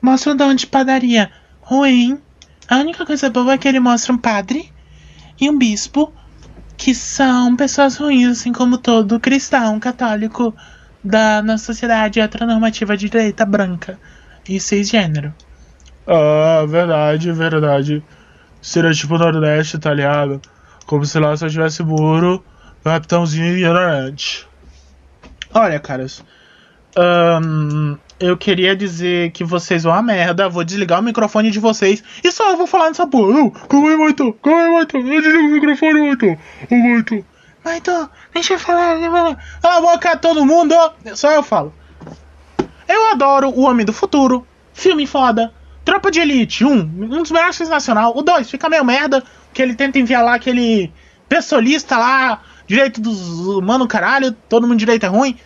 mostra 0.01 0.33
um 0.33 0.35
dono 0.35 0.55
de 0.55 0.67
padaria 0.67 1.31
ruim. 1.61 2.21
A 2.69 2.77
única 2.77 3.05
coisa 3.05 3.29
boa 3.29 3.53
é 3.53 3.57
que 3.57 3.67
ele 3.67 3.79
mostra 3.79 4.13
um 4.13 4.17
padre 4.17 4.71
e 5.39 5.49
um 5.49 5.57
bispo 5.57 6.13
que 6.75 6.93
são 6.93 7.55
pessoas 7.55 7.97
ruins, 7.97 8.39
assim 8.39 8.53
como 8.53 8.77
todo 8.77 9.19
cristão 9.19 9.79
católico 9.79 10.55
da 11.03 11.41
nossa 11.41 11.65
sociedade 11.65 12.19
heteronormativa 12.19 12.95
de 12.95 13.09
direita 13.09 13.45
branca 13.45 13.99
e 14.47 14.59
cisgênero. 14.59 15.33
Ah, 16.05 16.65
verdade, 16.67 17.31
verdade. 17.31 18.03
Seria 18.61 18.93
tipo 18.93 19.17
Nordeste, 19.17 19.77
tá 19.77 19.93
ligado? 19.93 20.41
Como 20.85 21.05
se 21.05 21.19
lá 21.19 21.35
só 21.35 21.49
tivesse 21.49 21.83
muro, 21.83 22.43
capitãozinho 22.83 23.57
ignorante. 23.57 24.47
Olha, 25.53 25.79
caras. 25.79 26.23
Eu 28.19 28.35
queria 28.37 28.75
dizer 28.75 29.31
que 29.31 29.43
vocês 29.43 29.83
vão 29.83 29.93
a 29.93 30.01
merda. 30.01 30.49
Vou 30.49 30.63
desligar 30.63 30.99
o 30.99 31.03
microfone 31.03 31.51
de 31.51 31.59
vocês 31.59 32.03
e 32.23 32.31
só 32.31 32.51
eu 32.51 32.57
vou 32.57 32.67
falar 32.67 32.87
nessa 32.87 33.05
porra. 33.05 33.51
Calma 33.69 33.89
aí, 33.89 33.97
Maito. 33.97 34.33
Calma 34.33 34.61
aí, 34.61 34.71
Maito. 34.71 34.97
Eu 34.97 35.21
desligo 35.21 35.47
o 35.47 35.51
microfone, 35.51 35.99
Maito. 36.01 36.25
Ô, 36.71 36.75
Maito. 36.75 37.25
Maito, 37.63 38.09
deixa 38.33 38.53
eu 38.53 38.59
falar. 38.59 38.93
Deixa 38.93 39.07
eu 39.07 39.11
falar. 39.11 39.37
Cala 39.61 39.77
a 39.77 39.81
boca, 39.81 40.17
todo 40.17 40.45
mundo. 40.45 40.75
Só 41.15 41.31
eu 41.31 41.43
falo. 41.43 41.73
Eu 42.87 43.11
adoro 43.11 43.49
O 43.49 43.61
Homem 43.61 43.85
do 43.85 43.93
Futuro. 43.93 44.47
Filme 44.73 45.05
foda. 45.05 45.53
Tropa 45.83 46.11
de 46.11 46.19
Elite 46.19 46.65
1, 46.65 46.69
um 46.69 47.07
dos 47.07 47.31
melhores 47.31 47.55
filmes 47.55 47.71
nacional. 47.71 48.11
O 48.15 48.21
2 48.21 48.51
fica 48.51 48.67
meio 48.67 48.83
merda 48.83 49.23
que 49.53 49.61
ele 49.61 49.73
tenta 49.73 49.97
enviar 49.97 50.21
lá 50.21 50.35
aquele 50.35 50.91
pessoalista 51.29 51.97
lá, 51.97 52.41
direito 52.67 52.99
dos 52.99 53.47
humanos, 53.47 53.87
caralho, 53.87 54.33
todo 54.49 54.67
mundo 54.67 54.77
direito 54.77 55.05
é 55.05 55.09
ruim. 55.09 55.37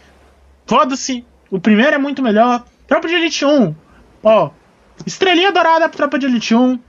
Foda-se. 0.65 1.23
O 1.51 1.59
primeiro 1.59 1.93
é 1.93 1.99
muito 1.99 2.23
melhor. 2.23 2.63
Tropa 2.87 3.07
de 3.07 3.13
Elite 3.13 3.45
1. 3.45 3.75
Ó. 4.23 4.49
Estrelinha 5.05 5.51
dourada 5.51 5.89
pro 5.89 5.97
Tropa 5.97 6.17
de 6.17 6.25
Elite 6.25 6.55
1. 6.55 6.79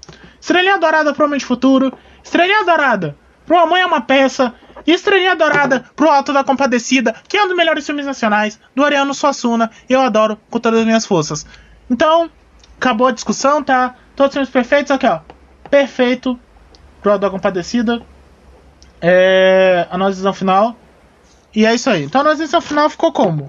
Estrelinha 0.40 0.78
dourada 0.78 1.12
pro 1.12 1.26
Homem 1.26 1.38
de 1.38 1.44
Futuro. 1.44 1.92
Estrelinha 2.22 2.64
dourada 2.64 3.16
pro 3.44 3.58
A 3.58 3.78
é 3.78 3.84
uma 3.84 4.00
Peça. 4.00 4.54
E 4.86 4.92
estrelinha 4.92 5.36
dourada 5.36 5.84
pro 5.94 6.10
Alto 6.10 6.32
da 6.32 6.42
Compadecida, 6.42 7.14
que 7.28 7.36
é 7.36 7.44
um 7.44 7.46
dos 7.46 7.56
melhores 7.56 7.86
filmes 7.86 8.04
nacionais, 8.04 8.58
do 8.74 8.84
Ariano 8.84 9.14
Suassuna. 9.14 9.70
Eu 9.88 10.00
adoro 10.00 10.38
com 10.50 10.58
todas 10.58 10.80
as 10.80 10.86
minhas 10.86 11.06
forças. 11.06 11.46
Então, 11.88 12.28
acabou 12.78 13.06
a 13.06 13.12
discussão, 13.12 13.62
tá? 13.62 13.94
Todos 14.16 14.30
os 14.30 14.34
filmes 14.34 14.50
perfeitos, 14.50 14.90
aqui 14.90 15.06
ó. 15.06 15.20
Perfeito 15.70 16.38
pro 17.00 17.18
da 17.18 17.30
Compadecida. 17.30 18.02
É 19.00 19.86
a 19.90 19.98
nossa 19.98 20.10
decisão 20.10 20.32
final. 20.32 20.76
E 21.54 21.66
é 21.66 21.74
isso 21.74 21.90
aí. 21.90 22.04
Então 22.04 22.20
a 22.20 22.24
nossa 22.24 22.38
decisão 22.38 22.60
final 22.60 22.88
ficou 22.88 23.12
como? 23.12 23.46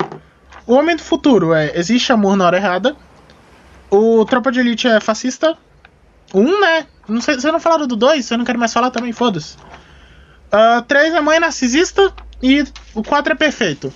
O 0.65 0.73
Homem 0.73 0.95
do 0.95 1.01
Futuro 1.01 1.53
é 1.53 1.77
Existe 1.77 2.11
Amor 2.11 2.35
na 2.35 2.45
Hora 2.45 2.57
Errada. 2.57 2.95
O 3.89 4.25
Tropa 4.25 4.51
de 4.51 4.59
Elite 4.59 4.87
é 4.87 4.99
fascista. 4.99 5.57
Um, 6.33 6.59
né? 6.59 6.87
Não 7.07 7.21
sei, 7.21 7.35
vocês 7.35 7.51
não 7.51 7.59
falaram 7.59 7.85
do 7.85 7.95
dois, 7.95 8.29
eu 8.31 8.37
não 8.37 8.45
quero 8.45 8.57
mais 8.57 8.73
falar 8.73 8.89
também, 8.89 9.11
foda-se. 9.11 9.55
Uh, 10.47 10.81
três 10.87 11.13
é 11.13 11.21
Mãe 11.21 11.39
Narcisista. 11.39 12.13
E 12.41 12.65
o 12.93 13.01
4 13.01 13.33
é 13.33 13.35
Perfeito. 13.35 13.93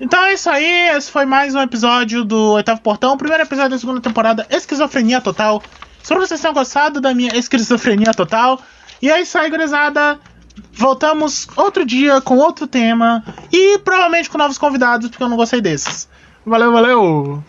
Então 0.00 0.24
é 0.24 0.32
isso 0.32 0.48
aí, 0.48 0.88
esse 0.96 1.10
foi 1.10 1.26
mais 1.26 1.54
um 1.54 1.60
episódio 1.60 2.24
do 2.24 2.52
Oitavo 2.52 2.80
Portão, 2.80 3.12
o 3.12 3.18
primeiro 3.18 3.42
episódio 3.42 3.70
da 3.70 3.78
segunda 3.78 4.00
temporada, 4.00 4.46
Esquizofrenia 4.48 5.20
Total. 5.20 5.62
Espero 6.00 6.20
que 6.20 6.28
vocês 6.28 6.40
tenham 6.40 6.54
gostado 6.54 7.00
da 7.00 7.12
minha 7.12 7.36
esquizofrenia 7.36 8.14
total. 8.14 8.58
E 9.02 9.10
é 9.10 9.20
isso 9.20 9.36
aí, 9.36 9.50
gurizada. 9.50 10.18
Voltamos 10.72 11.48
outro 11.56 11.84
dia 11.84 12.20
com 12.20 12.36
outro 12.36 12.66
tema. 12.66 13.22
E 13.52 13.78
provavelmente 13.78 14.30
com 14.30 14.38
novos 14.38 14.58
convidados, 14.58 15.08
porque 15.08 15.22
eu 15.22 15.28
não 15.28 15.36
gostei 15.36 15.60
desses. 15.60 16.08
Valeu, 16.44 16.72
valeu! 16.72 17.44